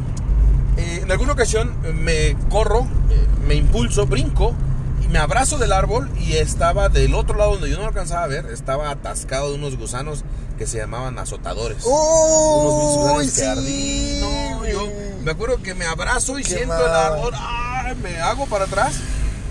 Eh, 0.80 1.00
en 1.02 1.10
alguna 1.12 1.32
ocasión 1.32 1.74
me 1.94 2.36
corro, 2.48 2.80
eh, 3.10 3.26
me 3.46 3.54
impulso, 3.54 4.06
brinco 4.06 4.54
y 5.02 5.08
me 5.08 5.18
abrazo 5.18 5.58
del 5.58 5.72
árbol 5.72 6.10
y 6.18 6.34
estaba 6.34 6.88
del 6.88 7.14
otro 7.14 7.36
lado 7.36 7.52
donde 7.52 7.68
yo 7.70 7.76
no 7.76 7.82
lo 7.82 7.88
alcanzaba 7.88 8.24
a 8.24 8.28
ver, 8.28 8.46
estaba 8.46 8.90
atascado 8.90 9.50
de 9.50 9.56
unos 9.56 9.76
gusanos 9.76 10.24
que 10.58 10.66
se 10.66 10.78
llamaban 10.78 11.18
azotadores. 11.18 11.84
unos 11.84 12.74
Uy, 12.74 13.26
gusanos 13.26 13.32
que 13.32 13.44
ardí. 13.46 13.62
sí. 13.64 14.20
No, 14.20 14.66
yo 14.66 14.88
me 15.24 15.30
acuerdo 15.30 15.62
que 15.62 15.74
me 15.74 15.86
abrazo 15.86 16.38
y 16.38 16.42
Qué 16.42 16.50
siento 16.56 16.76
el 16.86 16.92
árbol, 16.92 17.32
¡ay! 17.36 17.94
me 18.02 18.18
hago 18.20 18.46
para 18.46 18.64
atrás 18.66 18.96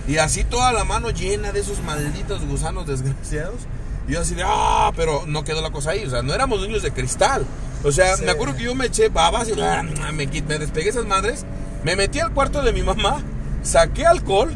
y 0.07 0.17
así 0.17 0.43
toda 0.43 0.71
la 0.71 0.83
mano 0.83 1.09
llena 1.11 1.51
de 1.51 1.59
esos 1.59 1.81
malditos 1.83 2.45
gusanos 2.47 2.87
desgraciados. 2.87 3.61
Y 4.09 4.13
yo 4.13 4.21
así 4.21 4.33
de, 4.33 4.43
ah, 4.45 4.91
pero 4.95 5.23
no 5.27 5.43
quedó 5.43 5.61
la 5.61 5.69
cosa 5.69 5.91
ahí, 5.91 6.03
o 6.03 6.09
sea, 6.09 6.23
no 6.23 6.33
éramos 6.33 6.59
niños 6.61 6.81
de 6.81 6.91
cristal. 6.91 7.45
O 7.83 7.91
sea, 7.91 8.17
Sí. 8.17 8.25
me 8.25 8.31
acuerdo 8.31 8.55
que 8.57 8.63
yo 8.63 8.73
me 8.75 8.87
eché 8.87 9.07
babas 9.09 9.47
y 9.47 9.61
ah, 9.61 9.83
me, 10.11 10.25
me 10.25 10.57
despegué 10.57 10.89
esas 10.89 11.05
madres, 11.05 11.45
me 11.83 11.95
metí 11.95 12.19
al 12.19 12.33
cuarto 12.33 12.61
de 12.63 12.73
mi 12.73 12.81
mamá, 12.81 13.21
saqué 13.61 14.05
alcohol, 14.07 14.51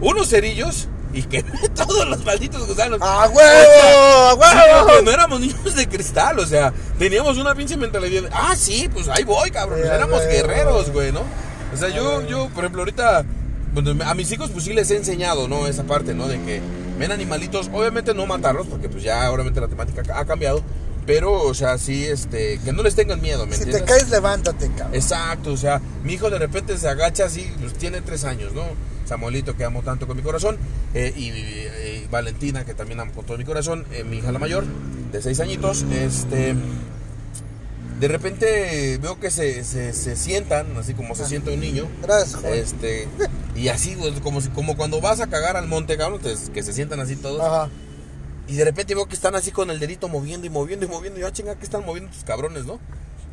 unos 0.00 0.28
cerillos 0.28 0.86
y 1.14 1.22
quemé 1.22 1.50
todos 1.74 2.06
los 2.08 2.24
malditos 2.24 2.66
gusanos. 2.66 2.98
¡A 3.02 3.26
huevo! 3.28 4.28
¡A 4.28 4.34
huevo! 4.34 5.02
no 5.02 5.10
éramos 5.10 5.40
niños 5.40 5.74
de 5.74 5.88
cristal, 5.88 6.38
o 6.38 6.46
sea, 6.46 6.72
teníamos 6.98 7.38
una 7.38 7.54
pinche 7.54 7.76
mentalidad 7.78 8.22
de, 8.22 8.28
ah, 8.32 8.54
sí, 8.54 8.88
pues 8.92 9.08
ahí 9.08 9.24
voy, 9.24 9.50
cabrón, 9.50 9.78
pues 9.80 9.90
éramos 9.90 10.22
guerreros, 10.26 10.90
güey. 10.92 11.10
güey, 11.10 11.12
¿no? 11.12 11.22
O 11.72 11.76
sea, 11.76 11.88
yo, 11.88 12.20
yo, 12.26 12.48
por 12.50 12.64
ejemplo, 12.64 12.82
ahorita, 12.82 13.24
a 14.04 14.14
mis 14.14 14.30
hijos, 14.32 14.50
pues 14.50 14.64
sí 14.64 14.74
les 14.74 14.90
he 14.90 14.96
enseñado, 14.96 15.48
¿no? 15.48 15.66
Esa 15.66 15.84
parte, 15.84 16.14
¿no? 16.14 16.28
De 16.28 16.40
que 16.42 16.60
ven 17.00 17.10
animalitos, 17.12 17.70
obviamente 17.72 18.12
no 18.12 18.26
matarlos, 18.26 18.66
porque 18.66 18.88
pues 18.90 19.02
ya, 19.02 19.30
obviamente 19.32 19.60
la 19.60 19.68
temática 19.68 20.02
ha 20.14 20.24
cambiado, 20.26 20.62
pero, 21.06 21.32
o 21.32 21.54
sea, 21.54 21.78
sí, 21.78 22.04
este, 22.04 22.60
que 22.62 22.72
no 22.72 22.82
les 22.82 22.94
tengan 22.94 23.20
miedo, 23.22 23.46
¿me 23.46 23.56
Si 23.56 23.64
te 23.64 23.82
caes, 23.82 24.10
levántate, 24.10 24.68
cabrón. 24.68 24.94
Exacto, 24.94 25.52
o 25.52 25.56
sea, 25.56 25.80
mi 26.04 26.12
hijo 26.12 26.28
de 26.28 26.38
repente 26.38 26.76
se 26.76 26.88
agacha 26.88 27.24
así, 27.24 27.50
pues 27.58 27.72
tiene 27.72 28.02
tres 28.02 28.24
años, 28.24 28.52
¿no? 28.52 28.62
Samuelito, 29.06 29.56
que 29.56 29.64
amo 29.64 29.82
tanto 29.82 30.06
con 30.06 30.16
mi 30.16 30.22
corazón, 30.22 30.58
eh, 30.92 31.12
y, 31.16 31.28
y 31.30 32.06
Valentina, 32.10 32.64
que 32.66 32.74
también 32.74 33.00
amo 33.00 33.12
con 33.12 33.24
todo 33.24 33.38
mi 33.38 33.44
corazón, 33.44 33.86
eh, 33.92 34.04
mi 34.04 34.18
hija 34.18 34.30
la 34.30 34.38
mayor, 34.38 34.64
de 35.10 35.22
seis 35.22 35.40
añitos, 35.40 35.84
este... 35.90 36.54
De 37.98 38.08
repente 38.08 38.96
veo 39.02 39.20
que 39.20 39.30
se, 39.30 39.62
se, 39.62 39.92
se 39.92 40.16
sientan, 40.16 40.66
así 40.78 40.94
como 40.94 41.14
se 41.14 41.26
sienta 41.26 41.50
un 41.50 41.60
niño, 41.60 41.86
Gracias, 42.02 42.36
joven. 42.36 42.54
este... 42.54 43.08
Y 43.56 43.68
así, 43.68 43.94
güey, 43.94 44.12
como, 44.20 44.40
si- 44.40 44.48
como 44.50 44.76
cuando 44.76 45.00
vas 45.00 45.20
a 45.20 45.26
cagar 45.28 45.56
al 45.56 45.66
monte, 45.68 45.96
cabrón, 45.96 46.20
que 46.20 46.62
se 46.62 46.72
sientan 46.72 47.00
así 47.00 47.16
todos. 47.16 47.40
Ajá. 47.42 47.68
Y 48.48 48.54
de 48.54 48.64
repente 48.64 48.94
veo 48.94 49.06
que 49.06 49.14
están 49.14 49.34
así 49.34 49.52
con 49.52 49.70
el 49.70 49.78
dedito 49.78 50.08
moviendo 50.08 50.46
y 50.46 50.50
moviendo 50.50 50.86
y 50.86 50.88
moviendo. 50.88 51.18
Y 51.18 51.22
yo, 51.22 51.28
ah, 51.28 51.32
chinga, 51.32 51.54
¿qué 51.56 51.64
están 51.64 51.84
moviendo 51.84 52.10
tus 52.10 52.24
cabrones, 52.24 52.64
no? 52.64 52.74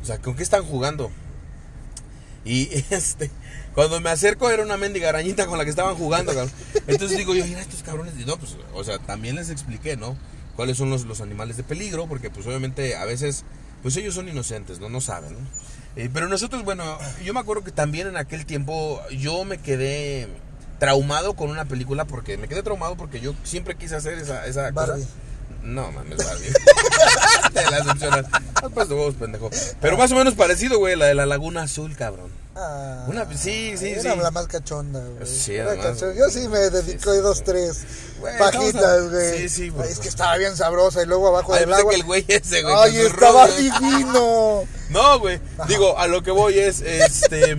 O 0.02 0.04
sea, 0.06 0.18
¿con 0.18 0.36
qué 0.36 0.42
están 0.42 0.64
jugando? 0.64 1.10
Y 2.44 2.68
este, 2.90 3.30
cuando 3.74 4.00
me 4.00 4.10
acerco 4.10 4.50
era 4.50 4.62
una 4.62 4.76
mendiga 4.76 5.08
arañita 5.08 5.46
con 5.46 5.58
la 5.58 5.64
que 5.64 5.70
estaban 5.70 5.96
jugando, 5.96 6.32
cabrón. 6.32 6.52
Entonces 6.86 7.18
digo 7.18 7.34
yo, 7.34 7.44
mira 7.46 7.60
estos 7.60 7.82
cabrones. 7.82 8.14
Y 8.18 8.24
no, 8.24 8.36
pues, 8.36 8.56
o 8.74 8.84
sea, 8.84 8.98
también 8.98 9.36
les 9.36 9.50
expliqué, 9.50 9.96
¿no? 9.96 10.16
Cuáles 10.56 10.76
son 10.76 10.90
los, 10.90 11.04
los 11.04 11.20
animales 11.20 11.56
de 11.56 11.62
peligro, 11.62 12.06
porque 12.06 12.30
pues 12.30 12.46
obviamente 12.46 12.96
a 12.96 13.04
veces, 13.04 13.44
pues 13.82 13.96
ellos 13.96 14.14
son 14.14 14.28
inocentes, 14.28 14.80
¿no? 14.80 14.88
No 14.88 15.00
saben, 15.00 15.32
¿no? 15.32 15.38
Eh, 15.98 16.08
pero 16.12 16.28
nosotros, 16.28 16.62
bueno, 16.62 16.96
yo 17.24 17.34
me 17.34 17.40
acuerdo 17.40 17.64
que 17.64 17.72
también 17.72 18.06
en 18.06 18.16
aquel 18.16 18.46
tiempo 18.46 19.02
yo 19.10 19.44
me 19.44 19.58
quedé 19.58 20.28
traumado 20.78 21.34
con 21.34 21.50
una 21.50 21.64
película 21.64 22.04
porque 22.04 22.38
me 22.38 22.46
quedé 22.46 22.62
traumado 22.62 22.96
porque 22.96 23.18
yo 23.20 23.34
siempre 23.42 23.74
quise 23.74 23.96
hacer 23.96 24.14
esa, 24.14 24.46
esa 24.46 24.72
cosa. 24.72 24.92
Barbie. 24.92 25.06
No, 25.64 25.90
mames, 25.90 26.18
Barbie. 26.18 26.52
Te 27.52 27.68
la 27.68 27.78
decepcionas. 27.78 28.26
Ah, 28.32 28.68
pues, 28.72 28.88
pendejo. 29.16 29.50
Pero 29.80 29.98
más 29.98 30.12
o 30.12 30.14
menos 30.14 30.34
parecido, 30.34 30.78
güey, 30.78 30.94
la 30.94 31.06
de 31.06 31.14
la 31.16 31.26
Laguna 31.26 31.62
Azul, 31.62 31.96
cabrón. 31.96 32.30
Ah, 32.60 33.04
Una- 33.06 33.24
sí, 33.36 33.74
sí, 33.76 33.90
era 33.90 34.14
sí. 34.14 34.18
la 34.20 34.30
más 34.32 34.48
cachonda, 34.48 35.00
güey. 35.04 35.26
Sí, 35.30 35.54
Era 35.54 35.68
además, 35.70 35.86
cachonda. 35.92 36.14
Yo 36.16 36.28
sí 36.28 36.48
me 36.48 36.58
dedico 36.58 37.12
sí, 37.14 37.20
dos, 37.20 37.44
tres 37.44 37.84
Güey, 38.18 38.36
pajitas, 38.36 38.82
a- 38.84 39.00
güey. 39.08 39.38
sí, 39.38 39.48
sí, 39.48 39.70
pues, 39.70 39.86
Ay, 39.86 39.92
es 39.92 39.98
que 39.98 40.02
pues. 40.02 40.08
estaba 40.08 40.36
bien 40.38 40.56
sabrosa 40.56 41.02
y 41.02 41.06
luego 41.06 41.28
abajo 41.28 41.54
del 41.54 41.72
agua. 41.72 41.90
que 41.92 41.96
el 41.96 42.04
güey 42.04 42.24
ese, 42.26 42.62
güey. 42.62 42.74
Ay, 42.76 42.96
estaba 42.98 43.46
divino. 43.48 44.64
No, 44.90 45.18
güey. 45.20 45.38
Digo, 45.68 45.98
a 45.98 46.06
lo 46.06 46.22
que 46.22 46.30
voy 46.30 46.58
es, 46.58 46.80
este, 46.80 47.58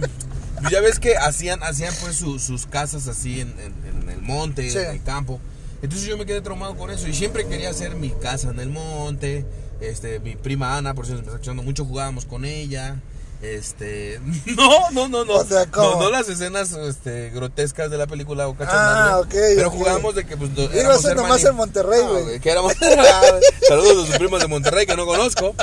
ya 0.71 0.81
ves 0.81 0.99
que 0.99 1.15
hacían, 1.15 1.61
hacían 1.63 1.93
pues 2.01 2.15
su- 2.15 2.39
sus 2.39 2.65
casas 2.65 3.07
así 3.07 3.39
en, 3.39 3.49
en- 3.59 4.01
en 4.03 4.09
el 4.09 4.21
monte, 4.21 4.69
Sí. 4.69 4.79
en 4.79 4.87
el 4.87 5.03
campo. 5.03 5.39
Entonces 5.81 6.07
yo 6.07 6.17
me 6.17 6.25
quedé 6.25 6.41
traumado 6.41 6.75
con 6.75 6.89
eso 6.91 7.07
y 7.07 7.13
siempre 7.13 7.47
quería 7.47 7.69
hacer 7.69 7.95
mi 7.95 8.09
casa 8.09 8.49
en 8.49 8.59
el 8.59 8.69
monte. 8.69 9.45
Este, 9.79 10.19
mi 10.19 10.35
prima 10.35 10.75
Ana, 10.75 10.93
por 10.93 11.05
eso 11.05 11.13
me 11.13 11.19
está 11.19 11.31
escuchando 11.31 11.63
mucho, 11.63 11.85
jugábamos 11.85 12.25
con 12.25 12.43
ella. 12.43 12.99
Este, 13.41 14.19
no, 14.57 14.91
no, 14.91 15.07
no, 15.07 15.23
no. 15.25 15.35
O 15.35 15.45
sea, 15.45 15.65
¿cómo? 15.67 15.91
No, 15.91 15.99
no 16.03 16.09
las 16.09 16.27
escenas 16.27 16.73
este, 16.73 17.29
grotescas 17.29 17.89
de 17.89 17.97
la 17.97 18.05
película 18.05 18.47
o 18.47 18.51
Ah, 18.51 18.55
cachondas, 18.57 19.13
ok, 19.21 19.29
Pero 19.55 19.67
ok. 19.69 19.73
jugábamos 19.75 20.15
de 20.15 20.25
que 20.25 20.35
pues 20.35 20.51
no- 20.51 20.63
Iba 20.63 20.93
a 20.95 21.13
nomás 21.15 21.45
en 21.45 21.55
Monterrey, 21.55 22.01
güey. 22.01 22.39
que 22.41 22.51
éramos 22.51 22.73
Saludos 23.67 24.03
a 24.03 24.07
sus 24.07 24.17
primos 24.17 24.41
de 24.41 24.47
Monterrey 24.47 24.85
que 24.85 24.95
no 24.97 25.05
conozco. 25.05 25.55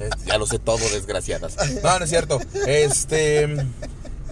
Este, 0.00 0.26
ya 0.26 0.38
lo 0.38 0.46
sé 0.46 0.58
todo, 0.58 0.78
desgraciadas. 0.78 1.56
No, 1.82 1.98
no 1.98 2.04
es 2.04 2.10
cierto. 2.10 2.40
Este. 2.66 3.48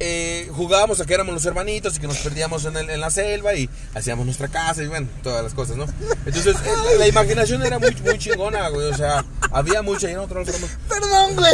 Eh, 0.00 0.48
jugábamos 0.54 1.00
a 1.00 1.04
que 1.06 1.14
éramos 1.14 1.34
los 1.34 1.44
hermanitos 1.46 1.96
y 1.96 2.00
que 2.00 2.06
nos 2.06 2.18
perdíamos 2.18 2.64
en, 2.64 2.76
el- 2.76 2.90
en 2.90 3.00
la 3.00 3.10
selva 3.10 3.54
y 3.54 3.68
hacíamos 3.94 4.24
nuestra 4.26 4.48
casa 4.48 4.82
y 4.82 4.86
bueno, 4.86 5.08
todas 5.22 5.42
las 5.42 5.54
cosas, 5.54 5.76
¿no? 5.76 5.86
Entonces, 6.26 6.56
eh, 6.64 6.70
la, 6.90 6.94
la 6.98 7.06
imaginación 7.08 7.64
era 7.64 7.78
muy, 7.78 7.94
muy 8.04 8.18
chingona, 8.18 8.68
güey. 8.68 8.86
O 8.90 8.96
sea, 8.96 9.24
había 9.50 9.82
mucha 9.82 10.08
y 10.08 10.12
era 10.12 10.22
otra 10.22 10.42
Perdón, 10.88 11.36
güey. 11.36 11.52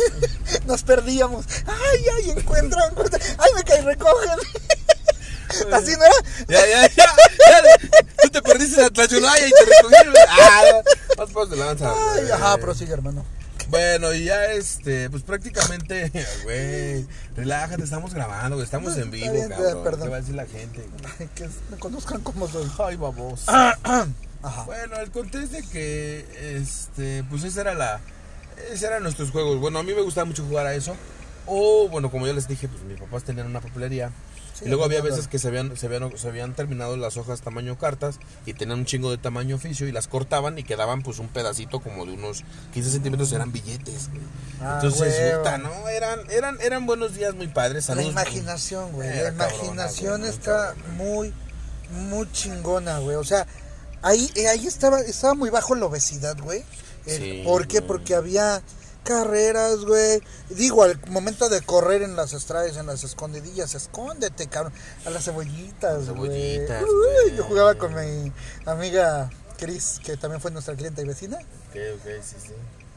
Nos 0.66 0.82
perdíamos. 0.82 1.44
Ay, 1.66 2.04
ay, 2.18 2.30
encuentra, 2.30 2.86
encuentra. 2.90 3.18
Ay, 3.38 3.50
me 3.56 3.62
caí, 3.64 3.80
recogen. 3.82 4.30
Así 5.72 5.92
no 5.92 6.04
era. 6.04 6.14
Ya, 6.48 6.66
ya, 6.66 6.88
ya, 6.88 7.04
ya. 7.04 8.02
Tú 8.22 8.28
te 8.30 8.40
perdiste 8.42 8.80
en 8.80 8.86
Atlachulaya 8.86 9.46
y 9.46 9.50
te 9.50 9.64
recogieron. 9.64 10.14
Ah, 10.28 10.62
más 11.36 11.50
de 11.50 11.56
lanza. 11.56 11.92
Ay, 12.14 12.30
ajá, 12.30 12.56
prosigue, 12.58 12.92
hermano. 12.92 13.24
Bueno, 13.72 14.12
y 14.12 14.24
ya 14.24 14.44
este, 14.52 15.08
pues 15.08 15.22
prácticamente, 15.22 16.12
güey, 16.44 17.06
relájate, 17.34 17.82
estamos 17.82 18.12
grabando, 18.12 18.56
güey, 18.56 18.66
estamos 18.66 18.94
en 18.98 19.10
vivo, 19.10 19.32
bien, 19.32 19.48
cabrón. 19.48 19.82
perdón. 19.82 20.02
¿Qué 20.02 20.08
va 20.10 20.16
a 20.16 20.20
decir 20.20 20.34
la 20.34 20.44
gente? 20.44 20.86
Que 21.34 21.48
me 21.70 21.78
conozcan 21.78 22.20
como 22.20 22.46
soy. 22.48 22.70
Ay, 22.78 22.96
babos. 22.96 23.44
Ajá. 23.48 24.64
Bueno, 24.66 24.96
el 24.98 25.10
contexto 25.10 25.56
de 25.56 25.62
que, 25.62 26.58
este, 26.60 27.24
pues 27.30 27.44
esa 27.44 27.62
era 27.62 27.74
la, 27.74 28.00
ese 28.70 28.88
eran 28.88 29.04
nuestros 29.04 29.30
juegos. 29.30 29.58
Bueno, 29.58 29.78
a 29.78 29.82
mí 29.82 29.94
me 29.94 30.02
gustaba 30.02 30.26
mucho 30.26 30.44
jugar 30.44 30.66
a 30.66 30.74
eso. 30.74 30.94
O, 31.46 31.88
bueno, 31.88 32.10
como 32.10 32.26
yo 32.26 32.34
les 32.34 32.46
dije, 32.46 32.68
pues 32.68 32.82
mis 32.82 33.00
papás 33.00 33.24
tenían 33.24 33.46
una 33.46 33.62
papelería. 33.62 34.10
Sí, 34.62 34.66
y 34.66 34.68
luego 34.68 34.84
había 34.84 35.00
veces 35.02 35.28
que 35.28 35.38
se 35.38 35.48
habían, 35.48 35.76
se, 35.76 35.86
habían, 35.86 36.16
se 36.16 36.28
habían 36.28 36.54
terminado 36.54 36.96
las 36.96 37.16
hojas 37.16 37.40
tamaño 37.40 37.78
cartas 37.78 38.18
y 38.46 38.54
tenían 38.54 38.80
un 38.80 38.84
chingo 38.86 39.10
de 39.10 39.18
tamaño 39.18 39.56
oficio 39.56 39.88
y 39.88 39.92
las 39.92 40.08
cortaban 40.08 40.58
y 40.58 40.62
quedaban 40.64 41.02
pues 41.02 41.18
un 41.18 41.28
pedacito 41.28 41.80
como 41.80 42.06
de 42.06 42.12
unos 42.12 42.44
15 42.74 42.90
centímetros, 42.90 43.32
eran 43.32 43.52
billetes. 43.52 44.08
güey. 44.10 44.22
Ah, 44.60 44.80
Entonces, 44.82 45.36
puta, 45.36 45.58
¿no? 45.58 45.88
Eran, 45.88 46.20
eran, 46.30 46.58
eran 46.60 46.86
buenos 46.86 47.14
días 47.14 47.34
muy 47.34 47.48
padres. 47.48 47.88
La 47.88 48.02
imaginación, 48.02 48.92
güey. 48.92 49.08
La 49.08 49.32
cabrona, 49.32 49.44
imaginación 49.64 50.24
está 50.24 50.74
cabrona. 50.74 50.94
muy, 50.94 51.32
muy 52.08 52.30
chingona, 52.32 52.98
güey. 52.98 53.16
O 53.16 53.24
sea, 53.24 53.46
ahí, 54.02 54.30
eh, 54.34 54.48
ahí 54.48 54.66
estaba, 54.66 55.00
estaba 55.00 55.34
muy 55.34 55.50
bajo 55.50 55.74
la 55.74 55.86
obesidad, 55.86 56.36
güey. 56.40 56.64
El- 57.06 57.20
Sí, 57.20 57.42
¿Por 57.44 57.66
qué? 57.66 57.78
güey. 57.78 57.88
Porque 57.88 58.14
había 58.14 58.62
carreras, 59.04 59.84
güey. 59.84 60.22
Digo, 60.50 60.82
al 60.84 60.98
momento 61.08 61.48
de 61.48 61.60
correr 61.62 62.02
en 62.02 62.16
las 62.16 62.32
estrellas, 62.32 62.76
en 62.76 62.86
las 62.86 63.04
escondidillas, 63.04 63.74
escóndete, 63.74 64.46
cabrón. 64.48 64.72
A 65.04 65.10
las 65.10 65.24
cebollitas, 65.24 66.08
güey. 66.10 66.30
cebollitas, 66.30 66.82
Uy, 66.82 66.88
güey. 67.24 67.36
Yo 67.36 67.44
jugaba 67.44 67.74
con 67.74 67.94
mi 67.94 68.32
amiga 68.66 69.30
Cris, 69.58 70.00
que 70.04 70.16
también 70.16 70.40
fue 70.40 70.50
nuestra 70.50 70.74
clienta 70.74 71.02
y 71.02 71.06
vecina. 71.06 71.36
Ok, 71.36 71.76
ok, 71.96 72.22
sí, 72.22 72.36
sí. 72.46 72.52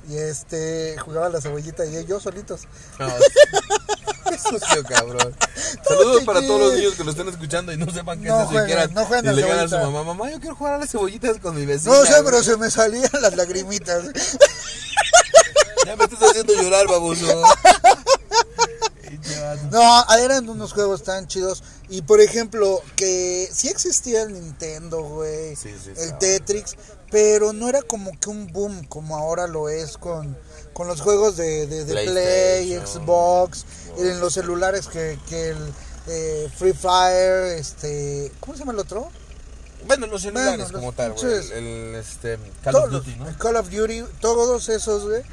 Y 0.07 0.17
este, 0.17 0.95
jugaba 0.99 1.29
la 1.29 1.41
cebollita 1.41 1.83
y 1.85 2.05
yo 2.05 2.19
solitos. 2.19 2.61
No, 2.99 3.07
qué 4.29 4.37
sucio, 4.37 4.83
cabrón. 4.87 5.35
Saludos 5.87 6.23
para 6.23 6.41
todos 6.41 6.59
los 6.59 6.73
niños 6.75 6.93
que 6.93 7.03
lo 7.03 7.09
están 7.09 7.27
escuchando 7.27 7.73
y 7.73 7.77
no 7.77 7.91
sepan 7.91 8.21
qué 8.21 8.27
No 8.27 8.41
es 8.41 8.43
eso 8.43 8.51
y 8.51 8.53
jueguen, 8.53 8.65
quieran. 8.67 8.93
no 8.93 9.05
jueguen 9.05 9.25
y 9.25 9.29
a 9.29 9.31
le 9.33 9.41
digan 9.41 9.59
a 9.59 9.67
su 9.67 9.77
mamá, 9.77 10.03
mamá, 10.03 10.29
yo 10.29 10.39
quiero 10.39 10.55
jugar 10.55 10.75
a 10.75 10.77
las 10.77 10.91
cebollitas 10.91 11.39
con 11.39 11.55
mi 11.55 11.65
vecina. 11.65 11.95
No 11.95 12.05
sé, 12.05 12.11
güey". 12.11 12.23
pero 12.25 12.43
se 12.43 12.55
me 12.57 12.69
salían 12.69 13.09
las 13.19 13.35
lagrimitas. 13.35 14.03
Ya 15.85 15.95
me 15.95 16.03
estás 16.05 16.29
haciendo 16.29 16.53
llorar, 16.53 16.87
baboso. 16.87 17.25
No, 19.71 20.15
eran 20.17 20.49
unos 20.49 20.73
juegos 20.73 21.03
tan 21.03 21.27
chidos. 21.27 21.63
Y 21.89 22.01
por 22.01 22.21
ejemplo, 22.21 22.81
que 22.95 23.47
sí 23.51 23.69
existía 23.69 24.23
el 24.23 24.33
Nintendo, 24.33 25.01
güey. 25.01 25.55
Sí, 25.55 25.73
sí, 25.83 25.91
el. 25.97 26.17
Tetrix. 26.17 26.75
Pero 27.11 27.53
no 27.53 27.69
era 27.69 27.81
como 27.81 28.19
que 28.19 28.29
un 28.29 28.51
boom 28.51 28.85
como 28.85 29.15
ahora 29.15 29.47
lo 29.47 29.69
es 29.69 29.97
con, 29.97 30.35
con 30.73 30.87
los 30.87 31.01
juegos 31.01 31.37
de, 31.37 31.67
de, 31.67 31.85
de 31.85 31.93
Play. 31.93 32.79
Xbox. 32.79 33.65
En 33.97 34.19
los 34.19 34.33
celulares 34.33 34.87
que, 34.87 35.17
que 35.29 35.49
el 35.49 35.73
eh, 36.07 36.49
Free 36.57 36.73
Fire, 36.73 37.57
este... 37.57 38.31
¿Cómo 38.39 38.53
se 38.53 38.59
llama 38.59 38.73
el 38.73 38.79
otro? 38.79 39.09
Bueno, 39.87 40.07
los 40.07 40.23
celulares 40.23 40.57
Bueno, 40.57 40.63
los 40.63 40.71
como 40.71 40.93
tal, 40.93 41.13
güey. 41.13 41.25
El, 41.25 41.51
el, 41.51 41.95
este, 41.95 42.37
Call 42.63 42.73
Todos 42.73 42.85
of 42.85 42.91
Duty, 42.91 43.15
¿no? 43.17 43.29
el 43.29 43.37
Call 43.37 43.55
of 43.55 43.69
Duty, 43.69 44.03
todos 44.19 44.67
esos, 44.69 45.05
güey. 45.05 45.23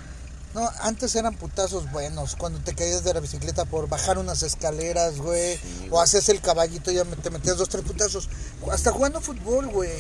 No, 0.55 0.69
antes 0.81 1.15
eran 1.15 1.35
putazos 1.35 1.91
buenos. 1.91 2.37
Cuando 2.37 2.59
te 2.61 2.75
caías 2.75 3.05
de 3.05 3.15
la 3.15 3.21
bicicleta 3.21 3.65
por 3.65 3.89
bajar 3.89 4.19
unas 4.19 4.43
escaleras, 4.43 5.19
güey. 5.19 5.57
Sí, 5.57 5.89
o 5.91 6.01
haces 6.01 6.29
el 6.29 6.41
caballito 6.41 6.91
y 6.91 6.97
ya 6.97 7.05
te 7.05 7.31
metías 7.31 7.57
dos, 7.57 7.69
tres 7.69 7.85
putazos. 7.85 8.29
Hasta 8.71 8.93
jugando 8.93 9.21
fútbol, 9.21 9.69
güey. 9.69 9.91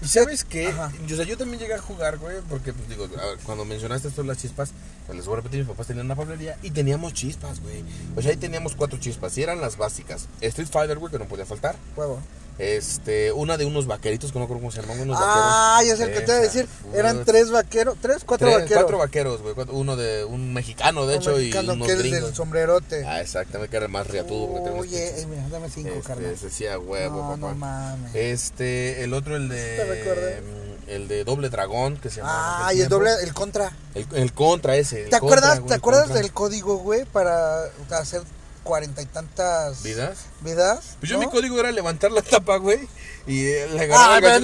¿Y 0.00 0.06
sabes 0.06 0.44
qué? 0.44 0.68
Ajá. 0.68 0.92
Yo, 1.06 1.14
o 1.14 1.16
sea, 1.16 1.26
yo 1.26 1.36
también 1.36 1.58
llegué 1.58 1.74
a 1.74 1.80
jugar, 1.80 2.18
güey, 2.18 2.36
porque, 2.48 2.72
pues, 2.72 2.88
digo, 2.88 3.08
ver, 3.08 3.38
cuando 3.42 3.64
mencionaste 3.64 4.08
esto 4.08 4.22
de 4.22 4.28
las 4.28 4.38
chispas, 4.38 4.70
pues, 5.06 5.16
les 5.16 5.26
voy 5.26 5.34
a 5.34 5.36
repetir, 5.38 5.60
mis 5.60 5.68
papás 5.68 5.88
tenían 5.88 6.06
una 6.06 6.14
papelería 6.14 6.56
y 6.62 6.70
teníamos 6.70 7.14
chispas, 7.14 7.60
güey. 7.60 7.84
O 8.14 8.22
sea, 8.22 8.30
ahí 8.30 8.36
teníamos 8.36 8.76
cuatro 8.76 8.98
chispas 9.00 9.36
y 9.36 9.42
eran 9.42 9.60
las 9.60 9.76
básicas. 9.76 10.28
Street 10.40 10.68
Fighter, 10.70 10.98
güey, 10.98 11.10
que 11.10 11.18
no 11.18 11.26
podía 11.26 11.46
faltar. 11.46 11.74
Huevo. 11.96 12.20
Este, 12.58 13.30
una 13.32 13.56
de 13.56 13.64
unos 13.66 13.86
vaqueritos 13.86 14.32
que 14.32 14.38
no 14.38 14.46
creo 14.46 14.58
cómo 14.58 14.72
se 14.72 14.80
llaman, 14.82 15.00
unos 15.00 15.16
Ah, 15.20 15.76
vaqueros. 15.78 15.88
ya 15.88 15.96
sé 16.04 16.10
el 16.10 16.18
que 16.18 16.20
te 16.26 16.32
iba 16.32 16.38
a 16.38 16.42
decir. 16.42 16.68
Eran 16.92 17.24
tres 17.24 17.50
vaqueros, 17.52 17.96
tres, 18.02 18.24
cuatro 18.26 18.48
Tres- 18.48 18.62
vaqueros. 18.62 18.82
Cuatro 18.82 18.98
vaqueros, 18.98 19.42
güey. 19.42 19.54
Uno 19.70 19.96
de 19.96 20.24
un 20.24 20.52
mexicano, 20.52 21.06
de 21.06 21.16
Un 21.16 21.22
hecho, 21.22 21.36
mexicano 21.36 21.72
y 21.72 21.76
unos 21.76 21.86
que 21.86 21.92
es 21.94 22.02
del 22.10 22.34
sombrerote. 22.34 23.04
Ah, 23.06 23.20
exactamente, 23.20 23.70
que 23.70 23.76
era 23.76 23.86
el 23.86 23.92
más 23.92 24.06
riatudo. 24.08 24.48
Oye, 24.76 25.20
eh, 25.20 25.26
mira, 25.26 25.48
dame 25.50 25.70
cinco, 25.70 25.90
este, 25.90 26.02
carnal. 26.02 26.36
decía 26.40 26.78
huevo, 26.78 27.16
No, 27.16 27.22
papá. 27.30 27.36
no 27.36 27.54
mames. 27.54 28.14
Este, 28.14 29.04
el 29.04 29.14
otro, 29.14 29.36
el 29.36 29.48
Te 29.48 29.54
de. 29.54 30.42
El 30.88 31.06
de 31.06 31.22
doble 31.22 31.50
dragón, 31.50 31.98
que 31.98 32.08
se 32.08 32.16
llamaba. 32.22 32.60
en 32.60 32.66
Ah, 32.66 32.72
y 32.72 32.80
el 32.80 32.88
tiempo. 32.88 32.94
doble, 32.96 33.10
el 33.22 33.34
contra. 33.34 33.70
El, 33.94 34.06
el 34.14 34.32
contra 34.32 34.74
ese. 34.76 35.04
el 35.04 35.10
¿Te 35.10 35.18
contra, 35.20 35.36
acuerdas, 35.38 35.58
güey, 35.58 35.68
¿te 35.68 35.74
acuerdas 35.74 36.14
del 36.14 36.32
código, 36.32 36.76
güey, 36.78 37.04
para 37.04 37.64
hacer 37.90 38.22
cuarenta 38.68 39.02
y 39.02 39.06
tantas 39.06 39.82
¿Vidas? 39.82 40.18
vidas? 40.42 40.96
Pues 41.00 41.10
yo 41.10 41.18
mi 41.18 41.26
código 41.26 41.58
era 41.58 41.72
levantar 41.72 42.12
la 42.12 42.22
tapa, 42.22 42.58
güey. 42.58 42.86
Y 43.26 43.46
eh, 43.46 43.66
le 43.72 43.82
agarraba 43.84 44.16
Ah, 44.16 44.20
pues 44.20 44.42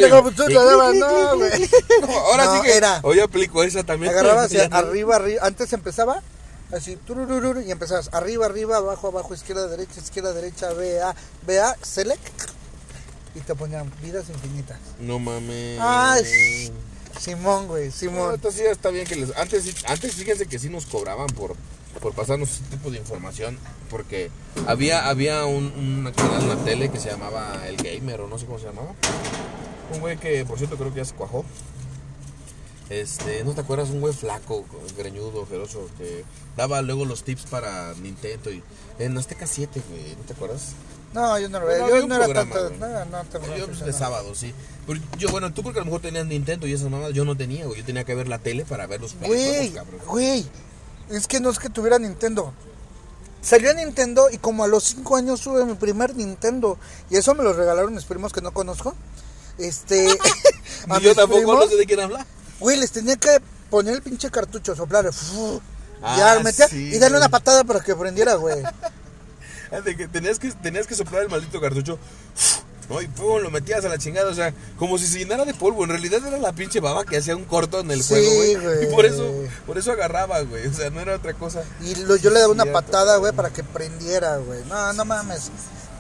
no, 0.95 1.37
güey. 1.37 1.71
No, 2.01 2.19
ahora 2.19 2.45
No, 2.47 2.57
sí 2.57 2.63
que. 2.63 2.77
era- 2.77 3.01
Hoy 3.03 3.21
aplico 3.21 3.63
esa 3.63 3.85
también. 3.85 4.13
Agarrabas 4.13 4.47
hacia 4.47 4.65
arriba, 4.65 5.17
arriba. 5.17 5.47
Antes 5.47 5.73
empezaba 5.73 6.23
así, 6.73 6.99
y 7.67 7.71
empezabas 7.71 8.09
arriba, 8.13 8.47
arriba, 8.47 8.79
abajo, 8.79 9.09
abajo, 9.09 9.35
izquierda, 9.35 9.69
derecha, 9.69 10.01
izquierda, 10.01 10.33
derecha, 10.33 10.73
BA, 10.73 11.15
BA, 11.47 11.77
select. 11.83 12.23
Y 13.35 13.41
te 13.41 13.55
ponían 13.55 13.93
vidas 14.01 14.29
infinitas. 14.29 14.79
No 15.01 15.19
mames. 15.19 15.79
Ay, 15.81 16.73
Simón, 17.19 17.69
güey, 17.69 17.87
No, 17.87 17.93
Simón. 17.93 18.35
entonces 18.35 18.61
sí 18.63 18.67
está 18.67 18.91
bien 18.91 19.07
que 19.07 19.17
les. 19.17 19.37
Antes, 19.37 19.85
antes 19.87 20.15
fíjense 20.15 20.47
que 20.47 20.59
sí 20.59 20.69
nos 20.69 20.87
cobraban 20.87 21.27
por, 21.29 21.55
por 22.01 22.13
pasarnos 22.15 22.51
ese 22.51 22.63
tipo 22.65 22.91
de 22.91 22.99
información. 22.99 23.59
Porque 23.91 24.31
había, 24.67 25.09
había 25.09 25.45
un, 25.47 25.67
un 25.67 26.13
canal 26.17 26.43
en 26.43 26.49
la 26.49 26.57
tele 26.65 26.91
que 26.91 26.99
se 26.99 27.11
llamaba 27.11 27.67
El 27.69 27.77
Gamer 27.77 28.23
o 28.23 28.29
no 28.29 28.39
sé 28.39 28.47
cómo 28.47 28.59
se 28.59 28.67
llamaba. 28.67 28.93
Un 29.93 30.01
güey 30.01 30.17
que, 30.19 30.45
por 30.45 30.59
cierto, 30.59 30.77
creo 30.77 30.91
que 30.93 30.99
ya 30.99 31.05
se 31.05 31.15
cuajó. 31.15 31.45
Este, 32.91 33.43
¿no 33.45 33.53
te 33.55 33.63
acuerdas? 33.63 33.91
Un 33.91 34.01
güey 34.01 34.13
flaco, 34.13 34.65
greñudo, 34.99 35.43
ojeroso, 35.43 35.89
que 35.97 36.25
daba 36.57 36.83
luego 36.83 37.05
los 37.07 37.25
tips 37.25 37.45
para 37.47 37.95
Nintendo 38.03 38.51
y 38.53 38.63
en 38.99 39.17
Azteca 39.17 39.47
7, 39.47 39.81
güey, 39.89 40.17
¿no 40.17 40.23
te 40.25 40.35
acuerdas? 40.35 40.73
No, 41.15 41.39
yo 41.39 41.49
no 41.49 41.61
lo 41.61 41.67
veía. 41.67 41.89
Yo 41.89 42.07
no 42.07 42.15
era 42.17 42.25
programa, 42.25 42.53
tanto. 42.53 42.71
No, 42.79 42.87
no, 43.05 43.57
Yo 43.57 43.67
no, 43.69 43.73
no. 43.73 43.87
de 43.87 43.93
sábado, 43.93 44.35
sí. 44.35 44.53
Pero 44.87 45.01
yo, 45.17 45.29
bueno, 45.31 45.55
tú 45.55 45.63
porque 45.63 45.79
a 45.79 45.83
lo 45.83 45.87
mejor 45.87 46.01
tenías 46.03 46.27
Nintendo 46.27 46.67
y 46.67 46.73
esas 46.73 46.91
mamadas, 46.91 47.15
yo 47.15 47.25
no 47.25 47.37
tenía, 47.37 47.65
güey. 47.67 47.79
Yo 47.79 47.87
tenía 47.87 48.03
que 48.05 48.15
ver 48.17 48.27
la 48.29 48.39
tele 48.41 48.65
para 48.65 48.87
ver 48.89 49.01
los 49.01 49.15
Güey, 49.21 49.71
cabrón. 49.71 50.01
güey. 50.09 50.45
Es 51.11 51.27
que 51.29 51.39
no 51.39 51.51
es 51.51 51.59
que 51.61 51.71
tuviera 51.71 51.99
Nintendo. 51.99 52.53
Salió 53.41 53.73
Nintendo 53.75 54.29
y 54.33 54.39
como 54.39 54.65
a 54.65 54.67
los 54.67 54.85
5 54.85 55.17
años 55.17 55.41
tuve 55.41 55.65
mi 55.65 55.75
primer 55.75 56.17
Nintendo. 56.17 56.79
Y 57.11 57.17
eso 57.17 57.35
me 57.35 57.45
lo 57.45 57.53
regalaron 57.53 57.95
mis 57.95 58.05
primos 58.05 58.33
que 58.33 58.41
no 58.41 58.53
conozco. 58.53 58.95
Este. 59.59 60.09
a 60.89 60.99
yo 60.99 61.15
tampoco 61.15 61.39
primos, 61.41 61.65
no 61.65 61.69
sé 61.69 61.77
de 61.77 61.87
quién 61.87 62.01
habla. 62.01 62.27
Güey, 62.59 62.77
les 62.79 62.91
tenía 62.91 63.17
que 63.17 63.39
poner 63.71 63.95
el 63.95 64.03
pinche 64.03 64.31
cartucho, 64.31 64.75
soplar. 64.75 65.11
Ah, 66.03 66.17
ya 66.19 66.43
metía 66.43 66.69
sí, 66.69 66.89
y 66.89 66.99
darle 66.99 67.19
güey. 67.19 67.21
una 67.21 67.29
patada 67.29 67.63
para 67.65 67.81
que 67.81 67.95
prendiera, 67.95 68.35
güey. 68.35 68.63
De 69.85 69.97
que 69.97 70.09
tenías 70.09 70.39
que, 70.39 70.51
tenías 70.53 70.87
que 70.87 70.95
soplar 70.95 71.23
el 71.23 71.29
maldito 71.29 71.61
cartucho. 71.61 71.99
¿no? 72.91 73.01
Y 73.01 73.07
pum, 73.09 73.39
lo 73.41 73.51
metías 73.51 73.83
a 73.87 73.89
la 73.89 73.97
chingada, 73.97 74.31
o 74.31 74.35
sea, 74.35 74.53
como 74.79 74.99
si 74.99 75.07
se 75.07 75.19
llenara 75.19 75.47
de 75.47 75.55
polvo. 75.55 75.85
En 75.85 75.91
realidad 75.91 76.21
era 76.27 76.37
la 76.39 76.53
pinche 76.53 76.81
baba 76.81 77.05
que 77.05 77.17
hacía 77.17 77.35
un 77.35 77.45
corto 77.47 77.81
en 77.81 77.91
el 77.91 78.03
Sí, 78.03 78.09
juego, 78.15 78.35
güey. 78.37 78.55
güey. 78.57 78.85
Y 78.85 78.95
por 78.95 79.07
eso, 79.07 79.33
por 79.67 79.79
eso 79.79 79.91
agarraba, 79.93 80.41
güey. 80.43 80.67
O 80.67 80.73
sea, 80.75 80.91
no 80.91 81.01
era 81.01 81.17
otra 81.17 81.33
cosa. 81.33 81.63
Y 81.83 81.95
lo- 81.95 82.17
yo 82.17 82.29
le 82.31 82.41
daba 82.41 82.53
una 82.53 82.67
patada, 82.67 83.17
güey, 83.17 83.33
para 83.33 83.49
que 83.51 83.65
prendiera, 83.65 84.37
güey. 84.37 84.63
No, 84.69 84.93
no 84.93 85.05
mames. 85.07 85.51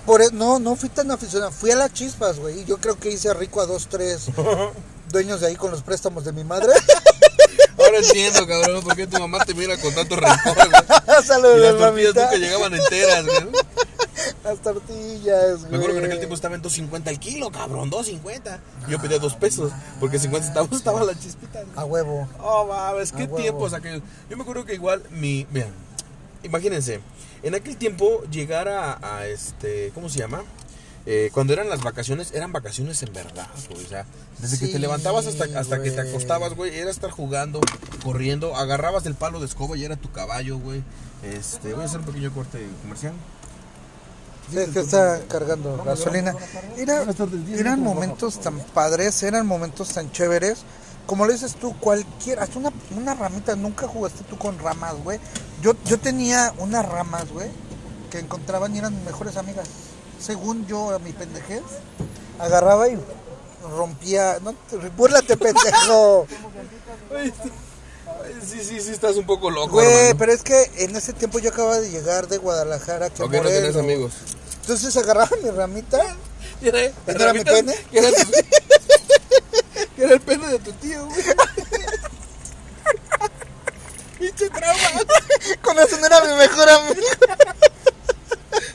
Por 0.05 0.21
e- 0.21 0.29
no, 0.33 0.59
no 0.59 0.77
fui 0.77 0.91
tan 0.91 1.11
aficionado. 1.11 1.51
Fui 1.53 1.71
a 1.71 1.77
las 1.77 1.91
chispas, 1.95 2.39
güey. 2.39 2.61
Y 2.61 2.65
yo 2.67 2.77
creo 2.77 2.99
que 2.99 3.11
hice 3.11 3.33
rico 3.33 3.62
a 3.62 3.67
dos, 3.67 3.89
tres 3.89 4.27
dueños 5.11 5.41
de 5.41 5.47
ahí 5.47 5.57
con 5.57 5.71
los 5.71 5.81
préstamos 5.83 6.27
de 6.27 6.33
mi 6.33 6.45
madre. 6.45 6.69
Ahora 7.95 8.07
entiendo, 8.07 8.47
cabrón, 8.47 8.82
por 8.82 8.97
qué 8.97 9.07
tu 9.07 9.18
mamá 9.18 9.45
te 9.45 9.55
mira 9.55 9.76
con 9.78 9.95
tanto 9.95 10.16
rencor, 10.16 10.55
güey. 10.55 11.22
Saludos, 11.24 11.59
Y 11.59 11.61
las 11.62 11.78
tortillas 11.78 12.14
nunca 12.14 12.36
llegaban 12.36 12.74
enteras, 12.74 13.24
güey. 13.24 13.53
Las 14.42 14.59
tortillas, 14.61 15.59
güey. 15.61 15.70
Me 15.70 15.76
acuerdo 15.76 15.92
que 15.95 15.99
en 15.99 16.05
aquel 16.07 16.18
tiempo 16.18 16.34
estaba 16.34 16.55
en 16.55 16.62
2.50 16.62 17.09
el 17.09 17.18
kilo, 17.18 17.51
cabrón, 17.51 17.90
2.50. 17.90 18.59
Yo 18.88 18.99
pedía 19.01 19.18
dos 19.18 19.34
pesos, 19.34 19.72
porque 20.01 20.18
50 20.18 20.47
centavos 20.47 20.72
estaba 20.76 21.05
la 21.05 21.18
chispita. 21.18 21.61
güey. 21.62 21.72
A 21.76 21.84
huevo. 21.84 22.28
Oh, 22.40 22.66
mames, 22.66 23.12
qué 23.12 23.24
huevo. 23.24 23.36
tiempos 23.36 23.72
aquellos. 23.72 24.03
Yo 24.30 24.36
me 24.36 24.42
acuerdo 24.42 24.64
que 24.64 24.74
igual 24.74 25.03
mi. 25.11 25.47
Vean, 25.51 25.68
imagínense, 26.42 27.01
en 27.42 27.55
aquel 27.55 27.76
tiempo 27.76 28.22
llegar 28.30 28.68
a, 28.68 28.99
a 29.16 29.26
este. 29.26 29.90
¿Cómo 29.95 30.09
se 30.09 30.18
llama? 30.18 30.42
Eh, 31.07 31.30
cuando 31.34 31.52
eran 31.52 31.68
las 31.68 31.82
vacaciones, 31.82 32.32
eran 32.32 32.52
vacaciones 32.52 33.02
en 33.02 33.12
verdad, 33.12 33.48
güey. 33.68 33.84
O 33.84 33.88
sea, 33.88 34.07
desde 34.38 34.59
que 34.59 34.72
te 34.72 34.78
levantabas 34.78 35.26
hasta, 35.26 35.44
hasta 35.59 35.82
que 35.82 35.90
te 35.90 36.00
acostabas, 36.00 36.55
güey, 36.55 36.78
era 36.78 36.90
estar 36.90 37.11
jugando, 37.11 37.61
corriendo, 38.02 38.57
agarrabas 38.57 39.05
el 39.05 39.14
palo 39.14 39.38
de 39.38 39.46
escoba 39.46 39.76
y 39.76 39.84
era 39.84 39.96
tu 39.96 40.11
caballo, 40.12 40.59
güey. 40.59 40.82
Este, 41.22 41.74
voy 41.74 41.82
a 41.82 41.86
hacer 41.86 42.00
un 42.00 42.07
pequeño 42.07 42.32
corte 42.32 42.66
comercial. 42.82 43.12
Sí, 44.50 44.59
es 44.59 44.70
que 44.70 44.80
está 44.80 45.20
cargando 45.28 45.82
gasolina. 45.84 46.34
Era, 46.76 47.05
eran 47.55 47.80
momentos 47.80 48.40
tan 48.40 48.59
padres, 48.59 49.22
eran 49.22 49.46
momentos 49.46 49.88
tan 49.88 50.11
chéveres. 50.12 50.64
como 51.07 51.26
le 51.26 51.34
dices 51.34 51.55
tú, 51.57 51.78
cualquier, 51.78 52.40
hasta 52.40 52.59
una, 52.59 52.72
una 52.96 53.14
ramita, 53.14 53.57
nunca 53.57 53.86
jugaste 53.86 54.24
tú 54.24 54.38
con 54.38 54.59
ramas, 54.59 54.94
güey. 55.02 55.18
Yo, 55.62 55.74
yo 55.84 55.98
tenía 55.98 56.52
unas 56.59 56.86
ramas, 56.86 57.30
güey, 57.30 57.48
que 58.11 58.18
encontraban 58.18 58.74
y 58.74 58.78
eran 58.78 59.05
mejores 59.05 59.36
amigas. 59.36 59.68
Según 60.25 60.66
yo, 60.66 60.91
a 60.95 60.99
mi 60.99 61.12
pendejez, 61.12 61.62
agarraba 62.39 62.89
y 62.89 62.99
rompía. 63.77 64.39
No, 64.43 64.55
te- 64.55 64.77
búrlate, 64.97 65.37
pendejo. 65.37 66.27
Sí, 68.47 68.61
sí, 68.64 68.81
sí, 68.81 68.91
estás 68.91 69.16
un 69.16 69.27
poco 69.27 69.51
loco, 69.51 69.72
Güey, 69.75 69.87
hermano. 69.87 70.18
pero 70.18 70.33
es 70.33 70.43
que 70.43 70.70
en 70.79 70.97
ese 70.97 71.12
tiempo 71.12 71.39
yo 71.39 71.51
acababa 71.51 71.79
de 71.81 71.91
llegar 71.91 72.29
de 72.29 72.39
Guadalajara. 72.39 73.11
Que 73.11 73.22
¿O 73.22 73.29
qué 73.29 73.41
no 73.41 73.49
tenés 73.49 73.77
amigos? 73.77 74.12
Entonces 74.62 74.97
agarraba 74.97 75.31
mi 75.43 75.51
ramita. 75.51 75.99
¿Y 76.62 76.68
era, 76.68 76.85
¿Y 76.87 76.93
mi 77.35 77.45
pene? 77.45 77.75
Que 77.91 77.99
era, 77.99 78.11
tu- 78.11 78.31
era 80.03 80.14
el 80.14 80.20
pene 80.20 80.49
de 80.49 80.59
tu 80.59 80.72
tío, 80.72 81.05
güey. 81.07 81.22
Pinche 84.18 84.49
trauma. 84.49 85.01
Con 85.62 85.79
eso 85.79 85.99
no 85.99 86.07
era 86.07 86.20
mi 86.25 86.35
mejor 86.35 86.68
amigo. 86.68 86.95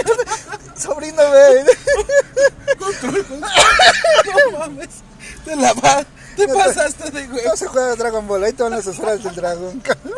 Sobrino. 0.78 1.24
Control. 2.78 3.26
No 3.40 3.48
mames. 4.60 4.90
Te 5.46 5.56
la. 5.56 5.74
Te 6.36 6.48
pasaste 6.48 7.12
de 7.12 7.28
güey. 7.28 7.46
No 7.46 7.56
se 7.56 7.68
juega 7.68 7.96
Dragon 7.96 8.28
Ball. 8.28 8.44
Ahí 8.44 8.52
te 8.54 8.64
van 8.64 8.72
las 8.74 8.88
esferas 8.88 9.24
del 9.24 9.36
dragón. 9.36 9.80
cabrón. 9.80 10.14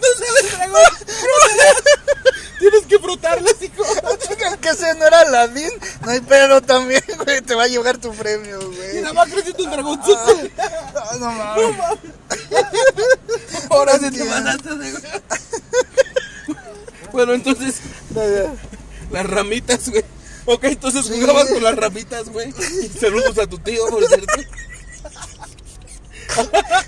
No 0.00 0.06
sale 0.18 0.40
el 0.40 0.48
dragón. 0.56 0.92
Tienes 2.60 2.86
que 2.86 2.98
frotarlas, 2.98 3.54
hijo. 3.62 3.82
Que 4.60 4.68
ese 4.68 4.94
no 4.94 5.06
era 5.06 5.20
Aladdin. 5.20 5.70
No 6.04 6.10
hay 6.10 6.20
pedo 6.20 6.60
también, 6.60 7.02
güey. 7.24 7.40
Te 7.40 7.54
va 7.54 7.64
a 7.64 7.66
llevar 7.68 7.96
tu 7.98 8.12
premio, 8.12 8.60
Y 8.60 8.76
güey. 8.76 9.00
nada 9.02 9.14
más 9.14 9.28
creciendo 9.30 9.64
un 9.64 9.70
dragonzote. 9.70 10.52
No, 10.94 11.18
no 11.18 11.32
mames. 11.32 11.76
Ahora 13.70 13.98
sí 13.98 14.10
te 14.10 14.18
de 14.74 14.90
güey. 14.90 15.02
Bueno, 17.12 17.34
entonces, 17.34 17.76
No, 18.10 18.20
las 19.10 19.26
ramitas, 19.26 19.88
güey. 19.88 20.04
Ok, 20.44 20.64
entonces 20.64 21.06
Sí. 21.06 21.20
jugabas 21.20 21.48
con 21.48 21.62
las 21.62 21.76
ramitas, 21.76 22.28
güey. 22.30 22.52
Y 22.82 22.88
saludos 22.98 23.38
a 23.38 23.46
tu 23.46 23.58
tío, 23.58 23.86
por 23.88 24.06
cierto. 24.06 24.32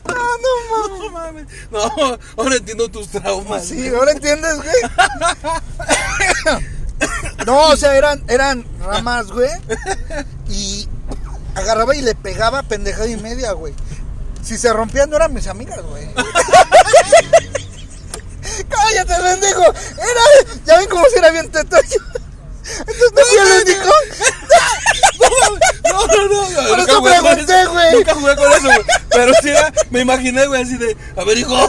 No, 0.06 0.98
no 0.98 1.10
mames. 1.10 1.46
No 1.70 1.80
ahora 2.36 2.56
entiendo 2.56 2.88
tus 2.88 3.08
traumas. 3.08 3.66
Sí, 3.66 3.88
ahora 3.88 4.12
entiendes, 4.12 4.56
güey. 4.56 4.76
No, 7.46 7.68
o 7.68 7.76
sea, 7.76 7.96
eran, 7.96 8.22
eran 8.28 8.64
ramas, 8.80 9.28
güey. 9.28 9.50
Y 10.48 10.88
agarraba 11.54 11.96
y 11.96 12.02
le 12.02 12.14
pegaba 12.14 12.62
pendejada 12.62 13.06
y 13.08 13.16
media, 13.16 13.52
güey. 13.52 13.74
Si 14.42 14.58
se 14.58 14.72
rompían 14.72 15.10
no 15.10 15.16
eran 15.16 15.32
mis 15.32 15.46
amigas, 15.46 15.82
güey. 15.82 16.08
Cállate, 18.68 19.14
pendejo. 19.14 19.62
Era, 19.62 20.22
ya 20.64 20.78
ven 20.78 20.88
cómo 20.88 21.04
si 21.12 21.18
era 21.18 21.30
bien 21.30 21.50
teto. 21.50 21.76
Entonces 21.76 22.00
no 23.14 23.22
fui 23.22 23.36
el 23.38 23.62
único. 23.62 23.90
No, 26.12 26.28
no, 26.28 26.68
Por 26.68 26.80
eso 26.80 27.02
pregunté, 27.02 27.66
güey. 27.66 27.92
Nunca 27.94 28.14
jugué 28.14 28.36
con 28.36 28.52
eso, 28.52 28.66
güey. 28.66 28.84
Pero 29.10 29.32
sí, 29.42 29.50
me 29.90 30.00
imaginé, 30.00 30.46
güey, 30.46 30.62
así 30.62 30.76
de, 30.76 30.96
a 31.16 31.24
ver, 31.24 31.38
hijo. 31.38 31.68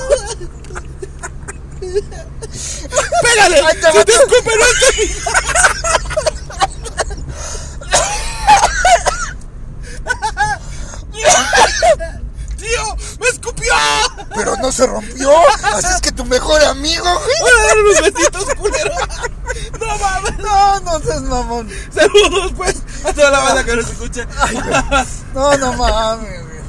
Pégale. 3.21 3.59
Ahí 3.59 3.77
te 3.79 3.91
Si 3.91 4.05
te 4.05 4.13
no 4.13 4.23
¡Tío! 12.57 12.95
¡Me 13.19 13.27
escupió! 13.27 13.73
Pero 14.35 14.55
no 14.57 14.71
se 14.71 14.87
rompió. 14.87 15.31
Así 15.73 15.87
es 15.93 16.01
que 16.01 16.11
tu 16.11 16.23
mejor 16.25 16.63
amigo, 16.63 17.03
güey. 17.03 17.39
¡Voy 17.41 17.51
a 17.51 17.63
dar 17.67 17.77
unos 17.77 18.01
besitos, 18.01 18.45
culero! 18.55 18.95
¡No 19.79 19.97
mames! 19.97 20.37
No, 20.37 20.79
no 20.79 20.99
seas 20.99 21.21
mamón. 21.23 21.69
¡Saludos, 21.93 22.53
pues! 22.55 22.82
A 23.05 23.13
toda 23.13 23.31
la 23.31 23.39
banda 23.39 23.63
que 23.63 23.75
nos 23.75 23.89
escucha. 23.89 24.27
No, 25.33 25.57
no 25.57 25.73
mames, 25.73 26.41
güey. 26.43 26.59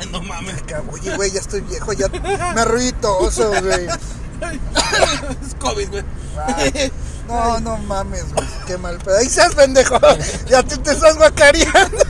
Ay, 0.00 0.08
no 0.10 0.22
mames. 0.22 0.54
Oye, 0.92 1.16
güey, 1.16 1.30
ya 1.30 1.40
estoy 1.40 1.60
viejo, 1.62 1.92
ya 1.92 2.08
me 2.08 2.60
arruí 2.60 2.92
toso, 2.92 3.50
güey. 3.62 3.88
Es 5.46 5.54
COVID, 5.58 5.88
güey. 5.90 6.04
No, 7.28 7.58
no 7.60 7.78
mames, 7.78 8.32
güey, 8.34 8.46
qué 8.66 8.76
mal 8.76 8.98
pedo. 8.98 9.16
Ahí 9.16 9.28
seas 9.28 9.54
pendejo, 9.54 9.98
ya 10.46 10.62
tú 10.62 10.76
te 10.78 10.90
estás 10.92 11.16
guacareando. 11.16 12.04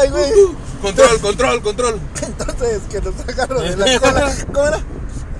Ay, 0.00 0.10
güey. 0.10 0.32
Control, 0.82 1.20
control, 1.20 1.62
control. 1.62 2.00
Entonces, 2.22 2.82
que 2.90 3.00
nos 3.00 3.18
agarro 3.28 3.60
de 3.60 3.76
la 3.76 3.98
cola. 4.00 4.34
¿Cómo 4.52 4.66
era? 4.66 4.76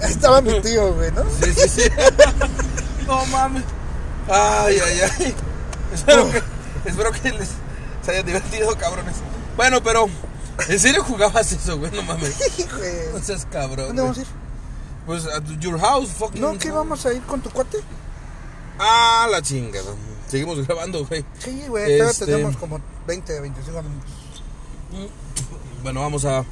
Ahí 0.03 0.11
estaba 0.12 0.41
mi 0.41 0.61
tío, 0.62 0.93
güey, 0.95 1.12
¿no? 1.12 1.23
Sí, 1.43 1.53
sí, 1.55 1.69
sí. 1.69 1.83
No 3.07 3.25
mames. 3.27 3.62
Ay, 4.29 4.79
ay, 4.85 5.01
ay. 5.19 5.35
Espero 5.95 6.30
que, 6.30 6.42
espero 6.84 7.12
que 7.12 7.32
les 7.32 7.51
se 8.05 8.11
hayan 8.11 8.26
divertido, 8.26 8.76
cabrones. 8.76 9.14
Bueno, 9.57 9.82
pero, 9.82 10.07
¿en 10.68 10.78
serio 10.78 11.03
jugabas 11.05 11.51
eso, 11.53 11.78
güey? 11.78 11.90
No 11.92 12.03
mames. 12.03 12.34
Güey. 12.76 13.12
No 13.12 13.18
seas 13.20 13.47
cabrón. 13.51 13.86
¿Dónde 13.88 14.03
vamos 14.03 14.18
a 14.18 14.20
ir? 14.22 14.26
Pues 15.07 15.26
a 15.26 15.40
your 15.61 15.78
house, 15.78 16.09
fucking. 16.11 16.40
¿No 16.40 16.59
que 16.59 16.70
vamos 16.70 17.05
a 17.07 17.12
ir 17.12 17.22
con 17.22 17.40
tu 17.40 17.51
cuate? 17.51 17.78
Ah, 18.78 19.28
la 19.30 19.40
chingada. 19.42 19.92
Seguimos 20.28 20.66
grabando, 20.66 21.05
güey. 21.07 21.24
Sí, 21.38 21.64
güey, 21.68 21.84
todavía 21.84 22.11
Este- 22.11 22.26
tenemos 22.26 22.57
como 22.57 22.80
20, 23.07 23.40
25 23.40 23.82
minutos. 23.82 24.11
Bueno, 25.82 26.01
vamos 26.01 26.24
a 26.24 26.45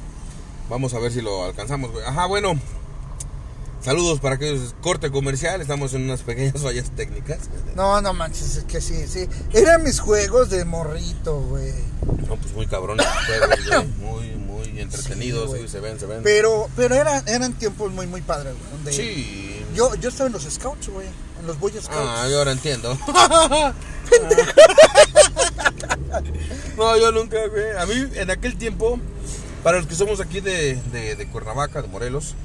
vamos 0.69 0.93
a 0.93 0.99
ver 0.99 1.11
si 1.11 1.21
lo 1.21 1.43
alcanzamos, 1.45 1.91
güey. 1.91 2.05
Ajá, 2.05 2.25
bueno. 2.27 2.53
Saludos 3.83 4.19
para 4.21 4.35
aquellos 4.35 4.73
corte 4.81 5.11
comercial, 5.11 5.59
estamos 5.59 5.93
en 5.93 6.03
unas 6.03 6.21
pequeñas 6.21 6.61
fallas 6.61 6.89
técnicas. 6.95 7.39
No, 7.75 7.99
no 7.99 8.13
manches, 8.13 8.55
es 8.57 8.63
que 8.63 8.79
sí, 8.79 9.07
sí. 9.07 9.27
Eran 9.51 9.83
mis 9.83 9.99
juegos 9.99 10.49
de 10.49 10.63
morrito, 10.63 11.41
güey. 11.41 11.73
No, 12.27 12.37
pues 12.37 12.53
muy 12.53 12.65
cabrón 12.67 12.99
juegos, 12.99 13.59
güey. 13.69 13.85
Muy, 13.99 14.27
muy 14.37 14.79
entretenidos, 14.79 15.43
Sí, 15.43 15.47
güey. 15.47 15.59
güey, 15.61 15.69
se 15.71 15.79
ven, 15.81 15.99
se 15.99 16.05
ven. 16.05 16.23
Pero, 16.23 16.69
pero 16.77 16.95
eran, 16.95 17.27
eran 17.27 17.53
tiempos 17.53 17.91
muy, 17.91 18.07
muy 18.07 18.21
padres, 18.21 18.53
güey. 18.57 18.71
donde 18.71 18.93
Sí. 18.93 19.65
Yo, 19.75 19.93
yo 19.95 20.09
estaba 20.09 20.27
en 20.27 20.33
los 20.33 20.43
scouts, 20.43 20.87
güey. 20.89 21.07
En 21.41 21.47
los 21.47 21.59
Boy 21.59 21.71
Scouts. 21.71 21.89
Ah, 21.93 22.27
yo 22.29 22.37
ahora 22.39 22.51
entiendo. 22.53 22.97
no, 26.77 26.97
yo 26.97 27.11
nunca, 27.11 27.37
güey. 27.47 27.71
A 27.77 27.85
mí, 27.85 27.95
en 28.15 28.31
aquel 28.31 28.55
tiempo, 28.57 28.99
para 29.63 29.77
los 29.79 29.87
que 29.87 29.95
somos 29.95 30.19
aquí 30.21 30.39
de, 30.41 30.75
de, 30.91 31.15
de 31.15 31.27
Cuernavaca, 31.27 31.81
de 31.81 31.87
Morelos, 31.89 32.35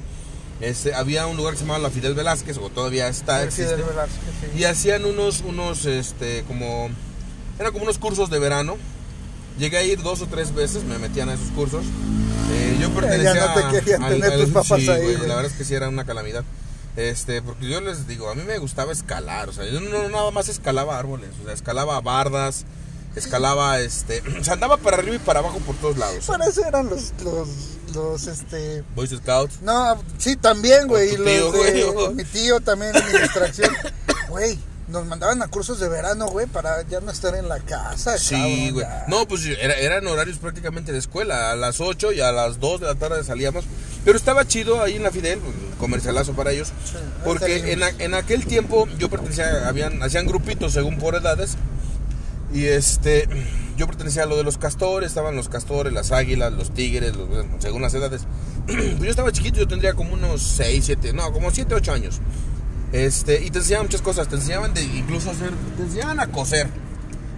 este, 0.61 0.93
había 0.93 1.27
un 1.27 1.37
lugar 1.37 1.53
que 1.53 1.59
se 1.59 1.65
llamaba 1.65 1.79
La 1.79 1.89
Fidel 1.89 2.13
Velázquez, 2.15 2.57
o 2.57 2.69
todavía 2.69 3.07
está, 3.07 3.43
existe. 3.43 3.75
Velázquez, 3.75 4.19
sí. 4.53 4.59
Y 4.59 4.63
hacían 4.65 5.05
unos, 5.05 5.41
unos, 5.41 5.85
este, 5.85 6.43
como, 6.43 6.89
eran 7.59 7.71
como 7.71 7.83
unos 7.85 7.97
cursos 7.97 8.29
de 8.29 8.39
verano. 8.39 8.77
Llegué 9.57 9.77
a 9.77 9.83
ir 9.83 10.01
dos 10.01 10.21
o 10.21 10.27
tres 10.27 10.53
veces, 10.55 10.83
me 10.83 10.97
metían 10.97 11.29
a 11.29 11.33
esos 11.33 11.49
cursos. 11.49 11.83
Eh, 12.53 12.77
yo 12.79 12.89
pertenecía 12.91 13.33
Ya 13.35 13.47
no 13.47 13.53
te 13.53 13.79
querían 13.79 14.07
tener 14.07 14.31
al- 14.33 14.39
tus 14.41 14.49
papás 14.51 14.79
sí, 14.79 14.89
ahí, 14.89 15.01
güey. 15.01 15.17
La 15.27 15.35
verdad 15.35 15.45
es 15.45 15.53
que 15.53 15.65
sí 15.65 15.73
era 15.75 15.89
una 15.89 16.05
calamidad. 16.05 16.43
Este, 16.95 17.41
porque 17.41 17.69
yo 17.69 17.79
les 17.81 18.07
digo, 18.07 18.29
a 18.29 18.35
mí 18.35 18.43
me 18.43 18.57
gustaba 18.57 18.91
escalar, 18.91 19.47
o 19.47 19.53
sea, 19.53 19.65
yo 19.65 19.79
no 19.79 20.09
nada 20.09 20.31
más 20.31 20.49
escalaba 20.49 20.97
árboles, 20.97 21.29
o 21.41 21.45
sea, 21.45 21.53
escalaba 21.53 21.99
bardas, 22.01 22.65
escalaba, 23.15 23.79
este, 23.79 24.21
o 24.39 24.43
sea, 24.43 24.53
andaba 24.53 24.77
para 24.77 24.97
arriba 24.97 25.15
y 25.15 25.19
para 25.19 25.39
abajo 25.39 25.59
por 25.59 25.75
todos 25.77 25.97
lados. 25.97 26.25
Para 26.25 26.45
eso 26.47 26.63
eran 26.65 26.89
los, 26.89 27.13
los, 27.23 27.47
los, 27.93 28.27
este... 28.27 28.83
Boy 28.95 29.07
Scouts. 29.07 29.61
No, 29.61 30.01
sí, 30.17 30.35
también, 30.35 30.87
güey. 30.87 31.15
Los 31.17 31.25
tío, 31.27 31.51
de- 31.51 31.83
güey. 31.85 32.13
Mi 32.13 32.23
tío 32.23 32.59
también 32.59 32.95
en 32.95 33.01
administración. 33.03 33.71
Güey, 34.29 34.59
nos 34.89 35.07
mandaban 35.07 35.41
a 35.41 35.47
cursos 35.47 35.79
de 35.79 35.89
verano, 35.89 36.27
güey, 36.27 36.45
para 36.45 36.83
ya 36.87 36.99
no 37.01 37.09
estar 37.09 37.33
en 37.33 37.49
la 37.49 37.57
casa. 37.61 38.15
Sí, 38.19 38.69
güey. 38.69 38.85
No, 39.07 39.27
pues 39.27 39.43
era- 39.43 39.73
eran 39.75 40.05
horarios 40.05 40.37
prácticamente 40.37 40.91
de 40.91 40.99
escuela. 40.99 41.49
A 41.51 41.55
las 41.55 41.81
8 41.81 42.11
y 42.11 42.21
a 42.21 42.31
las 42.31 42.59
2 42.59 42.81
de 42.81 42.85
la 42.85 42.93
tarde 42.93 43.23
salíamos. 43.23 43.65
Pero 44.05 44.17
estaba 44.19 44.47
chido 44.47 44.83
ahí 44.83 44.97
en 44.97 45.03
la 45.03 45.09
Fidel, 45.09 45.39
comercialazo 45.79 46.33
para 46.33 46.51
ellos. 46.51 46.67
Sí, 46.85 46.97
Porque 47.23 47.71
en, 47.71 47.81
a- 47.81 47.89
en 47.89 48.13
aquel 48.13 48.45
tiempo 48.45 48.87
yo 48.99 49.09
pertenecía, 49.09 49.67
habían, 49.67 50.03
hacían 50.03 50.27
grupitos 50.27 50.73
según 50.73 50.99
por 50.99 51.15
edades. 51.15 51.57
Y 52.53 52.65
este, 52.65 53.27
yo 53.77 53.85
pertenecía 53.87 54.23
a 54.23 54.25
lo 54.25 54.35
de 54.37 54.43
los 54.43 54.57
castores, 54.57 55.09
estaban 55.09 55.35
los 55.35 55.49
castores, 55.49 55.93
las 55.93 56.11
águilas, 56.11 56.51
los 56.53 56.73
tigres, 56.73 57.15
los- 57.15 57.27
según 57.59 57.81
las 57.81 57.93
edades. 57.93 58.21
Pues 58.67 58.99
yo 58.99 59.09
estaba 59.09 59.31
chiquito, 59.31 59.57
yo 59.59 59.67
tendría 59.67 59.93
como 59.93 60.13
unos 60.13 60.41
6, 60.41 60.83
7, 60.85 61.13
no, 61.13 61.31
como 61.31 61.51
7, 61.51 61.73
8 61.75 61.91
años. 61.93 62.19
Este, 62.91 63.43
y 63.43 63.51
te 63.51 63.59
enseñaban 63.59 63.85
muchas 63.87 64.01
cosas, 64.01 64.27
te 64.27 64.35
enseñaban 64.35 64.73
de 64.73 64.81
incluso 64.83 65.29
hacer, 65.31 65.51
te 65.77 65.83
enseñaban 65.83 66.19
a 66.19 66.27
coser, 66.27 66.67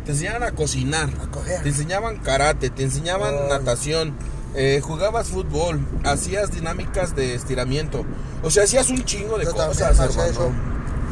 te 0.05 0.11
enseñaban 0.13 0.43
a 0.43 0.51
cocinar, 0.51 1.09
A 1.21 1.61
te 1.63 1.69
enseñaban 1.69 2.17
karate, 2.19 2.69
te 2.69 2.83
enseñaban 2.83 3.33
natación, 3.49 4.13
eh, 4.55 4.79
jugabas 4.81 5.27
fútbol, 5.27 5.85
hacías 6.05 6.51
dinámicas 6.51 7.15
de 7.15 7.35
estiramiento, 7.35 8.05
o 8.43 8.49
sea, 8.49 8.63
hacías 8.63 8.89
un 8.89 9.03
chingo 9.03 9.37
de 9.37 9.43
Yo 9.45 9.51
cosas, 9.53 9.99
hermano. 9.99 10.55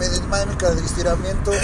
Eso. 0.02 0.22
Dinámica 0.22 0.70
de 0.72 0.86
estiramiento. 0.86 1.52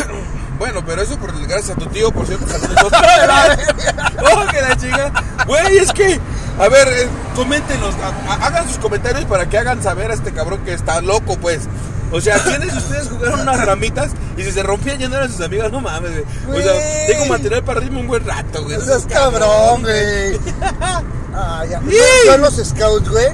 Bueno, 0.57 0.81
pero 0.85 1.01
eso 1.01 1.17
por 1.17 1.33
gracias 1.45 1.71
a 1.71 1.75
tu 1.77 1.85
tío, 1.87 2.11
por 2.13 2.25
cierto. 2.25 2.45
¡Oh, 2.85 4.47
que 4.49 4.61
la 4.61 4.77
chica! 4.77 5.11
Güey, 5.45 5.77
es 5.79 5.91
que, 5.91 6.17
a 6.57 6.69
ver, 6.69 6.87
eh, 6.87 7.09
coméntenos, 7.35 7.93
ha- 7.95 8.31
ha- 8.33 8.47
hagan 8.47 8.65
sus 8.69 8.77
comentarios 8.77 9.25
para 9.25 9.49
que 9.49 9.57
hagan 9.57 9.83
saber 9.83 10.11
a 10.11 10.13
este 10.13 10.31
cabrón 10.31 10.61
que 10.63 10.73
está 10.73 11.01
loco, 11.01 11.37
pues. 11.37 11.63
O 12.11 12.21
sea, 12.21 12.37
¿quiénes 12.41 12.71
de 12.71 12.77
ustedes 12.77 13.09
jugaron 13.09 13.41
unas 13.41 13.65
ramitas 13.65 14.11
y 14.37 14.43
si 14.43 14.51
se 14.53 14.63
rompían 14.63 14.97
ya 14.97 15.09
no 15.09 15.17
eran 15.17 15.29
sus 15.29 15.41
amigas? 15.41 15.71
No 15.73 15.81
mames, 15.81 16.11
güey. 16.45 16.59
O 16.59 16.63
sea, 16.63 16.71
Güey. 16.73 17.07
tengo 17.07 17.25
material 17.25 17.63
para 17.63 17.79
reírme 17.81 17.99
un 17.99 18.07
buen 18.07 18.25
rato, 18.25 18.63
güey. 18.63 18.77
No 18.77 18.83
seas 18.85 19.05
cabrón, 19.07 19.81
güey. 19.81 20.39
Ah, 21.37 21.65
ya. 21.69 21.81
Yo 21.81 22.33
en 22.35 22.41
los 22.41 22.55
scouts, 22.55 23.09
güey, 23.09 23.27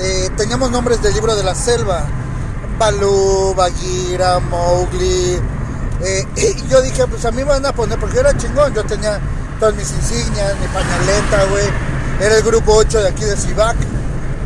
eh, 0.00 0.30
teníamos 0.38 0.70
nombres 0.70 1.02
del 1.02 1.12
libro 1.12 1.36
de 1.36 1.42
la 1.44 1.54
selva. 1.54 2.04
Balú, 2.78 3.54
Bagheera, 3.56 4.38
Mowgli. 4.38 5.40
eh, 6.04 6.26
y 6.36 6.68
yo 6.68 6.80
dije, 6.82 7.06
pues 7.06 7.24
a 7.24 7.30
mí 7.30 7.38
me 7.38 7.44
van 7.44 7.66
a 7.66 7.72
poner, 7.72 7.98
porque 7.98 8.14
yo 8.16 8.20
era 8.20 8.36
chingón. 8.36 8.72
Yo 8.74 8.84
tenía 8.84 9.20
todas 9.58 9.74
mis 9.74 9.90
insignias, 9.90 10.54
mi 10.60 10.66
pañaleta, 10.68 11.44
güey. 11.50 11.66
Era 12.20 12.36
el 12.36 12.42
grupo 12.42 12.74
8 12.74 13.02
de 13.02 13.08
aquí 13.08 13.24
de 13.24 13.36
Cibac. 13.36 13.76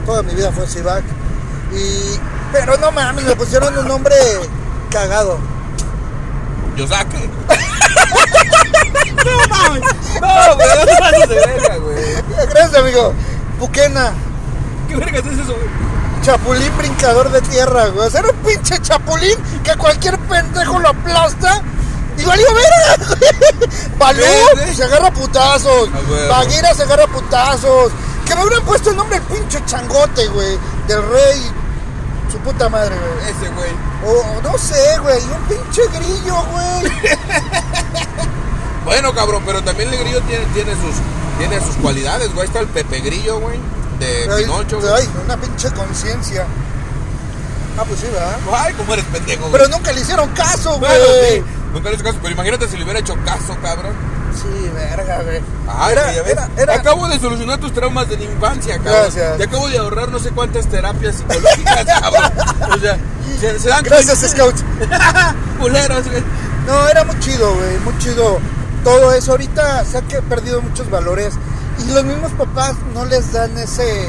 Toda 0.06 0.22
mi 0.22 0.34
vida 0.34 0.50
fue 0.52 0.66
Cibac. 0.66 1.04
Y, 1.72 2.18
pero 2.52 2.76
no 2.78 2.90
mames, 2.90 3.24
me 3.24 3.36
pusieron 3.36 3.76
un 3.76 3.86
nombre 3.88 4.14
cagado. 4.90 5.38
Yo 6.76 6.86
no 9.24 9.48
mames. 9.48 9.82
No, 10.20 10.56
güey, 10.56 10.68
no 10.78 10.86
te 10.86 10.96
pases 10.96 11.28
de 11.28 11.34
verga, 11.34 11.76
güey. 11.76 11.96
Gracias, 12.50 12.74
amigo. 12.74 13.12
Puquena. 13.58 14.12
¿Qué 14.88 14.96
verga 14.96 15.18
es 15.18 15.26
eso, 15.26 15.54
güey? 15.54 16.01
Chapulín 16.22 16.76
brincador 16.78 17.30
de 17.30 17.40
tierra, 17.42 17.88
güey. 17.88 18.08
Era 18.14 18.30
un 18.30 18.36
pinche 18.36 18.80
chapulín 18.80 19.36
que 19.64 19.76
cualquier 19.76 20.18
pendejo 20.20 20.78
lo 20.78 20.88
aplasta. 20.88 21.62
Y 22.16 22.24
valió 22.24 22.46
verga. 22.54 23.16
Balú 23.98 24.22
se 24.74 24.84
agarra 24.84 25.10
putazos. 25.10 25.88
A 25.88 26.10
huevo. 26.10 26.28
Bagheera 26.28 26.74
se 26.74 26.84
agarra 26.84 27.06
putazos. 27.08 27.92
Que 28.24 28.36
me 28.36 28.44
hubieran 28.44 28.64
puesto 28.64 28.90
el 28.90 28.96
nombre 28.96 29.18
del 29.18 29.28
pinche 29.28 29.64
changote, 29.66 30.28
güey. 30.28 30.58
Del 30.86 31.02
rey. 31.08 31.42
Su 32.30 32.38
puta 32.38 32.68
madre, 32.68 32.94
güey. 32.96 33.30
Ese, 33.30 33.48
güey. 33.54 33.70
O 34.06 34.42
no 34.42 34.56
sé, 34.58 34.98
güey. 35.00 35.18
Un 35.24 35.42
pinche 35.48 35.82
grillo, 35.92 36.36
güey. 36.52 36.92
Bueno, 38.84 39.14
cabrón, 39.14 39.44
pero 39.46 39.62
también 39.62 39.92
el 39.92 40.00
grillo 40.00 40.20
tiene, 40.22 40.44
tiene 40.46 40.72
sus 40.72 40.96
tiene 41.38 41.60
sus 41.64 41.76
cualidades, 41.76 42.34
güey. 42.34 42.40
Ahí 42.40 42.46
está 42.46 42.58
el 42.58 42.66
Pepe 42.66 43.00
Grillo, 43.00 43.38
güey. 43.38 43.60
De 44.02 44.34
Ay, 44.34 44.44
Pinocho, 44.44 44.80
ay, 44.94 45.08
una 45.24 45.36
pinche 45.36 45.70
conciencia. 45.72 46.46
Ah, 47.78 47.84
pues 47.88 48.00
sí, 48.00 48.06
¿verdad? 48.12 48.36
Ay, 48.52 48.74
cómo 48.74 48.92
eres 48.92 49.04
pendejo, 49.06 49.48
güey. 49.48 49.52
Pero 49.52 49.68
nunca 49.68 49.92
le 49.92 50.00
hicieron 50.00 50.28
caso, 50.30 50.78
güey. 50.78 50.90
Bueno, 50.90 51.04
sí. 51.30 51.42
Nunca 51.72 51.88
le 51.88 51.94
hizo 51.94 52.04
caso, 52.04 52.18
pero 52.20 52.34
imagínate 52.34 52.68
si 52.68 52.76
le 52.76 52.84
hubiera 52.84 53.00
hecho 53.00 53.16
caso, 53.24 53.56
cabrón. 53.62 53.92
Sí, 54.34 54.70
verga, 54.74 55.22
güey. 55.22 55.40
Ay, 55.68 55.92
era, 55.92 56.02
güey, 56.04 56.16
ya 56.16 56.22
ves. 56.22 56.32
era, 56.32 56.48
era, 56.56 56.74
Acabo 56.74 57.08
de 57.08 57.18
solucionar 57.18 57.58
tus 57.58 57.72
traumas 57.72 58.08
de 58.08 58.18
la 58.18 58.24
infancia, 58.24 58.76
cabrón. 58.76 58.94
Gracias. 59.02 59.36
Te 59.38 59.44
acabo 59.44 59.68
de 59.68 59.78
ahorrar 59.78 60.08
no 60.10 60.18
sé 60.18 60.30
cuántas 60.30 60.66
terapias 60.66 61.16
psicológicas, 61.16 61.84
cabrón. 62.00 62.32
O 62.74 62.78
sea, 62.78 62.98
se, 63.40 63.58
se 63.58 63.68
dan 63.68 63.84
Gracias, 63.84 64.18
Scouts. 64.30 64.64
Culeros, 65.60 66.08
güey. 66.08 66.22
No, 66.66 66.88
era 66.88 67.04
muy 67.04 67.18
chido, 67.20 67.54
güey, 67.54 67.78
muy 67.84 67.96
chido. 67.98 68.38
Todo 68.84 69.12
eso 69.14 69.32
ahorita 69.32 69.84
se 69.84 69.98
ha 69.98 70.02
que- 70.02 70.20
perdido 70.22 70.60
muchos 70.60 70.90
valores 70.90 71.34
y 71.88 71.92
los 71.92 72.04
mismos 72.04 72.32
papás 72.32 72.74
no 72.94 73.04
les 73.04 73.32
dan 73.32 73.56
ese 73.58 74.08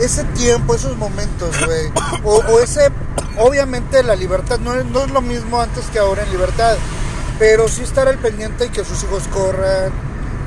ese 0.00 0.24
tiempo, 0.24 0.74
esos 0.74 0.96
momentos, 0.96 1.54
güey. 1.64 1.92
O, 2.24 2.36
o 2.36 2.60
ese, 2.60 2.90
obviamente 3.38 4.02
la 4.02 4.16
libertad 4.16 4.58
no 4.58 4.74
es, 4.74 4.84
no 4.86 5.04
es 5.04 5.10
lo 5.10 5.20
mismo 5.20 5.60
antes 5.60 5.86
que 5.86 5.98
ahora 5.98 6.24
en 6.24 6.30
libertad, 6.30 6.76
pero 7.38 7.68
sí 7.68 7.82
estar 7.82 8.08
al 8.08 8.18
pendiente 8.18 8.66
y 8.66 8.68
que 8.70 8.84
sus 8.84 9.02
hijos 9.04 9.24
corran, 9.32 9.92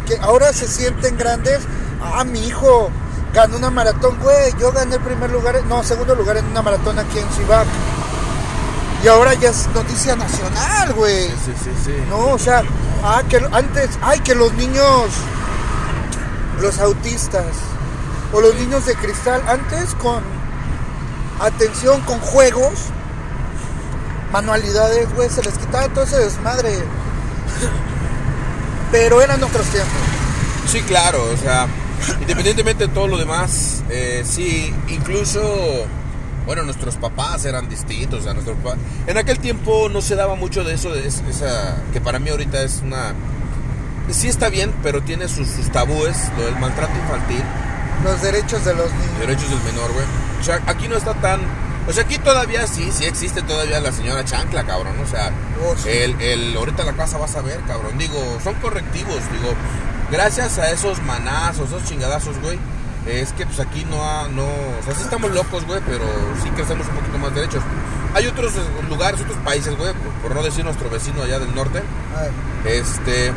que 0.05 0.17
ahora 0.17 0.51
se 0.53 0.67
sienten 0.67 1.17
grandes. 1.17 1.61
Ah, 2.01 2.23
mi 2.23 2.45
hijo 2.45 2.89
ganó 3.33 3.57
una 3.57 3.69
maratón, 3.69 4.17
güey. 4.21 4.53
Yo 4.59 4.71
gané 4.71 4.95
el 4.95 5.01
primer 5.01 5.29
lugar, 5.29 5.61
no, 5.67 5.83
segundo 5.83 6.15
lugar 6.15 6.38
en 6.38 6.45
una 6.45 6.61
maratón 6.61 6.99
aquí 6.99 7.19
en 7.19 7.29
Cibac. 7.29 7.67
Y 9.03 9.07
ahora 9.07 9.33
ya 9.35 9.49
es 9.49 9.67
noticia 9.75 10.15
nacional, 10.15 10.93
güey. 10.93 11.27
Sí, 11.27 11.53
sí, 11.63 11.69
sí. 11.85 11.93
No, 12.09 12.29
o 12.29 12.39
sea, 12.39 12.63
ah, 13.03 13.21
que 13.29 13.38
antes, 13.51 13.91
ay, 14.01 14.19
que 14.21 14.33
los 14.33 14.53
niños, 14.53 15.05
los 16.62 16.80
autistas 16.80 17.45
o 18.34 18.41
los 18.41 18.55
niños 18.55 18.86
de 18.86 18.95
cristal, 18.95 19.41
antes 19.47 19.93
con 19.95 20.22
atención, 21.39 22.01
con 22.01 22.20
juegos, 22.20 22.74
manualidades, 24.32 25.14
güey, 25.16 25.30
se 25.30 25.41
les 25.43 25.58
quitaba 25.58 25.88
todo 25.89 26.03
ese 26.03 26.18
desmadre. 26.18 26.72
Pero 28.91 29.22
eran 29.22 29.43
otros 29.43 29.66
tiempos. 29.68 29.93
Sí, 30.68 30.82
claro, 30.82 31.24
o 31.34 31.38
sea, 31.38 31.68
independientemente 32.22 32.88
de 32.88 32.93
todo 32.93 33.08
lo 33.08 33.18
demás, 33.18 33.84
eh, 33.89 34.24
sí, 34.26 34.74
incluso, 34.89 35.86
bueno, 36.45 36.64
nuestros 36.64 36.95
papás 36.95 37.45
eran 37.45 37.70
distintos, 37.70 38.24
sea, 38.24 38.34
nuestros 38.34 38.58
papás, 38.58 38.78
en 39.08 39.18
aquel 39.18 39.39
tiempo 39.39 39.89
no 39.89 40.01
se 40.01 40.16
daba 40.16 40.36
mucho 40.36 40.64
de 40.64 40.74
eso, 40.74 40.91
de 40.91 41.08
es- 41.08 41.24
esa, 41.30 41.78
que 41.93 42.01
para 42.01 42.20
mí 42.20 42.30
ahorita 42.30 42.62
es 42.64 42.82
una, 42.84 43.14
sí 44.10 44.28
está 44.28 44.49
bien, 44.49 44.74
pero 44.84 45.01
tiene 45.01 45.28
sus, 45.28 45.47
sus 45.47 45.70
tabúes, 45.72 46.18
lo 46.38 46.45
del 46.45 46.58
maltrato 46.58 46.93
infantil, 46.97 47.41
Los 48.03 48.22
derechos 48.22 48.64
de 48.66 48.74
los 48.76 48.91
niños. 48.91 49.20
derechos 49.20 49.49
del 49.49 49.62
menor, 49.74 49.91
güey. 49.93 50.05
O 50.39 50.43
sea, 50.43 50.62
aquí 50.68 50.88
no 50.88 50.95
está 50.97 51.14
tan, 51.16 51.41
o 51.88 51.93
sea, 51.93 52.03
aquí 52.03 52.18
todavía 52.20 52.68
sí, 52.68 52.91
sí 52.91 53.05
existe 53.05 53.41
todavía 53.41 53.80
la 53.80 53.91
señora 53.91 54.24
chancla, 54.24 54.64
cabrón, 54.66 54.93
o 55.03 55.08
sea, 55.08 55.32
Oh, 55.66 55.76
sí. 55.76 55.89
el, 55.89 56.20
el, 56.22 56.55
ahorita 56.58 56.84
la 56.84 56.93
casa 56.93 57.18
vas 57.18 57.36
a 57.36 57.41
ver, 57.41 57.60
cabrón. 57.68 57.97
Digo, 57.97 58.20
son 58.43 58.53
correctivos, 58.55 59.16
digo. 59.32 59.53
Gracias 60.12 60.58
a 60.60 60.70
esos 60.72 61.01
manazos, 61.03 61.68
esos 61.70 61.84
chingadazos, 61.86 62.39
güey. 62.41 62.58
Es 63.08 63.32
que 63.34 63.45
pues 63.45 63.60
aquí 63.62 63.86
no 63.89 64.03
ha, 64.03 64.28
no, 64.28 64.43
o 64.45 64.84
sea, 64.84 64.93
sí 64.93 65.01
estamos 65.01 65.32
locos, 65.32 65.66
güey, 65.66 65.80
pero 65.86 66.03
sí 66.43 66.49
crecemos 66.49 66.86
un 66.89 66.95
poquito 66.95 67.18
más 67.18 67.34
derechos. 67.34 67.64
Hay 68.14 68.28
otros 68.28 68.51
lugares, 68.89 69.22
otros 69.22 69.38
países, 69.45 69.76
güey, 69.78 69.93
por, 69.93 70.12
por 70.24 70.36
no 70.36 70.43
decir 70.43 70.66
nuestro 70.66 70.89
vecino 70.89 71.22
allá 71.24 71.39
del 71.39 71.53
norte, 71.55 71.82
Ay, 72.18 72.30
este, 72.66 73.32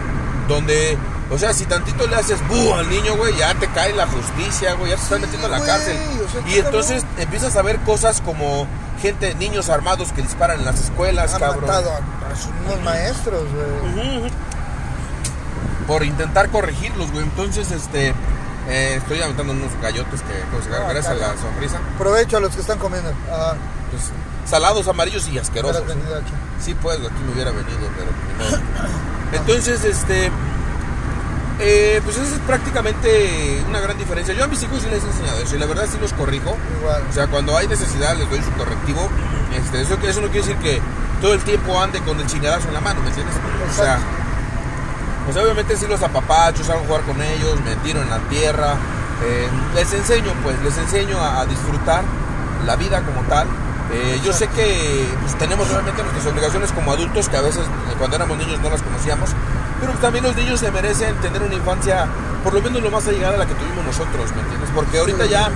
donde, 0.50 0.98
o 1.30 1.38
sea, 1.38 1.52
si 1.54 1.64
tantito 1.64 2.06
le 2.06 2.16
haces 2.16 2.46
bu 2.48 2.74
al 2.74 2.88
niño, 2.90 3.16
güey, 3.16 3.34
ya 3.36 3.54
te 3.54 3.66
cae 3.68 3.94
la 3.94 4.06
justicia, 4.06 4.74
güey, 4.74 4.90
ya 4.90 4.96
te 4.96 5.02
están 5.02 5.18
Sí, 5.20 5.24
metiendo 5.26 5.46
a 5.46 5.50
la 5.50 5.58
güey, 5.58 5.70
cárcel. 5.70 5.96
o 6.26 6.30
sea, 6.30 6.42
y 6.54 6.58
entonces 6.58 7.04
empiezas 7.18 7.56
a 7.56 7.62
ver 7.62 7.78
cosas 7.80 8.20
como 8.20 8.66
gente, 9.00 9.34
niños 9.36 9.70
armados 9.70 10.12
que 10.12 10.20
disparan 10.22 10.58
en 10.58 10.66
las 10.66 10.78
escuelas, 10.80 11.32
han 11.34 11.40
cabrón. 11.40 11.62
matado 11.66 11.90
a, 11.92 11.96
a 12.32 12.36
sus 12.36 12.82
maestros, 12.84 13.44
güey. 13.94 14.30
Por 15.86 16.04
intentar 16.04 16.50
corregirlos, 16.50 17.10
güey. 17.10 17.24
Entonces, 17.24 17.70
este. 17.72 18.14
eh, 18.68 18.94
estoy 18.98 19.20
aventando 19.22 19.52
unos 19.52 19.72
gallotes 19.82 20.20
que, 20.22 20.34
pues, 20.52 20.66
Ah, 20.72 20.84
gracias 20.90 21.08
a 21.08 21.14
la 21.14 21.36
sonrisa. 21.36 21.78
Provecho 21.98 22.36
a 22.36 22.40
los 22.40 22.54
que 22.54 22.60
están 22.60 22.78
comiendo. 22.78 23.10
Ah, 23.32 23.54
Pues, 23.90 24.04
salados, 24.48 24.86
amarillos 24.86 25.26
y 25.28 25.38
asquerosos. 25.38 25.84
venido 25.86 26.14
aquí. 26.16 26.32
Sí, 26.60 26.74
pues, 26.74 26.98
aquí 26.98 27.22
me 27.26 27.32
hubiera 27.32 27.50
venido, 27.50 27.78
pero. 27.96 28.50
modo. 28.50 28.62
Entonces, 29.32 29.84
este. 29.84 30.30
eh, 31.60 32.00
pues 32.04 32.16
esa 32.16 32.34
es 32.34 32.40
prácticamente 32.46 33.62
una 33.68 33.80
gran 33.80 33.96
diferencia. 33.98 34.34
Yo 34.34 34.44
a 34.44 34.48
mis 34.48 34.62
hijos 34.62 34.80
sí 34.82 34.88
les 34.90 35.02
he 35.04 35.06
enseñado 35.06 35.38
eso 35.38 35.56
y 35.56 35.58
la 35.58 35.66
verdad 35.66 35.86
sí 35.90 35.98
los 36.00 36.12
corrijo. 36.12 36.56
Igual. 36.80 37.02
O 37.08 37.12
sea, 37.12 37.26
cuando 37.26 37.56
hay 37.56 37.68
necesidad 37.68 38.16
les 38.16 38.28
doy 38.30 38.42
su 38.42 38.50
correctivo. 38.52 39.08
Este, 39.54 39.82
eso, 39.82 39.94
eso 40.02 40.20
no 40.20 40.28
quiere 40.28 40.46
decir 40.46 40.56
que 40.56 40.80
todo 41.20 41.34
el 41.34 41.40
tiempo 41.40 41.78
ande 41.80 42.00
con 42.00 42.18
el 42.18 42.26
chingadazo 42.26 42.68
en 42.68 42.74
la 42.74 42.80
mano, 42.80 43.00
¿me 43.02 43.08
entiendes? 43.08 43.34
O 43.70 43.76
sea, 43.76 43.98
pues 45.26 45.36
obviamente 45.36 45.76
sí 45.76 45.86
los 45.86 46.02
apapachos, 46.02 46.66
salgo 46.66 46.82
a 46.82 46.86
jugar 46.86 47.02
con 47.02 47.20
ellos, 47.20 47.60
me 47.64 47.76
tiro 47.76 48.00
en 48.00 48.08
la 48.10 48.18
tierra. 48.30 48.74
eh, 49.22 49.48
les 49.74 49.92
enseño, 49.92 50.32
pues, 50.42 50.56
les 50.62 50.76
enseño 50.78 51.18
a, 51.20 51.40
a 51.42 51.46
disfrutar 51.46 52.02
la 52.64 52.76
vida 52.76 53.02
como 53.02 53.20
tal. 53.28 53.46
Eh, 53.92 54.20
yo 54.24 54.32
sé 54.32 54.46
que 54.48 55.08
pues, 55.20 55.36
tenemos 55.36 55.68
obviamente 55.68 56.02
nuestras 56.02 56.26
obligaciones 56.26 56.70
como 56.72 56.92
adultos 56.92 57.28
que 57.28 57.36
a 57.36 57.40
veces 57.40 57.62
eh, 57.64 57.94
cuando 57.98 58.16
éramos 58.16 58.38
niños 58.38 58.60
no 58.60 58.70
las 58.70 58.82
conocíamos, 58.82 59.30
pero 59.80 59.92
también 59.94 60.24
los 60.24 60.36
niños 60.36 60.60
se 60.60 60.70
merecen 60.70 61.14
tener 61.16 61.42
una 61.42 61.54
infancia 61.54 62.06
por 62.44 62.54
lo 62.54 62.62
menos 62.62 62.82
lo 62.82 62.90
más 62.90 63.06
allegada 63.08 63.34
a 63.34 63.38
la 63.38 63.46
que 63.46 63.54
tuvimos 63.54 63.84
nosotros, 63.84 64.32
¿me 64.34 64.42
entiendes? 64.42 64.70
Porque 64.74 64.98
ahorita 64.98 65.26
ya, 65.26 65.50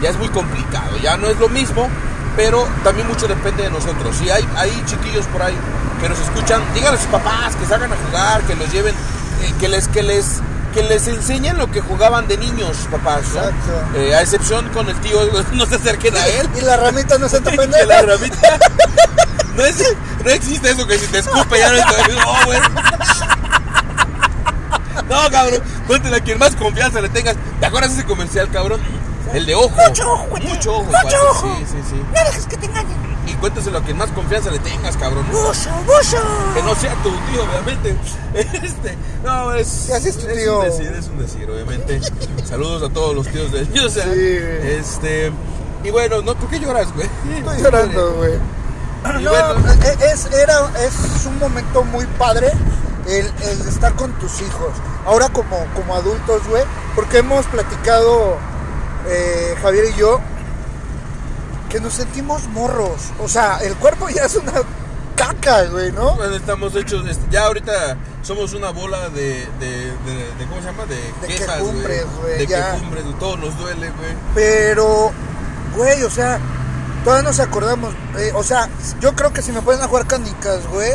ya 0.00 0.10
es 0.10 0.18
muy 0.18 0.28
complicado, 0.28 0.96
ya 1.02 1.16
no 1.16 1.28
es 1.28 1.38
lo 1.38 1.48
mismo, 1.48 1.88
pero 2.36 2.66
también 2.84 3.08
mucho 3.08 3.26
depende 3.26 3.64
de 3.64 3.70
nosotros. 3.70 4.14
Si 4.16 4.30
hay, 4.30 4.46
hay 4.56 4.70
chiquillos 4.86 5.26
por 5.26 5.42
ahí 5.42 5.56
que 6.00 6.08
nos 6.08 6.18
escuchan, 6.20 6.62
díganle 6.74 6.96
a 6.96 7.00
sus 7.00 7.10
papás 7.10 7.56
que 7.56 7.66
salgan 7.66 7.92
a 7.92 7.96
jugar, 7.96 8.42
que 8.42 8.54
los 8.54 8.72
lleven, 8.72 8.94
eh, 8.94 9.52
que 9.58 9.68
les, 9.68 9.88
que 9.88 10.02
les 10.02 10.40
que 10.72 10.82
les 10.82 11.06
enseñen 11.08 11.58
lo 11.58 11.70
que 11.70 11.80
jugaban 11.80 12.26
de 12.28 12.36
niños, 12.38 12.76
papás. 12.90 13.22
¿no? 13.34 13.40
Exacto. 13.40 13.72
Eh, 13.96 14.14
a 14.14 14.20
excepción 14.22 14.68
con 14.70 14.88
el 14.88 14.96
tío, 15.00 15.18
no 15.52 15.66
se 15.66 15.74
acerquen 15.76 16.16
a 16.16 16.26
él. 16.26 16.48
Y 16.58 16.60
la 16.62 16.76
ramita 16.76 17.18
no 17.18 17.28
se 17.28 17.40
te 17.42 17.50
que 17.50 17.56
pendeja. 17.56 17.86
la 17.86 18.02
ramita. 18.02 18.58
No, 19.56 19.64
es- 19.66 19.94
no 20.24 20.30
existe 20.30 20.70
eso 20.70 20.86
que 20.86 20.96
si 20.96 21.06
te 21.08 21.18
escupe 21.18 21.58
ya 21.58 21.70
no 21.70 21.76
es 21.76 21.84
No, 22.14 22.44
güey. 22.46 22.58
No, 25.08 25.30
cabrón. 25.30 25.60
Cuéntale 25.86 26.16
a 26.16 26.20
quien 26.20 26.38
más 26.38 26.54
confianza 26.56 27.00
le 27.00 27.08
tengas. 27.08 27.36
¿Te 27.58 27.66
acuerdas 27.66 27.92
ese 27.92 28.04
comercial, 28.04 28.48
cabrón? 28.50 28.80
El 29.34 29.44
de 29.46 29.54
ojo. 29.56 29.70
Mucho 29.88 30.10
ojo, 30.12 30.26
güey. 30.30 30.42
Mucho 30.44 30.72
ojo, 30.76 30.84
Mucho 30.84 31.16
ojo. 31.30 31.56
Sí, 31.58 31.66
sí, 31.72 31.78
sí. 31.90 31.96
No 32.14 32.24
dejes 32.24 32.46
que 32.46 32.56
te 32.56 32.66
engañen. 32.66 33.09
Cuéntaselo 33.40 33.78
a 33.78 33.82
quien 33.82 33.96
más 33.96 34.10
confianza 34.10 34.50
le 34.50 34.58
tengas, 34.58 34.96
cabrón. 34.96 35.24
Buzo, 35.30 35.70
buzo. 35.86 36.18
Que 36.54 36.62
no 36.62 36.74
sea 36.74 36.94
tu 37.02 37.10
tío, 37.10 37.42
obviamente. 37.42 37.96
Este, 38.62 38.96
no, 39.24 39.52
es. 39.54 39.66
Sí, 39.66 39.92
así 39.92 40.08
es 40.10 40.18
tu 40.18 40.26
tío. 40.26 40.58
un 40.60 40.64
decir, 40.66 40.92
es 40.98 41.06
un 41.08 41.18
decir, 41.18 41.50
obviamente. 41.50 42.00
Saludos 42.44 42.82
a 42.88 42.92
todos 42.92 43.14
los 43.14 43.26
tíos 43.28 43.50
de 43.50 43.62
o 43.80 43.88
sea, 43.88 44.04
Sí, 44.04 44.10
güey. 44.10 44.72
Este. 44.78 45.32
Y 45.82 45.90
bueno, 45.90 46.20
¿no? 46.22 46.34
¿por 46.34 46.48
qué 46.50 46.60
lloras, 46.60 46.92
güey? 46.94 47.08
Estoy 47.38 47.62
llorando, 47.62 48.12
güey. 48.16 48.34
No, 49.22 49.30
bueno. 49.30 49.72
e- 49.82 50.12
es, 50.12 50.26
era, 50.32 50.70
es 50.84 51.24
un 51.26 51.38
momento 51.38 51.82
muy 51.84 52.04
padre 52.18 52.52
el, 53.08 53.26
el 53.42 53.68
estar 53.68 53.94
con 53.94 54.12
tus 54.18 54.42
hijos. 54.42 54.72
Ahora 55.06 55.28
como, 55.30 55.64
como 55.74 55.94
adultos, 55.96 56.46
güey, 56.48 56.62
porque 56.94 57.18
hemos 57.18 57.46
platicado 57.46 58.36
eh, 59.08 59.54
Javier 59.62 59.86
y 59.86 59.98
yo 59.98 60.20
que 61.70 61.80
nos 61.80 61.94
sentimos 61.94 62.46
morros. 62.48 63.00
O 63.18 63.28
sea, 63.28 63.58
el 63.62 63.74
cuerpo 63.76 64.08
ya 64.10 64.24
es 64.24 64.34
una 64.36 64.52
caca, 65.16 65.64
güey, 65.66 65.92
¿no? 65.92 66.14
Bueno, 66.16 66.34
estamos 66.36 66.74
hechos, 66.76 67.06
este, 67.08 67.24
ya 67.30 67.46
ahorita 67.46 67.96
somos 68.22 68.52
una 68.54 68.70
bola 68.70 69.08
de, 69.10 69.46
de, 69.60 69.92
de, 70.04 70.34
de- 70.38 70.46
¿cómo 70.48 70.60
se 70.60 70.66
llama? 70.66 70.84
De, 70.86 70.96
De 70.96 71.26
quejas, 71.28 71.56
quejumbres, 71.58 72.04
güey, 72.20 72.38
De 72.38 72.46
ya. 72.46 72.72
quejumbres, 72.72 73.04
de 73.06 73.12
todo 73.14 73.36
nos 73.36 73.56
duele, 73.56 73.90
güey. 73.90 74.10
Pero, 74.34 75.12
güey, 75.76 76.02
o 76.02 76.10
sea, 76.10 76.38
todavía 77.04 77.28
nos 77.28 77.38
acordamos. 77.40 77.94
eh, 78.18 78.32
o 78.34 78.42
sea, 78.42 78.68
yo 79.00 79.14
creo 79.14 79.32
que 79.32 79.40
si 79.42 79.52
me 79.52 79.62
ponen 79.62 79.80
a 79.82 79.86
jugar 79.88 80.06
canicas, 80.06 80.66
güey, 80.72 80.92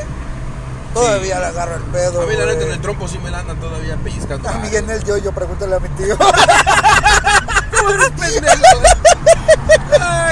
todavía 0.93 1.35
Sí. 1.35 1.39
le 1.41 1.45
agarro 1.47 1.75
el 1.75 1.83
pedo. 1.83 2.21
A 2.21 2.25
mí 2.25 2.35
la 2.35 2.45
neta 2.47 2.63
en 2.65 2.71
el 2.71 2.81
trompo 2.81 3.07
sí 3.07 3.17
me 3.19 3.29
la 3.31 3.39
andan 3.39 3.59
todavía 3.59 3.95
pellizcando. 3.97 4.49
A 4.49 4.53
Miguel 4.59 4.89
el 4.89 5.03
yo, 5.03 5.17
yo 5.17 5.31
pregúntale 5.31 5.75
a 5.75 5.79
mi 5.79 5.89
tío. 5.89 6.17
Ay, 7.85 8.39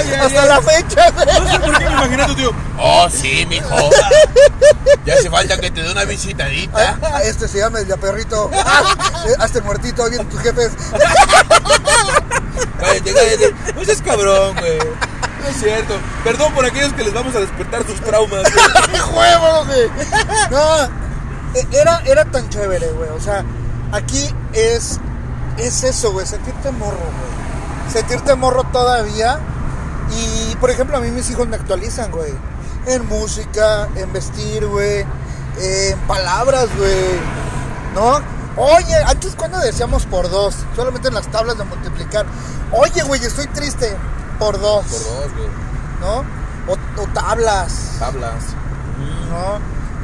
ay, 0.09 0.13
Hasta 0.25 0.41
ay. 0.43 0.49
la 0.49 0.61
fecha, 0.61 1.09
güey. 1.11 1.25
No 1.39 1.51
sé 1.51 1.59
por 1.59 1.77
qué 1.77 1.85
me 1.85 1.91
imaginé 1.91 2.23
a 2.23 2.27
tu 2.27 2.35
tío. 2.35 2.51
Oh, 2.77 3.07
sí, 3.09 3.45
mijo. 3.47 3.75
Ya 5.05 5.15
hace 5.15 5.29
falta 5.29 5.57
que 5.57 5.69
te 5.69 5.83
dé 5.83 5.91
una 5.91 6.05
visitadita. 6.05 6.97
Ah, 7.01 7.21
Este 7.23 7.47
se 7.49 7.57
llama 7.59 7.79
el 7.79 7.87
de 7.87 7.97
perrito. 7.97 8.49
Ah, 8.65 8.95
eh, 9.27 9.33
Hazte 9.39 9.57
el 9.59 9.63
muertito, 9.65 10.07
vienen 10.09 10.29
tus 10.29 10.39
jefes. 10.41 10.71
Cállate, 12.79 13.13
cállate. 13.13 13.55
No 13.75 13.85
seas 13.85 14.01
cabrón, 14.01 14.55
güey. 14.59 14.77
No 14.77 15.49
es 15.49 15.57
cierto. 15.59 15.95
Perdón 16.23 16.53
por 16.53 16.65
aquellos 16.65 16.93
que 16.93 17.03
les 17.03 17.13
vamos 17.13 17.35
a 17.35 17.39
despertar 17.39 17.85
sus 17.85 17.99
traumas. 18.01 18.43
¡Qué 18.91 19.01
huevo, 19.01 19.65
güey! 19.65 19.89
No, 20.51 20.83
e- 21.55 21.67
era, 21.71 22.01
era 22.05 22.25
tan 22.25 22.49
chévere, 22.49 22.87
güey. 22.91 23.09
O 23.09 23.19
sea, 23.21 23.43
aquí 23.91 24.33
es, 24.53 24.99
es 25.57 25.83
eso, 25.83 26.11
güey, 26.11 26.25
sentirte 26.25 26.71
morro, 26.71 26.97
güey. 26.97 27.91
Sentirte 27.93 28.35
morro 28.35 28.63
todavía. 28.65 29.39
Y, 30.11 30.55
por 30.57 30.69
ejemplo, 30.69 30.97
a 30.97 30.99
mí 30.99 31.11
mis 31.11 31.29
hijos 31.29 31.47
me 31.47 31.55
actualizan, 31.55 32.11
güey. 32.11 32.33
En 32.85 33.07
música, 33.07 33.87
en 33.95 34.11
vestir, 34.11 34.65
güey. 34.65 35.05
En 35.59 35.99
palabras, 36.07 36.67
güey. 36.77 37.19
¿No? 37.95 38.21
Oye, 38.55 38.95
antes 39.07 39.35
cuando 39.35 39.57
decíamos 39.59 40.05
por 40.05 40.29
dos, 40.29 40.55
solamente 40.75 41.07
en 41.07 41.15
las 41.15 41.27
tablas 41.27 41.57
de 41.57 41.63
multiplicar. 41.63 42.25
Oye, 42.71 43.03
güey, 43.03 43.23
estoy 43.23 43.47
triste. 43.47 43.95
Por 44.39 44.59
dos. 44.59 44.85
Por 44.85 45.03
dos, 45.03 45.33
güey. 45.35 45.49
¿No? 46.01 46.17
O, 46.67 47.01
o 47.01 47.07
tablas. 47.13 47.93
Tablas. 47.99 48.43
¿no? 49.29 49.59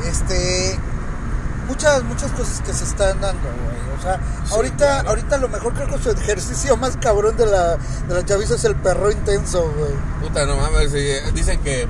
Este, 0.07 0.79
muchas, 1.69 2.03
muchas 2.03 2.31
cosas 2.31 2.59
que 2.61 2.73
se 2.73 2.83
están 2.83 3.21
dando, 3.21 3.41
güey. 3.43 3.97
O 3.97 4.01
sea, 4.01 4.19
ahorita, 4.51 4.77
claro. 4.77 5.09
ahorita 5.09 5.37
lo 5.37 5.47
mejor 5.49 5.73
creo 5.73 5.87
que 5.87 5.97
su 6.03 6.09
ejercicio 6.11 6.75
más 6.77 6.97
cabrón 6.97 7.37
de 7.37 7.45
la, 7.45 7.75
de 7.77 8.13
la 8.13 8.25
chaviza 8.25 8.55
es 8.55 8.63
el 8.65 8.75
perro 8.75 9.11
intenso, 9.11 9.71
güey. 9.77 9.91
Puta, 10.21 10.45
no 10.45 10.57
mames. 10.57 10.91
eh, 10.93 11.21
Dicen 11.33 11.59
que 11.61 11.87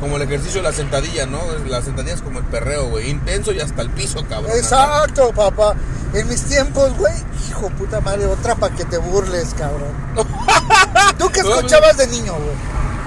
como 0.00 0.16
el 0.16 0.22
ejercicio 0.22 0.60
de 0.60 0.68
la 0.68 0.74
sentadilla, 0.74 1.26
¿no? 1.26 1.38
La 1.68 1.80
sentadilla 1.80 2.14
es 2.14 2.22
como 2.22 2.40
el 2.40 2.44
perreo, 2.46 2.88
güey. 2.88 3.10
Intenso 3.10 3.52
y 3.52 3.60
hasta 3.60 3.82
el 3.82 3.90
piso, 3.90 4.24
cabrón. 4.28 4.50
Exacto, 4.56 5.30
papá. 5.32 5.74
En 6.12 6.28
mis 6.28 6.42
tiempos, 6.42 6.96
güey, 6.98 7.14
hijo 7.48 7.70
puta 7.70 8.00
madre, 8.00 8.26
otra 8.26 8.54
para 8.56 8.74
que 8.74 8.84
te 8.84 8.98
burles, 8.98 9.54
cabrón. 9.54 9.92
¿Tú 11.18 11.30
qué 11.30 11.40
escuchabas 11.40 11.96
de 11.96 12.06
niño, 12.08 12.32
güey? 12.34 12.56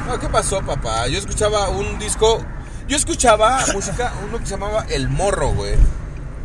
No, 0.08 0.20
¿qué 0.20 0.30
pasó, 0.30 0.62
papá? 0.62 1.08
Yo 1.08 1.20
escuchaba 1.20 1.70
un 1.70 2.00
disco. 2.00 2.42
Yo 2.88 2.96
escuchaba 2.96 3.60
música, 3.74 4.14
uno 4.28 4.38
que 4.40 4.46
se 4.46 4.52
llamaba 4.52 4.86
El 4.88 5.10
Morro, 5.10 5.50
güey. 5.50 5.74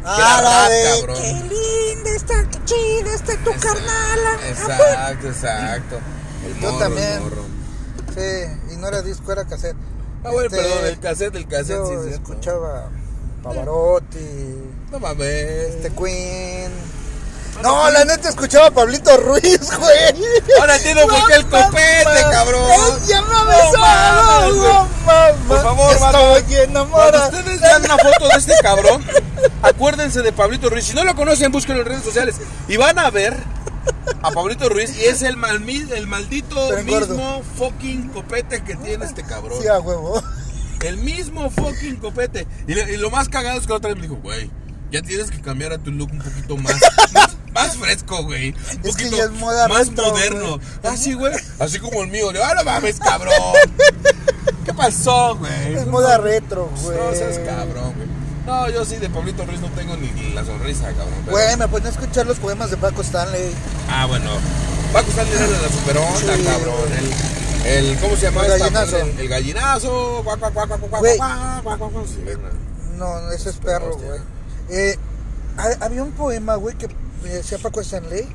Ah, 0.04 0.40
la 0.42 0.50
rap, 0.62 0.70
de- 0.70 0.98
cabrón. 1.00 1.16
Qué 1.22 1.32
linda 1.32 2.10
está, 2.10 2.44
qué 2.50 2.64
chida 2.64 3.14
está 3.14 3.36
tu 3.44 3.50
Exacto, 3.50 3.68
carnala. 3.80 4.48
Exacto, 4.48 5.26
exacto. 5.28 5.98
El 6.46 6.54
Yo 6.60 6.60
morro, 6.72 6.78
también. 6.78 7.12
el 7.12 7.20
morro. 7.20 7.44
Sí, 8.14 8.72
y 8.72 8.76
no 8.76 8.88
era 8.88 9.02
disco, 9.02 9.30
era 9.32 9.44
cassette. 9.44 9.76
Ah, 10.24 10.30
bueno, 10.30 10.48
Este, 10.50 10.56
perdón, 10.62 10.86
el 10.86 10.98
cassette, 11.00 11.34
el 11.36 11.46
cassette, 11.48 11.76
Yo 11.76 12.02
sí, 12.02 12.08
sí. 12.08 12.14
escuchaba 12.14 12.88
Pavarotti, 13.42 14.56
No 14.90 14.98
mames. 15.00 15.28
este 15.74 15.90
Queen. 15.94 16.70
No, 17.62 17.90
la 17.90 18.04
neta 18.06 18.28
escuchaba 18.30 18.68
a 18.68 18.70
Pablito 18.70 19.14
Ruiz, 19.18 19.60
güey. 19.78 20.30
Ahora 20.58 20.76
entiendo 20.76 21.06
por 21.08 21.26
qué 21.26 21.34
el 21.34 21.44
copete, 21.46 22.22
cabrón. 22.30 22.62
Él 22.70 23.06
ya 23.06 23.20
me 23.22 23.28
No 23.28 23.44
mames, 23.44 24.56
no 24.56 24.88
mames. 25.04 25.36
Por 25.48 25.62
favor, 25.62 25.92
Estoy 25.92 26.00
banda, 26.12 26.20
Cuando 26.20 26.62
enamorado. 26.62 27.24
ustedes 27.38 27.60
vean 27.60 27.84
una 27.84 27.98
foto 27.98 28.28
de 28.28 28.38
este 28.38 28.54
cabrón, 28.62 29.04
acuérdense 29.62 30.22
de 30.22 30.32
Pablito 30.32 30.70
Ruiz. 30.70 30.84
Si 30.86 30.94
no 30.94 31.04
lo 31.04 31.14
conocen, 31.14 31.52
búsquenlo 31.52 31.82
en 31.82 31.88
redes 31.88 32.04
sociales. 32.04 32.36
Y 32.68 32.76
van 32.76 32.98
a 32.98 33.10
ver 33.10 33.36
a 34.22 34.30
Pablito 34.30 34.68
Ruiz. 34.68 34.96
Y 34.96 35.04
es 35.04 35.22
el, 35.22 35.36
mal, 35.36 35.62
el 35.68 36.06
maldito 36.06 36.56
Pero 36.68 36.80
en 36.80 36.86
gordo. 36.86 37.14
mismo 37.14 37.42
fucking 37.56 38.08
copete 38.10 38.62
que 38.62 38.76
tiene 38.76 39.04
este 39.04 39.22
cabrón. 39.24 39.60
Sí, 39.62 39.68
a 39.68 39.78
huevo. 39.80 40.22
El 40.82 40.96
mismo 40.98 41.50
fucking 41.50 41.96
copete. 41.96 42.46
Y, 42.66 42.74
le- 42.74 42.94
y 42.94 42.96
lo 42.96 43.10
más 43.10 43.28
cagado 43.28 43.58
es 43.58 43.64
que 43.66 43.70
la 43.70 43.76
otra 43.76 43.88
vez 43.90 43.96
me 43.96 44.02
dijo, 44.02 44.16
güey, 44.22 44.50
ya 44.90 45.02
tienes 45.02 45.30
que 45.30 45.40
cambiar 45.40 45.72
a 45.72 45.78
tu 45.78 45.90
look 45.90 46.10
un 46.10 46.18
poquito 46.18 46.56
más, 46.56 46.74
más, 47.12 47.36
más 47.52 47.76
fresco, 47.76 48.24
güey. 48.24 48.54
Un 48.82 48.88
Es 48.88 48.96
que 48.96 49.10
ya 49.10 49.24
es 49.24 49.30
moda 49.30 49.68
más 49.68 49.88
retro, 49.88 50.08
moderno. 50.08 50.48
güey. 50.56 50.60
Así, 50.94 51.12
güey. 51.12 51.32
Así 51.58 51.78
como 51.78 52.02
el 52.02 52.08
mío. 52.10 52.32
Le 52.32 52.38
digo, 52.38 52.50
ah, 52.50 52.54
no 52.56 52.64
mames, 52.64 52.98
cabrón. 52.98 53.32
¿Qué 54.64 54.72
pasó, 54.74 55.36
güey? 55.36 55.74
Es 55.76 55.86
moda 55.86 56.18
retro, 56.18 56.70
güey. 56.82 56.96
No 56.98 57.12
seas 57.14 57.38
cabrón, 57.40 57.92
güey. 57.96 58.08
No, 58.46 58.68
yo 58.70 58.84
sí 58.84 58.96
de 58.96 59.08
Pablito 59.10 59.44
Ruiz 59.44 59.60
no 59.60 59.68
tengo 59.70 59.96
ni 59.96 60.32
la 60.32 60.44
sonrisa, 60.44 60.86
cabrón. 60.88 61.08
pero- 61.24 61.32
Güey, 61.36 61.56
me 61.56 61.68
ponía 61.68 61.88
a 61.88 61.92
escuchar 61.92 62.26
los 62.26 62.38
poemas 62.38 62.70
de 62.70 62.76
Paco 62.76 63.02
Stanley. 63.02 63.52
Ah, 63.88 64.06
bueno. 64.06 64.30
Paco 64.92 65.10
Stanley 65.10 65.34
era 65.34 65.46
de 65.46 65.58
la 65.62 65.68
super 65.68 65.98
onda, 65.98 66.36
Sí, 66.36 66.42
cabrón. 66.44 66.74
El, 67.64 67.70
el, 67.90 67.98
¿cómo 67.98 68.16
se 68.16 68.22
llama? 68.22 68.46
El 68.46 68.52
esta? 68.52 68.64
gallinazo. 68.70 68.96
El, 68.98 69.18
el 69.20 69.28
gallinazo. 69.28 70.22
Guac. 71.16 71.30
Sí, 72.06 72.18
no. 72.98 73.18
No, 73.20 73.30
ese 73.30 73.50
es 73.50 73.56
perro, 73.56 73.96
güey. 73.96 74.20
Eh, 74.70 74.96
ha- 75.56 75.84
había 75.84 76.02
un 76.02 76.12
poema, 76.12 76.54
güey, 76.56 76.76
que 76.76 76.88
decía 77.22 77.58
Paco 77.58 77.80
Stanley. 77.82 78.26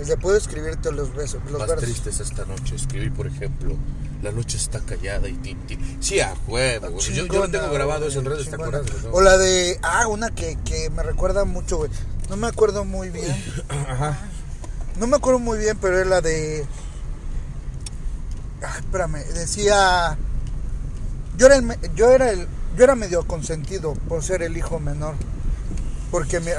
El 0.00 0.06
de 0.06 0.16
puedo 0.16 0.36
escribirte 0.36 0.90
los 0.92 1.14
besos, 1.14 1.40
los 1.50 1.58
Más 1.60 1.68
versos. 1.68 1.84
tristes 1.84 2.20
esta 2.20 2.44
noche. 2.46 2.74
Escribí, 2.74 3.10
por 3.10 3.26
ejemplo, 3.26 3.76
la 4.22 4.32
noche 4.32 4.56
está 4.56 4.80
callada 4.80 5.28
y 5.28 5.34
tintín. 5.34 5.98
Sí, 6.00 6.20
a 6.20 6.34
huevo. 6.48 6.90
güey. 6.90 7.12
Yo, 7.12 7.26
yo 7.26 7.40
lo 7.46 7.50
tengo 7.50 7.70
grabado 7.70 8.06
eso 8.06 8.18
en 8.20 8.24
redes, 8.24 8.48
¿te 8.48 8.54
acuerdas? 8.54 8.86
O 9.12 9.20
la 9.20 9.36
de. 9.36 9.78
Ah, 9.82 10.06
una 10.08 10.30
que, 10.30 10.58
que 10.64 10.88
me 10.90 11.02
recuerda 11.02 11.44
mucho, 11.44 11.76
güey. 11.78 11.90
No 12.30 12.36
me 12.36 12.46
acuerdo 12.46 12.84
muy 12.84 13.10
bien. 13.10 13.30
Ajá. 13.68 14.18
No 14.98 15.06
me 15.06 15.16
acuerdo 15.16 15.38
muy 15.38 15.58
bien, 15.58 15.76
pero 15.80 16.00
es 16.00 16.06
la 16.06 16.20
de. 16.22 16.64
Ah, 18.62 18.76
espérame, 18.78 19.22
decía. 19.34 20.16
Yo 21.36 21.46
era, 21.46 21.56
el, 21.56 21.62
me- 21.62 21.78
yo 21.94 22.10
era 22.10 22.30
el, 22.30 22.46
yo 22.76 22.84
era 22.84 22.94
medio 22.94 23.26
consentido 23.26 23.94
por 24.08 24.22
ser 24.22 24.42
el 24.42 24.56
hijo 24.56 24.78
menor. 24.78 25.14
Porque 26.10 26.40
mi- 26.40 26.50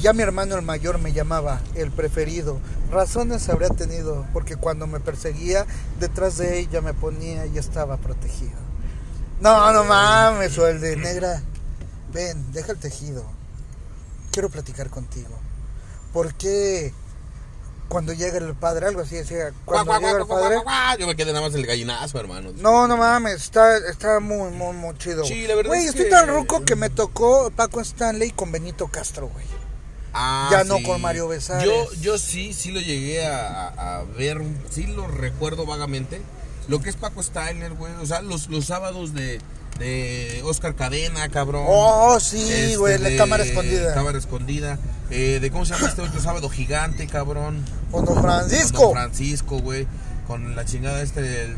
ya 0.00 0.12
mi 0.12 0.22
hermano 0.22 0.54
el 0.56 0.62
mayor 0.62 0.98
me 0.98 1.12
llamaba 1.12 1.60
el 1.74 1.90
preferido. 1.90 2.58
Razones 2.90 3.48
habría 3.48 3.70
tenido, 3.70 4.24
porque 4.32 4.56
cuando 4.56 4.86
me 4.86 5.00
perseguía, 5.00 5.66
detrás 5.98 6.36
de 6.38 6.58
ella 6.60 6.80
me 6.80 6.94
ponía 6.94 7.46
y 7.46 7.58
estaba 7.58 7.96
protegido. 7.96 8.58
No, 9.40 9.72
no 9.72 9.84
mames, 9.84 10.56
o 10.58 10.66
el 10.68 10.80
de 10.80 10.96
negra. 10.96 11.42
Ven, 12.12 12.52
deja 12.52 12.72
el 12.72 12.78
tejido. 12.78 13.24
Quiero 14.32 14.48
platicar 14.48 14.90
contigo. 14.90 15.38
¿Por 16.12 16.34
qué 16.34 16.92
cuando 17.90 18.12
llega 18.14 18.38
el 18.38 18.54
padre, 18.54 18.86
algo 18.86 19.00
así 19.02 19.16
decía, 19.16 19.52
cuando 19.64 19.86
guac, 19.92 20.00
llega 20.00 20.12
guac, 20.12 20.22
el 20.22 20.42
padre? 20.42 20.56
guac. 20.62 20.98
Yo 21.00 21.06
me 21.08 21.16
quedé 21.16 21.32
nada 21.32 21.44
más 21.44 21.54
el 21.54 21.66
gallinazo, 21.66 22.18
hermano. 22.20 22.52
No, 22.56 22.86
no 22.88 22.96
mames, 22.96 23.34
está, 23.42 23.76
está 23.76 24.20
muy, 24.20 24.50
muy, 24.52 24.72
muy 24.74 24.96
chido. 24.96 25.24
Sí, 25.24 25.46
la 25.46 25.56
verdad 25.56 25.70
Güey, 25.70 25.82
es 25.82 25.88
estoy 25.88 26.04
que- 26.04 26.10
tan 26.10 26.28
ruco 26.28 26.64
que 26.64 26.76
me 26.76 26.88
tocó 26.88 27.50
Paco 27.54 27.80
Stanley 27.80 28.30
con 28.30 28.52
Benito 28.52 28.86
Castro, 28.86 29.28
güey. 29.28 29.44
Ah, 30.12 30.48
ya 30.50 30.64
no 30.64 30.76
sí. 30.78 30.84
con 30.84 31.00
Mario 31.00 31.28
Besares. 31.28 31.66
Yo, 31.66 31.92
yo 32.00 32.18
sí, 32.18 32.52
sí 32.52 32.70
lo 32.72 32.80
llegué 32.80 33.26
a, 33.26 34.02
ver, 34.16 34.40
sí 34.70 34.86
lo 34.86 35.06
recuerdo 35.06 35.66
vagamente. 35.66 36.22
Lo 36.68 36.80
que 36.80 36.90
es 36.90 36.96
Paco 36.96 37.22
Steiner, 37.22 37.72
güey. 37.74 37.92
O 38.00 38.06
sea, 38.06 38.22
los, 38.22 38.48
los 38.48 38.66
sábados 38.66 39.14
de, 39.14 39.40
de 39.80 40.40
Oscar 40.44 40.74
Cadena, 40.76 41.28
cabrón. 41.28 41.64
Oh, 41.66 42.18
sí, 42.20 42.38
Este, 42.40 42.76
güey, 42.76 42.98
la 42.98 43.16
cámara 43.16 43.42
escondida. 43.44 43.94
Cámara 43.94 44.18
escondida. 44.18 44.78
Eh, 45.10 45.38
de 45.40 45.50
cómo 45.50 45.64
se 45.64 45.74
llama 45.74 45.88
este 45.88 46.02
otro 46.02 46.20
sábado 46.20 46.48
gigante, 46.48 47.06
cabrón. 47.06 47.64
Con 47.90 48.04
Don 48.04 48.14
Con 48.14 48.22
Francisco. 48.22 48.82
Don 48.82 48.92
Francisco, 48.92 49.58
güey. 49.58 49.86
Con 50.26 50.54
la 50.54 50.64
chingada 50.64 51.02
este 51.02 51.20
del. 51.22 51.56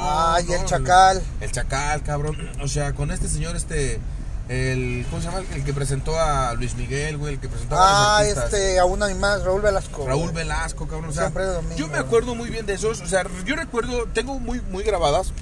Ay, 0.00 0.46
el 0.52 0.64
Chacal. 0.64 1.20
El 1.40 1.50
Chacal, 1.50 2.02
cabrón. 2.04 2.36
O 2.62 2.68
sea, 2.68 2.92
con 2.92 3.10
este 3.10 3.28
señor, 3.28 3.56
este. 3.56 4.00
El, 4.48 5.06
¿Cómo 5.08 5.22
se 5.22 5.28
llama? 5.28 5.42
El 5.54 5.64
que 5.64 5.72
presentó 5.72 6.20
a 6.20 6.52
Luis 6.54 6.76
Miguel, 6.76 7.16
güey. 7.16 7.34
El 7.34 7.40
que 7.40 7.48
presentó 7.48 7.76
a 7.76 8.18
Ah, 8.18 8.24
este, 8.24 8.78
a 8.78 8.84
una 8.84 9.10
y 9.10 9.14
más, 9.14 9.42
Raúl 9.42 9.62
Velasco. 9.62 10.06
Raúl 10.06 10.30
güey. 10.30 10.34
Velasco, 10.34 10.86
cabrón. 10.86 11.10
O 11.10 11.12
sea, 11.12 11.30
domingo. 11.30 11.74
yo 11.76 11.88
me 11.88 11.98
acuerdo 11.98 12.34
muy 12.34 12.50
bien 12.50 12.66
de 12.66 12.74
esos. 12.74 13.00
O 13.00 13.06
sea, 13.06 13.24
yo 13.44 13.56
recuerdo, 13.56 14.06
tengo 14.12 14.38
muy, 14.38 14.60
muy 14.70 14.84
grabadas 14.84 15.32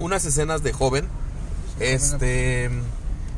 unas 0.00 0.24
escenas 0.24 0.62
de 0.62 0.72
joven. 0.72 1.06
Este. 1.78 2.70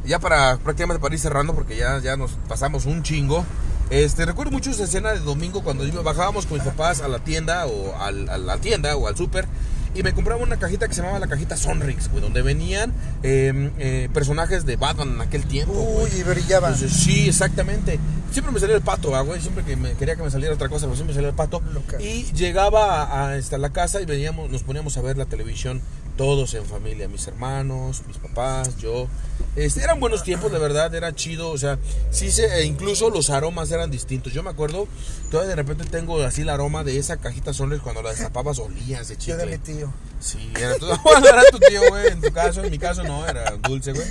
Ya 0.07 0.19
para 0.19 0.57
prácticamente 0.59 1.01
para 1.01 1.15
ir 1.15 1.21
cerrando, 1.21 1.55
porque 1.55 1.77
ya, 1.77 1.99
ya 2.01 2.17
nos 2.17 2.33
pasamos 2.49 2.87
un 2.87 3.03
chingo. 3.03 3.45
Este, 3.91 4.25
recuerdo 4.27 4.51
mucho 4.53 4.71
esa 4.71 4.85
escena 4.85 5.13
de 5.13 5.21
domingo 5.21 5.63
cuando 5.63 5.85
bajábamos 6.03 6.47
con 6.47 6.59
mis 6.59 6.67
papás 6.67 7.01
a 7.03 7.09
la 7.09 7.21
tienda 7.21 7.67
o 7.67 7.97
al- 8.01 8.29
a 8.29 8.37
la 8.39 8.59
tienda 8.59 8.97
o 8.97 9.07
al 9.07 9.17
súper 9.17 9.47
y 9.95 10.03
me 10.03 10.13
compraba 10.13 10.43
una 10.43 10.59
cajita 10.59 10.89
que 10.89 10.93
se 10.95 11.01
llamaba 11.01 11.19
la 11.21 11.27
cajita 11.27 11.57
Sonrix, 11.57 12.11
güey, 12.11 12.21
donde 12.21 12.43
venían 12.43 12.93
eh, 13.23 13.71
eh, 13.79 14.09
personajes 14.13 14.67
de 14.67 14.77
Batman 14.77 15.15
en 15.15 15.21
aquel 15.23 15.47
tiempo. 15.47 15.73
güey. 15.73 16.13
Uy, 16.13 16.21
y 16.21 16.23
brillaban. 16.23 16.75
Entonces, 16.75 16.99
sí, 17.01 17.29
exactamente. 17.29 17.99
Siempre 18.31 18.53
me 18.53 18.61
salía 18.61 18.77
el 18.77 18.83
pato, 18.83 19.15
ah, 19.17 19.23
güey. 19.23 19.41
Siempre 19.41 19.65
que 19.65 19.75
me 19.77 19.93
quería 19.95 20.15
que 20.17 20.23
me 20.23 20.31
saliera 20.31 20.55
otra 20.55 20.69
cosa, 20.69 20.85
pero 20.87 20.97
siempre 20.97 21.15
me 21.15 21.17
salía 21.17 21.31
el 21.31 21.35
pato. 21.37 21.63
Y 22.01 22.25
llegaba 22.35 23.05
a, 23.05 23.29
a, 23.29 23.37
este, 23.39 23.55
a 23.55 23.59
la 23.59 23.71
casa 23.71 24.03
y 24.03 24.05
veníamos, 24.05 24.51
nos 24.51 24.63
poníamos 24.65 24.97
a 24.99 25.01
ver 25.01 25.17
la 25.17 25.25
televisión 25.25 25.81
todos 26.17 26.55
en 26.55 26.65
familia, 26.65 27.09
mis 27.09 27.27
hermanos, 27.27 28.03
mis 28.07 28.17
papás, 28.19 28.77
yo. 28.79 29.07
Este, 29.55 29.83
eran 29.83 30.01
buenos 30.01 30.23
tiempos, 30.23 30.51
de 30.51 30.59
verdad, 30.59 30.95
era 30.95 31.15
chido, 31.15 31.51
o 31.51 31.59
sea, 31.59 31.79
sí 32.11 32.31
se, 32.31 32.47
e 32.59 32.65
incluso 32.65 33.11
los 33.11 33.31
aromas 33.31 33.71
eran 33.71 33.91
distintos. 33.91 34.33
Yo 34.33 34.43
me 34.43 34.51
acuerdo, 34.51 34.89
todavía 35.31 35.51
de 35.51 35.57
repente 35.57 35.85
tengo 35.85 36.21
así 36.23 36.43
el 36.43 36.49
aroma 36.49 36.85
de 36.85 36.99
esa 36.99 37.19
cajita 37.19 37.53
Sonrix 37.53 37.83
cuando 37.83 38.03
la 38.03 38.11
destapabas 38.11 38.59
olías 38.59 39.09
de 39.09 39.17
Yo 39.17 39.37
de 39.37 39.47
mi 39.47 39.53
chicle. 39.53 39.75
tío. 39.75 39.93
Sí, 40.21 40.53
era 40.59 40.77
todo, 40.77 40.99
bueno, 41.05 41.27
era 41.29 41.43
tu 41.51 41.59
tío, 41.59 41.81
güey, 41.89 42.09
en 42.09 42.21
tu 42.21 42.33
caso, 42.33 42.65
en 42.65 42.71
mi 42.71 42.79
caso 42.79 43.03
no, 43.05 43.27
era 43.27 43.51
dulce, 43.63 43.93
güey. 43.93 44.07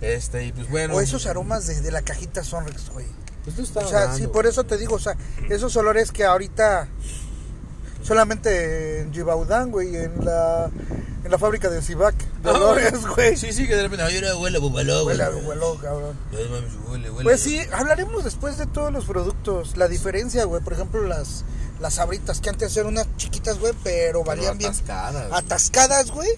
Este, 0.00 0.46
y 0.46 0.52
pues 0.52 0.68
bueno. 0.68 0.94
O 0.94 1.00
esos 1.00 1.26
aromas 1.26 1.66
de, 1.66 1.80
de 1.80 1.90
la 1.90 2.02
cajita 2.02 2.42
Sonrix, 2.42 2.90
güey. 2.90 3.06
Pues 3.44 3.58
O 3.58 3.64
sea, 3.66 4.02
hablando, 4.02 4.18
sí, 4.18 4.26
por 4.28 4.46
eso 4.46 4.64
te 4.64 4.76
digo, 4.78 4.94
o 4.94 5.00
sea, 5.00 5.16
esos 5.50 5.76
olores 5.76 6.12
que 6.12 6.24
ahorita 6.24 6.88
solamente 8.02 9.00
en 9.00 9.12
Gibaudán, 9.12 9.70
güey, 9.70 9.96
en 9.96 10.24
la, 10.24 10.70
en 11.24 11.30
la 11.30 11.38
fábrica 11.38 11.70
de 11.70 11.80
Cibac, 11.82 12.14
de 12.42 12.50
Ah, 12.50 12.54
olores, 12.54 13.06
güey. 13.06 13.36
Sí, 13.36 13.52
sí, 13.52 13.66
que 13.68 13.76
de 13.76 13.82
repente, 13.82 14.04
ay, 14.04 14.16
ahora 14.16 14.36
huele 14.36 14.58
bubaló, 14.58 15.04
güey. 15.04 15.16
Huele, 15.18 15.34
huele, 15.46 15.66
cabrón. 15.80 16.16
Ay, 16.32 16.48
mames, 16.50 16.72
huele, 16.88 17.10
huele. 17.10 17.22
Pues 17.24 17.40
sí, 17.40 17.60
hablaremos 17.72 18.24
después 18.24 18.58
de 18.58 18.66
todos 18.66 18.92
los 18.92 19.04
productos. 19.04 19.76
La 19.76 19.88
diferencia, 19.88 20.44
güey, 20.44 20.62
por 20.62 20.72
ejemplo, 20.72 21.02
las, 21.06 21.44
las 21.80 21.94
sabritas 21.94 22.40
que 22.40 22.50
antes 22.50 22.76
eran 22.76 22.88
unas 22.88 23.06
chiquitas, 23.16 23.58
güey, 23.60 23.72
pero 23.84 24.24
valían 24.24 24.58
bien. 24.58 24.70
atascadas, 24.70 25.28
güey. 25.28 25.38
Atascadas, 25.40 26.10
güey, 26.10 26.30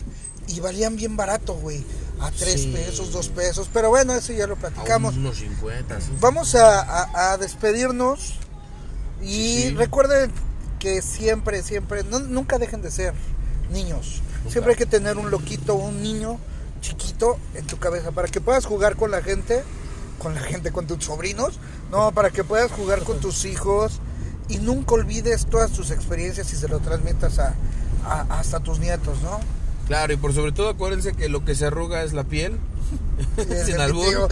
y 0.49 0.61
valían 0.61 0.97
bien 0.97 1.17
barato, 1.17 1.55
güey. 1.55 1.85
A 2.21 2.31
tres 2.31 2.63
Sí. 2.63 2.69
pesos, 2.73 3.11
dos 3.11 3.29
pesos. 3.29 3.69
Pero 3.73 3.89
bueno, 3.89 4.15
eso 4.15 4.33
ya 4.33 4.47
lo 4.47 4.55
A 4.55 4.59
platicamos. 4.59 5.17
unos 5.17 5.37
50, 5.39 6.01
sí. 6.01 6.13
Vamos 6.21 6.55
a, 6.55 6.81
a- 6.81 7.33
a 7.33 7.39
despedirnos. 7.39 8.35
Y 9.23 9.27
Sí, 9.27 9.63
sí. 9.71 9.75
recuerden 9.75 10.31
que 10.79 11.01
siempre, 11.03 11.63
siempre, 11.63 12.05
no- 12.05 12.21
nunca 12.21 12.59
dejen 12.59 12.83
de 12.83 12.91
ser 12.91 13.15
niños. 13.71 14.23
Siempre 14.49 14.73
hay 14.73 14.79
que 14.79 14.87
tener 14.87 15.17
un 15.17 15.31
loquito, 15.31 15.75
un 15.75 16.03
niño 16.03 16.39
chiquito 16.81 17.39
en 17.55 17.67
tu 17.67 17.79
cabeza 17.79 18.11
para 18.13 18.29
que 18.29 18.41
puedas 18.41 18.67
jugar 18.67 18.97
con 18.97 19.11
la 19.11 19.23
gente, 19.23 19.63
con 20.19 20.35
la 20.35 20.41
gente, 20.43 20.71
con 20.71 20.87
tus 20.87 21.05
sobrinos, 21.05 21.59
no, 21.91 22.13
para 22.13 22.31
que 22.31 22.45
puedas 22.45 22.71
jugar 22.71 23.01
con 23.05 23.21
tus 23.21 23.45
hijos 23.47 24.01
y 24.49 24.59
nunca 24.59 24.95
olvides 24.95 25.47
todas 25.47 25.71
tus 25.73 25.91
experiencias 25.91 26.53
y 26.53 26.57
se 26.57 26.69
lo 26.69 26.81
transmitas 26.81 27.39
a, 27.39 27.55
a- 28.05 28.27
hasta 28.39 28.61
tus 28.61 28.79
nietos, 28.81 29.23
¿no? 29.23 29.41
Claro, 29.87 30.13
y 30.13 30.17
por 30.17 30.33
sobre 30.35 30.53
todo 30.53 30.69
acuérdense 30.69 31.15
que 31.15 31.29
lo 31.29 31.45
que 31.45 31.55
se 31.55 31.67
arruga 31.67 32.03
es 32.03 32.13
la 32.13 32.25
piel. 32.25 32.59
Sin 33.67 33.81
albur. 33.81 34.29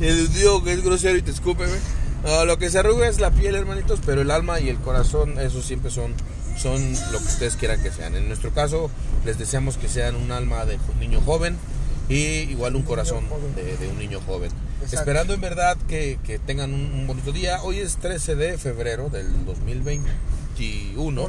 el 0.00 0.28
tío 0.34 0.62
que 0.62 0.72
es 0.72 0.82
grosero 0.82 1.16
y 1.16 1.22
te 1.22 1.30
escupe, 1.30 1.66
güey. 1.66 1.78
No, 2.24 2.44
lo 2.44 2.58
que 2.58 2.70
se 2.70 2.78
arruga 2.78 3.08
es 3.08 3.20
la 3.20 3.30
piel, 3.30 3.54
hermanitos, 3.54 4.00
pero 4.04 4.22
el 4.22 4.30
alma 4.30 4.60
y 4.60 4.68
el 4.68 4.78
corazón, 4.78 5.38
eso 5.38 5.62
siempre 5.62 5.90
son, 5.90 6.12
son 6.60 6.92
lo 7.12 7.18
que 7.18 7.24
ustedes 7.24 7.56
quieran 7.56 7.82
que 7.82 7.90
sean. 7.90 8.14
En 8.16 8.28
nuestro 8.28 8.52
caso, 8.52 8.90
les 9.24 9.38
deseamos 9.38 9.76
que 9.76 9.88
sean 9.88 10.16
un 10.16 10.32
alma 10.32 10.64
de 10.64 10.78
niño 10.98 11.20
joven 11.20 11.56
y 12.08 12.16
igual 12.50 12.76
un 12.76 12.82
corazón 12.82 13.24
de, 13.54 13.76
de 13.76 13.88
un 13.88 13.98
niño 13.98 14.20
joven. 14.26 14.50
Exacto. 14.82 14.96
Esperando 14.96 15.34
en 15.34 15.40
verdad 15.40 15.76
que, 15.88 16.18
que 16.24 16.38
tengan 16.38 16.72
un, 16.72 16.92
un 16.92 17.06
bonito 17.06 17.32
día. 17.32 17.62
Hoy 17.62 17.78
es 17.80 17.96
13 17.96 18.36
de 18.36 18.58
febrero 18.58 19.08
del 19.08 19.44
2021. 19.44 21.02
uno. 21.02 21.28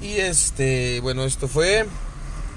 Y 0.00 0.14
este, 0.16 1.00
bueno, 1.00 1.24
esto 1.24 1.46
fue 1.48 1.86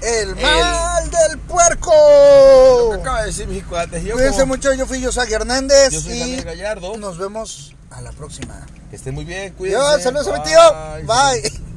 El 0.02 0.36
mal 0.36 1.10
del 1.10 1.38
lo 1.38 1.42
puerco. 1.46 2.90
que 2.90 3.00
acaba 3.00 3.20
de 3.20 3.26
decir 3.28 3.46
mi 3.48 3.60
cuate. 3.62 4.00
Cuídense 4.10 4.44
mucho, 4.44 4.72
yo 4.74 4.86
fui 4.86 5.02
José 5.02 5.20
Hernández 5.32 5.90
Yo 5.92 6.00
soy 6.00 6.12
y 6.12 6.20
Daniel 6.20 6.44
Gallardo. 6.44 6.96
nos 6.98 7.18
vemos 7.18 7.74
a 7.90 8.00
la 8.00 8.12
próxima. 8.12 8.66
Que 8.90 8.96
estén 8.96 9.14
muy 9.14 9.24
bien, 9.24 9.52
cuídense. 9.54 10.02
Saludos 10.02 10.28
a 10.28 10.38
mi 10.38 10.42
tío. 10.44 11.06
Bye. 11.06 11.67